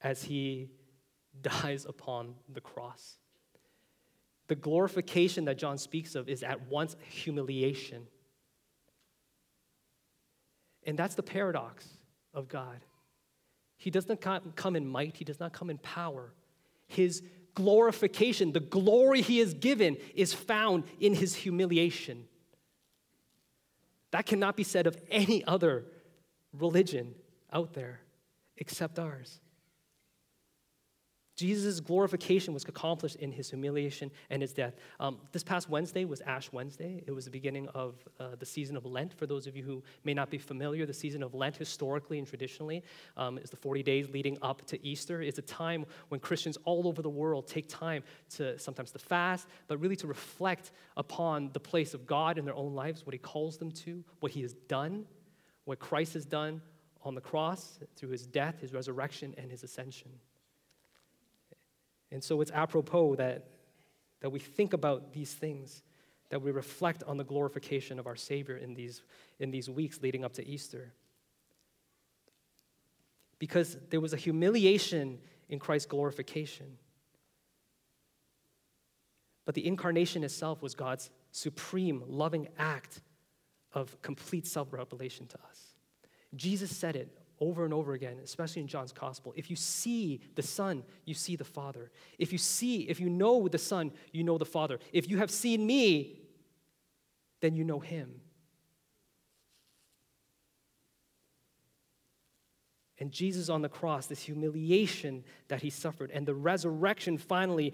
as 0.00 0.22
he 0.22 0.68
dies 1.42 1.86
upon 1.86 2.34
the 2.52 2.60
cross. 2.60 3.18
The 4.46 4.54
glorification 4.54 5.44
that 5.46 5.58
John 5.58 5.76
speaks 5.76 6.14
of 6.14 6.28
is 6.28 6.42
at 6.44 6.68
once 6.68 6.96
humiliation. 7.10 8.06
And 10.86 10.96
that's 10.96 11.16
the 11.16 11.22
paradox 11.22 11.86
of 12.32 12.48
God. 12.48 12.80
He 13.76 13.90
does 13.90 14.08
not 14.08 14.20
come 14.54 14.76
in 14.76 14.86
might, 14.86 15.16
he 15.16 15.24
does 15.24 15.40
not 15.40 15.52
come 15.52 15.68
in 15.68 15.78
power. 15.78 16.32
His 16.86 17.22
glorification, 17.58 18.52
the 18.52 18.60
glory 18.60 19.20
he 19.20 19.40
is 19.40 19.52
given, 19.52 19.96
is 20.14 20.32
found 20.32 20.84
in 21.00 21.12
his 21.12 21.34
humiliation. 21.34 22.24
That 24.12 24.26
cannot 24.26 24.56
be 24.56 24.62
said 24.62 24.86
of 24.86 24.96
any 25.10 25.44
other 25.44 25.86
religion 26.52 27.16
out 27.52 27.74
there 27.74 27.98
except 28.56 29.00
ours. 29.00 29.40
Jesus' 31.38 31.78
glorification 31.78 32.52
was 32.52 32.64
accomplished 32.64 33.14
in 33.14 33.30
his 33.30 33.48
humiliation 33.48 34.10
and 34.28 34.42
his 34.42 34.52
death. 34.52 34.74
Um, 34.98 35.18
this 35.30 35.44
past 35.44 35.70
Wednesday 35.70 36.04
was 36.04 36.20
Ash 36.22 36.50
Wednesday. 36.52 37.04
It 37.06 37.12
was 37.12 37.26
the 37.26 37.30
beginning 37.30 37.68
of 37.76 37.94
uh, 38.18 38.30
the 38.36 38.44
season 38.44 38.76
of 38.76 38.84
Lent. 38.84 39.14
For 39.14 39.24
those 39.24 39.46
of 39.46 39.54
you 39.54 39.62
who 39.62 39.84
may 40.02 40.14
not 40.14 40.30
be 40.30 40.38
familiar, 40.38 40.84
the 40.84 40.92
season 40.92 41.22
of 41.22 41.34
Lent, 41.34 41.56
historically 41.56 42.18
and 42.18 42.26
traditionally, 42.26 42.82
um, 43.16 43.38
is 43.38 43.50
the 43.50 43.56
40 43.56 43.84
days 43.84 44.08
leading 44.08 44.36
up 44.42 44.66
to 44.66 44.84
Easter. 44.84 45.22
It's 45.22 45.38
a 45.38 45.42
time 45.42 45.86
when 46.08 46.18
Christians 46.18 46.58
all 46.64 46.88
over 46.88 47.02
the 47.02 47.08
world 47.08 47.46
take 47.46 47.68
time 47.68 48.02
to 48.30 48.58
sometimes 48.58 48.90
to 48.90 48.98
fast, 48.98 49.46
but 49.68 49.78
really 49.78 49.94
to 49.94 50.08
reflect 50.08 50.72
upon 50.96 51.50
the 51.52 51.60
place 51.60 51.94
of 51.94 52.04
God 52.04 52.36
in 52.38 52.44
their 52.46 52.56
own 52.56 52.74
lives, 52.74 53.06
what 53.06 53.14
he 53.14 53.18
calls 53.18 53.58
them 53.58 53.70
to, 53.70 54.02
what 54.18 54.32
he 54.32 54.42
has 54.42 54.54
done, 54.54 55.06
what 55.66 55.78
Christ 55.78 56.14
has 56.14 56.26
done 56.26 56.60
on 57.04 57.14
the 57.14 57.20
cross 57.20 57.78
through 57.94 58.08
his 58.08 58.26
death, 58.26 58.60
his 58.60 58.72
resurrection, 58.72 59.36
and 59.38 59.52
his 59.52 59.62
ascension. 59.62 60.10
And 62.10 62.22
so 62.22 62.40
it's 62.40 62.50
apropos 62.50 63.16
that, 63.16 63.46
that 64.20 64.30
we 64.30 64.38
think 64.38 64.72
about 64.72 65.12
these 65.12 65.34
things, 65.34 65.82
that 66.30 66.40
we 66.40 66.50
reflect 66.50 67.02
on 67.04 67.16
the 67.16 67.24
glorification 67.24 67.98
of 67.98 68.06
our 68.06 68.16
Savior 68.16 68.56
in 68.56 68.74
these, 68.74 69.02
in 69.38 69.50
these 69.50 69.68
weeks 69.68 70.00
leading 70.02 70.24
up 70.24 70.32
to 70.34 70.46
Easter. 70.46 70.92
Because 73.38 73.76
there 73.90 74.00
was 74.00 74.12
a 74.12 74.16
humiliation 74.16 75.18
in 75.48 75.58
Christ's 75.58 75.86
glorification. 75.86 76.78
But 79.44 79.54
the 79.54 79.66
incarnation 79.66 80.24
itself 80.24 80.60
was 80.60 80.74
God's 80.74 81.10
supreme, 81.30 82.02
loving 82.06 82.48
act 82.58 83.00
of 83.72 84.00
complete 84.02 84.46
self 84.46 84.72
revelation 84.72 85.26
to 85.26 85.38
us. 85.48 85.74
Jesus 86.34 86.74
said 86.74 86.96
it 86.96 87.16
over 87.40 87.64
and 87.64 87.72
over 87.72 87.92
again, 87.92 88.16
especially 88.22 88.62
in 88.62 88.68
John's 88.68 88.92
gospel. 88.92 89.32
If 89.36 89.50
you 89.50 89.56
see 89.56 90.20
the 90.34 90.42
Son, 90.42 90.82
you 91.04 91.14
see 91.14 91.36
the 91.36 91.44
Father. 91.44 91.90
If 92.18 92.32
you 92.32 92.38
see, 92.38 92.82
if 92.82 93.00
you 93.00 93.08
know 93.08 93.48
the 93.48 93.58
Son, 93.58 93.92
you 94.12 94.24
know 94.24 94.38
the 94.38 94.44
Father. 94.44 94.78
If 94.92 95.08
you 95.08 95.18
have 95.18 95.30
seen 95.30 95.66
me, 95.66 96.20
then 97.40 97.54
you 97.54 97.64
know 97.64 97.80
him. 97.80 98.20
And 103.00 103.12
Jesus 103.12 103.48
on 103.48 103.62
the 103.62 103.68
cross, 103.68 104.06
this 104.06 104.22
humiliation 104.22 105.22
that 105.46 105.62
he 105.62 105.70
suffered, 105.70 106.10
and 106.10 106.26
the 106.26 106.34
resurrection 106.34 107.16
finally 107.16 107.72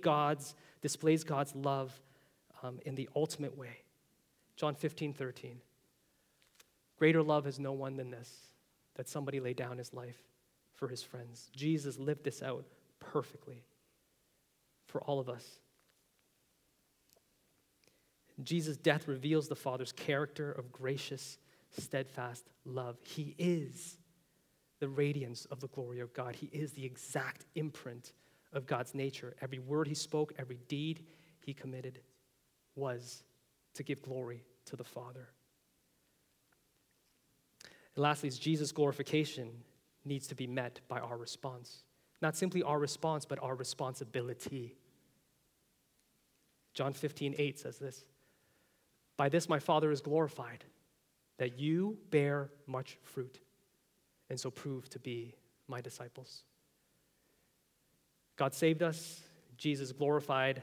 God's, 0.00 0.54
displays 0.80 1.24
God's 1.24 1.54
love 1.56 2.00
um, 2.62 2.78
in 2.86 2.94
the 2.94 3.08
ultimate 3.16 3.58
way. 3.58 3.82
John 4.54 4.76
15, 4.76 5.12
13. 5.12 5.58
Greater 6.98 7.22
love 7.22 7.44
has 7.46 7.58
no 7.58 7.72
one 7.72 7.96
than 7.96 8.10
this 8.10 8.47
that 8.98 9.08
somebody 9.08 9.40
lay 9.40 9.54
down 9.54 9.78
his 9.78 9.94
life 9.94 10.18
for 10.74 10.88
his 10.88 11.02
friends. 11.02 11.48
Jesus 11.56 11.98
lived 11.98 12.24
this 12.24 12.42
out 12.42 12.66
perfectly 13.00 13.64
for 14.86 15.00
all 15.02 15.20
of 15.20 15.28
us. 15.30 15.60
Jesus' 18.42 18.76
death 18.76 19.08
reveals 19.08 19.48
the 19.48 19.56
Father's 19.56 19.92
character 19.92 20.52
of 20.52 20.70
gracious, 20.70 21.38
steadfast 21.76 22.44
love. 22.64 22.98
He 23.02 23.34
is 23.38 23.98
the 24.80 24.88
radiance 24.88 25.44
of 25.46 25.60
the 25.60 25.68
glory 25.68 26.00
of 26.00 26.12
God, 26.12 26.36
He 26.36 26.48
is 26.52 26.72
the 26.72 26.84
exact 26.84 27.46
imprint 27.54 28.12
of 28.52 28.66
God's 28.66 28.94
nature. 28.94 29.34
Every 29.40 29.58
word 29.58 29.88
He 29.88 29.94
spoke, 29.94 30.32
every 30.38 30.58
deed 30.68 31.04
He 31.40 31.54
committed 31.54 32.00
was 32.76 33.24
to 33.74 33.82
give 33.82 34.02
glory 34.02 34.44
to 34.66 34.76
the 34.76 34.84
Father. 34.84 35.30
And 37.98 38.04
lastly, 38.04 38.30
Jesus' 38.30 38.70
glorification 38.70 39.50
needs 40.04 40.28
to 40.28 40.36
be 40.36 40.46
met 40.46 40.78
by 40.86 41.00
our 41.00 41.16
response. 41.16 41.82
Not 42.22 42.36
simply 42.36 42.62
our 42.62 42.78
response, 42.78 43.24
but 43.24 43.42
our 43.42 43.56
responsibility. 43.56 44.76
John 46.74 46.92
15, 46.92 47.34
8 47.36 47.58
says 47.58 47.78
this 47.78 48.04
By 49.16 49.28
this 49.28 49.48
my 49.48 49.58
Father 49.58 49.90
is 49.90 50.00
glorified, 50.00 50.62
that 51.38 51.58
you 51.58 51.98
bear 52.10 52.50
much 52.68 52.98
fruit, 53.02 53.40
and 54.30 54.38
so 54.38 54.48
prove 54.48 54.88
to 54.90 55.00
be 55.00 55.34
my 55.66 55.80
disciples. 55.80 56.44
God 58.36 58.54
saved 58.54 58.84
us, 58.84 59.22
Jesus 59.56 59.90
glorified 59.90 60.62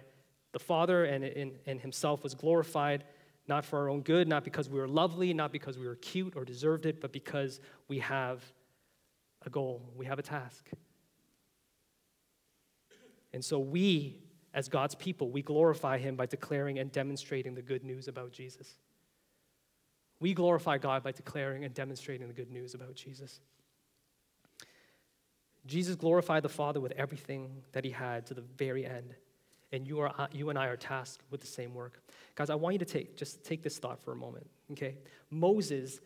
the 0.54 0.60
Father, 0.60 1.04
and, 1.04 1.26
and, 1.26 1.52
and 1.66 1.82
himself 1.82 2.24
was 2.24 2.34
glorified 2.34 3.04
not 3.48 3.66
for 3.66 3.80
our 3.80 3.90
own 3.90 4.02
good, 4.02 4.28
not 4.28 4.44
because 4.44 4.70
we 4.70 4.80
were 4.80 4.88
lovely, 4.88 5.34
not 5.34 5.52
because 5.52 5.78
we 5.78 5.86
were 5.86 5.96
cute 5.96 6.36
or 6.36 6.46
deserved 6.46 6.86
it, 6.86 7.00
but 7.00 7.12
because 7.12 7.60
we 7.88 8.00
have 8.00 8.44
a 9.46 9.50
goal, 9.50 9.92
we 9.96 10.06
have 10.06 10.18
a 10.18 10.24
task. 10.24 10.70
And 13.34 13.44
so 13.44 13.60
we, 13.60 14.18
as 14.54 14.68
God's 14.68 14.96
people, 14.96 15.30
we 15.30 15.42
glorify 15.42 15.98
Him 15.98 16.16
by 16.16 16.26
declaring 16.26 16.80
and 16.80 16.92
demonstrating 16.92 17.54
the 17.54 17.62
good 17.62 17.84
news 17.84 18.08
about 18.08 18.32
Jesus. 18.32 18.76
We 20.20 20.34
glorify 20.34 20.78
God 20.78 21.04
by 21.04 21.12
declaring 21.12 21.66
and 21.66 21.74
demonstrating 21.74 22.28
the 22.28 22.34
good 22.34 22.50
news 22.50 22.74
about 22.74 22.96
Jesus. 22.96 23.42
Jesus 25.66 25.96
glorified 25.96 26.44
the 26.44 26.50
Father 26.50 26.80
with 26.80 26.94
everything 26.94 27.64
that 27.74 27.84
He 27.84 27.92
had 27.92 28.26
to 28.28 28.34
the 28.34 28.42
very 28.42 28.86
end 28.86 29.16
and 29.76 29.86
you, 29.86 30.00
are, 30.00 30.12
uh, 30.18 30.28
you 30.32 30.50
and 30.50 30.58
I 30.58 30.68
are 30.68 30.78
tasked 30.78 31.24
with 31.30 31.42
the 31.42 31.48
same 31.48 31.74
work. 31.74 32.02
Guys, 32.36 32.50
I 32.50 32.56
want 32.56 32.74
you 32.74 32.80
to 32.80 32.86
take, 32.86 33.18
just 33.18 33.44
take 33.44 33.62
this 33.62 33.78
thought 33.78 34.00
for 34.00 34.12
a 34.12 34.16
moment, 34.16 34.48
okay? 34.72 34.96
Moses, 35.30 36.00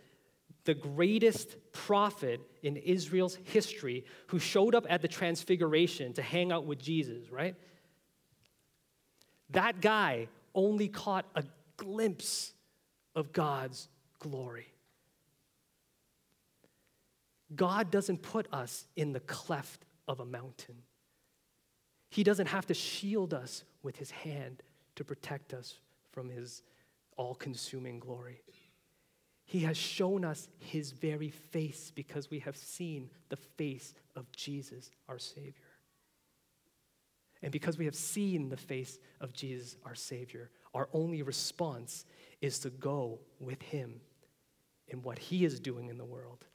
the 0.65 0.73
greatest 0.73 1.55
prophet 1.71 2.41
in 2.63 2.75
Israel's 2.77 3.37
history, 3.45 4.05
who 4.27 4.39
showed 4.39 4.75
up 4.75 4.85
at 4.89 5.01
the 5.01 5.07
transfiguration 5.07 6.13
to 6.13 6.21
hang 6.21 6.51
out 6.51 6.65
with 6.65 6.79
Jesus, 6.79 7.31
right? 7.31 7.55
That 9.51 9.81
guy 9.81 10.27
only 10.53 10.87
caught 10.87 11.25
a 11.35 11.43
glimpse 11.77 12.53
of 13.15 13.31
God's 13.31 13.87
glory. 14.19 14.67
God 17.55 17.89
doesn't 17.89 18.21
put 18.21 18.47
us 18.53 18.85
in 18.95 19.13
the 19.13 19.19
cleft 19.21 19.85
of 20.07 20.19
a 20.19 20.25
mountain. 20.25 20.75
He 22.09 22.23
doesn't 22.23 22.47
have 22.47 22.65
to 22.67 22.73
shield 22.73 23.33
us 23.33 23.63
with 23.83 23.97
his 23.97 24.11
hand 24.11 24.63
to 24.95 25.03
protect 25.03 25.53
us 25.53 25.75
from 26.11 26.29
his 26.29 26.63
all 27.17 27.35
consuming 27.35 27.99
glory. 27.99 28.41
He 29.45 29.61
has 29.61 29.77
shown 29.77 30.23
us 30.23 30.47
his 30.59 30.91
very 30.91 31.29
face 31.29 31.91
because 31.93 32.29
we 32.29 32.39
have 32.39 32.55
seen 32.55 33.09
the 33.29 33.35
face 33.35 33.93
of 34.15 34.31
Jesus, 34.31 34.91
our 35.07 35.17
Savior. 35.17 35.53
And 37.41 37.51
because 37.51 37.77
we 37.77 37.85
have 37.85 37.95
seen 37.95 38.49
the 38.49 38.57
face 38.57 38.99
of 39.21 39.33
Jesus, 39.33 39.77
our 39.85 39.95
Savior, 39.95 40.49
our 40.73 40.89
only 40.93 41.21
response 41.23 42.05
is 42.41 42.59
to 42.59 42.69
go 42.69 43.19
with 43.39 43.61
him 43.61 44.01
in 44.87 45.01
what 45.01 45.17
he 45.17 45.45
is 45.45 45.59
doing 45.59 45.89
in 45.89 45.97
the 45.97 46.05
world. 46.05 46.45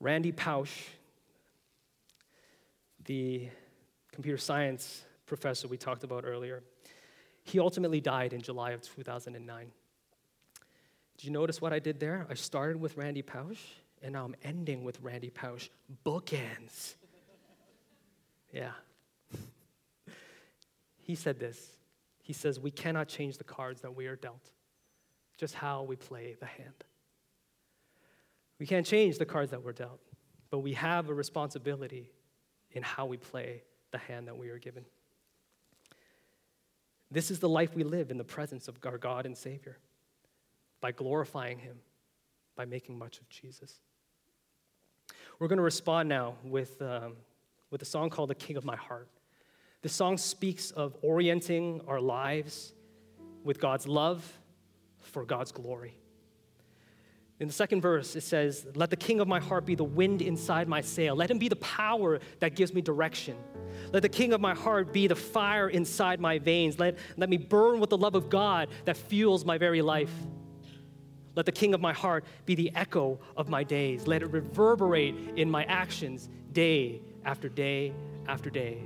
Randy 0.00 0.32
Pausch 0.32 0.88
the 3.04 3.48
computer 4.12 4.38
science 4.38 5.04
professor 5.26 5.68
we 5.68 5.76
talked 5.76 6.04
about 6.04 6.24
earlier, 6.26 6.62
he 7.44 7.58
ultimately 7.58 8.00
died 8.00 8.32
in 8.32 8.40
July 8.40 8.72
of 8.72 8.82
2009. 8.82 9.72
Did 11.16 11.24
you 11.24 11.32
notice 11.32 11.60
what 11.60 11.72
I 11.72 11.78
did 11.78 12.00
there? 12.00 12.26
I 12.28 12.34
started 12.34 12.80
with 12.80 12.96
Randy 12.96 13.22
Pausch, 13.22 13.60
and 14.02 14.12
now 14.12 14.24
I'm 14.24 14.36
ending 14.42 14.84
with 14.84 15.00
Randy 15.00 15.30
Pausch. 15.30 15.68
Bookends. 16.04 16.94
yeah. 18.52 18.72
he 21.02 21.14
said 21.14 21.38
this. 21.38 21.76
He 22.22 22.32
says, 22.32 22.60
We 22.60 22.70
cannot 22.70 23.08
change 23.08 23.38
the 23.38 23.44
cards 23.44 23.80
that 23.82 23.94
we 23.94 24.06
are 24.06 24.16
dealt, 24.16 24.50
just 25.36 25.54
how 25.54 25.82
we 25.82 25.96
play 25.96 26.36
the 26.38 26.46
hand. 26.46 26.84
We 28.58 28.66
can't 28.66 28.86
change 28.86 29.18
the 29.18 29.26
cards 29.26 29.50
that 29.50 29.64
we're 29.64 29.72
dealt, 29.72 30.00
but 30.50 30.60
we 30.60 30.74
have 30.74 31.08
a 31.08 31.14
responsibility 31.14 32.10
in 32.74 32.82
how 32.82 33.06
we 33.06 33.16
play 33.16 33.62
the 33.90 33.98
hand 33.98 34.28
that 34.28 34.36
we 34.36 34.48
are 34.48 34.58
given. 34.58 34.84
This 37.10 37.30
is 37.30 37.40
the 37.40 37.48
life 37.48 37.74
we 37.74 37.84
live 37.84 38.10
in 38.10 38.16
the 38.16 38.24
presence 38.24 38.68
of 38.68 38.78
our 38.84 38.98
God 38.98 39.26
and 39.26 39.36
Savior. 39.36 39.78
by 40.80 40.90
glorifying 40.90 41.60
Him, 41.60 41.76
by 42.56 42.64
making 42.64 42.98
much 42.98 43.20
of 43.20 43.28
Jesus. 43.28 43.78
We're 45.38 45.46
going 45.48 45.58
to 45.58 45.62
respond 45.62 46.08
now 46.08 46.34
with, 46.44 46.82
um, 46.82 47.14
with 47.70 47.82
a 47.82 47.84
song 47.84 48.10
called 48.10 48.30
The 48.30 48.34
King 48.34 48.56
of 48.56 48.64
My 48.64 48.76
Heart. 48.76 49.08
The 49.82 49.88
song 49.88 50.18
speaks 50.18 50.70
of 50.72 50.96
orienting 51.02 51.82
our 51.86 52.00
lives 52.00 52.74
with 53.44 53.60
God's 53.60 53.86
love 53.86 54.40
for 55.00 55.24
God's 55.24 55.52
glory. 55.52 55.96
In 57.42 57.48
the 57.48 57.54
second 57.54 57.80
verse, 57.80 58.14
it 58.14 58.20
says, 58.20 58.68
Let 58.76 58.90
the 58.90 58.96
king 58.96 59.18
of 59.18 59.26
my 59.26 59.40
heart 59.40 59.66
be 59.66 59.74
the 59.74 59.82
wind 59.82 60.22
inside 60.22 60.68
my 60.68 60.80
sail. 60.80 61.16
Let 61.16 61.28
him 61.28 61.38
be 61.38 61.48
the 61.48 61.56
power 61.56 62.20
that 62.38 62.54
gives 62.54 62.72
me 62.72 62.80
direction. 62.82 63.36
Let 63.92 64.02
the 64.02 64.08
king 64.08 64.32
of 64.32 64.40
my 64.40 64.54
heart 64.54 64.92
be 64.92 65.08
the 65.08 65.16
fire 65.16 65.68
inside 65.68 66.20
my 66.20 66.38
veins. 66.38 66.78
Let, 66.78 66.98
let 67.16 67.28
me 67.28 67.38
burn 67.38 67.80
with 67.80 67.90
the 67.90 67.98
love 67.98 68.14
of 68.14 68.30
God 68.30 68.68
that 68.84 68.96
fuels 68.96 69.44
my 69.44 69.58
very 69.58 69.82
life. 69.82 70.12
Let 71.34 71.44
the 71.44 71.50
king 71.50 71.74
of 71.74 71.80
my 71.80 71.92
heart 71.92 72.24
be 72.46 72.54
the 72.54 72.70
echo 72.76 73.18
of 73.36 73.48
my 73.48 73.64
days. 73.64 74.06
Let 74.06 74.22
it 74.22 74.30
reverberate 74.30 75.16
in 75.34 75.50
my 75.50 75.64
actions 75.64 76.30
day 76.52 77.02
after 77.24 77.48
day 77.48 77.92
after 78.28 78.50
day, 78.50 78.78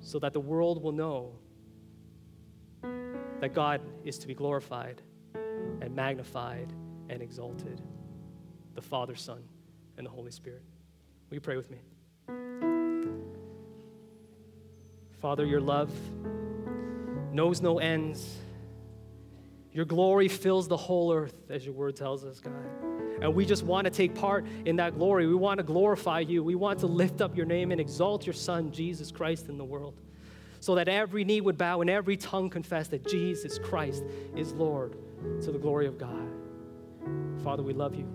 so 0.00 0.18
that 0.18 0.34
the 0.34 0.40
world 0.40 0.82
will 0.82 0.92
know 0.92 1.32
that 3.40 3.54
God 3.54 3.80
is 4.04 4.18
to 4.18 4.26
be 4.26 4.34
glorified 4.34 5.00
and 5.80 5.96
magnified 5.96 6.70
and 7.08 7.22
exalted 7.22 7.80
the 8.74 8.82
Father, 8.82 9.14
Son, 9.14 9.42
and 9.96 10.06
the 10.06 10.10
Holy 10.10 10.30
Spirit. 10.30 10.62
Will 11.30 11.36
you 11.36 11.40
pray 11.40 11.56
with 11.56 11.70
me? 11.70 11.78
Father, 15.20 15.44
your 15.46 15.60
love 15.60 15.90
knows 17.32 17.62
no 17.62 17.78
ends. 17.78 18.36
Your 19.72 19.84
glory 19.84 20.28
fills 20.28 20.68
the 20.68 20.76
whole 20.76 21.12
earth, 21.12 21.34
as 21.50 21.64
your 21.64 21.74
word 21.74 21.96
tells 21.96 22.24
us, 22.24 22.40
God. 22.40 22.52
And 23.20 23.34
we 23.34 23.46
just 23.46 23.62
want 23.62 23.86
to 23.86 23.90
take 23.90 24.14
part 24.14 24.44
in 24.64 24.76
that 24.76 24.96
glory. 24.96 25.26
We 25.26 25.34
want 25.34 25.58
to 25.58 25.64
glorify 25.64 26.20
you. 26.20 26.44
We 26.44 26.54
want 26.54 26.78
to 26.80 26.86
lift 26.86 27.20
up 27.20 27.36
your 27.36 27.46
name 27.46 27.72
and 27.72 27.80
exalt 27.80 28.26
your 28.26 28.34
Son, 28.34 28.70
Jesus 28.70 29.10
Christ, 29.10 29.48
in 29.48 29.56
the 29.56 29.64
world, 29.64 29.98
so 30.60 30.74
that 30.74 30.88
every 30.88 31.24
knee 31.24 31.40
would 31.40 31.56
bow 31.56 31.80
and 31.80 31.88
every 31.88 32.16
tongue 32.16 32.50
confess 32.50 32.88
that 32.88 33.06
Jesus 33.08 33.58
Christ 33.58 34.04
is 34.36 34.52
Lord 34.52 34.96
to 35.42 35.50
the 35.50 35.58
glory 35.58 35.86
of 35.86 35.96
God. 35.96 36.28
Father, 37.42 37.62
we 37.62 37.72
love 37.72 37.94
you. 37.94 38.08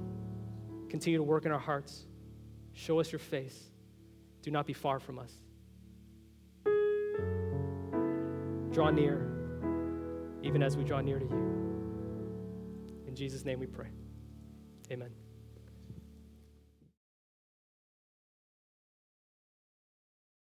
Continue 0.89 1.17
to 1.17 1.23
work 1.23 1.45
in 1.45 1.51
our 1.51 1.59
hearts. 1.59 2.05
Show 2.73 2.99
us 2.99 3.11
your 3.11 3.19
face. 3.19 3.69
Do 4.41 4.51
not 4.51 4.65
be 4.65 4.73
far 4.73 4.99
from 4.99 5.19
us. 5.19 5.31
Draw 8.71 8.91
near 8.91 9.29
even 10.43 10.63
as 10.63 10.77
we 10.77 10.83
draw 10.83 11.01
near 11.01 11.19
to 11.19 11.25
you. 11.25 11.31
In 13.07 13.15
Jesus' 13.15 13.45
name 13.45 13.59
we 13.59 13.67
pray. 13.67 13.89
Amen. 14.91 15.11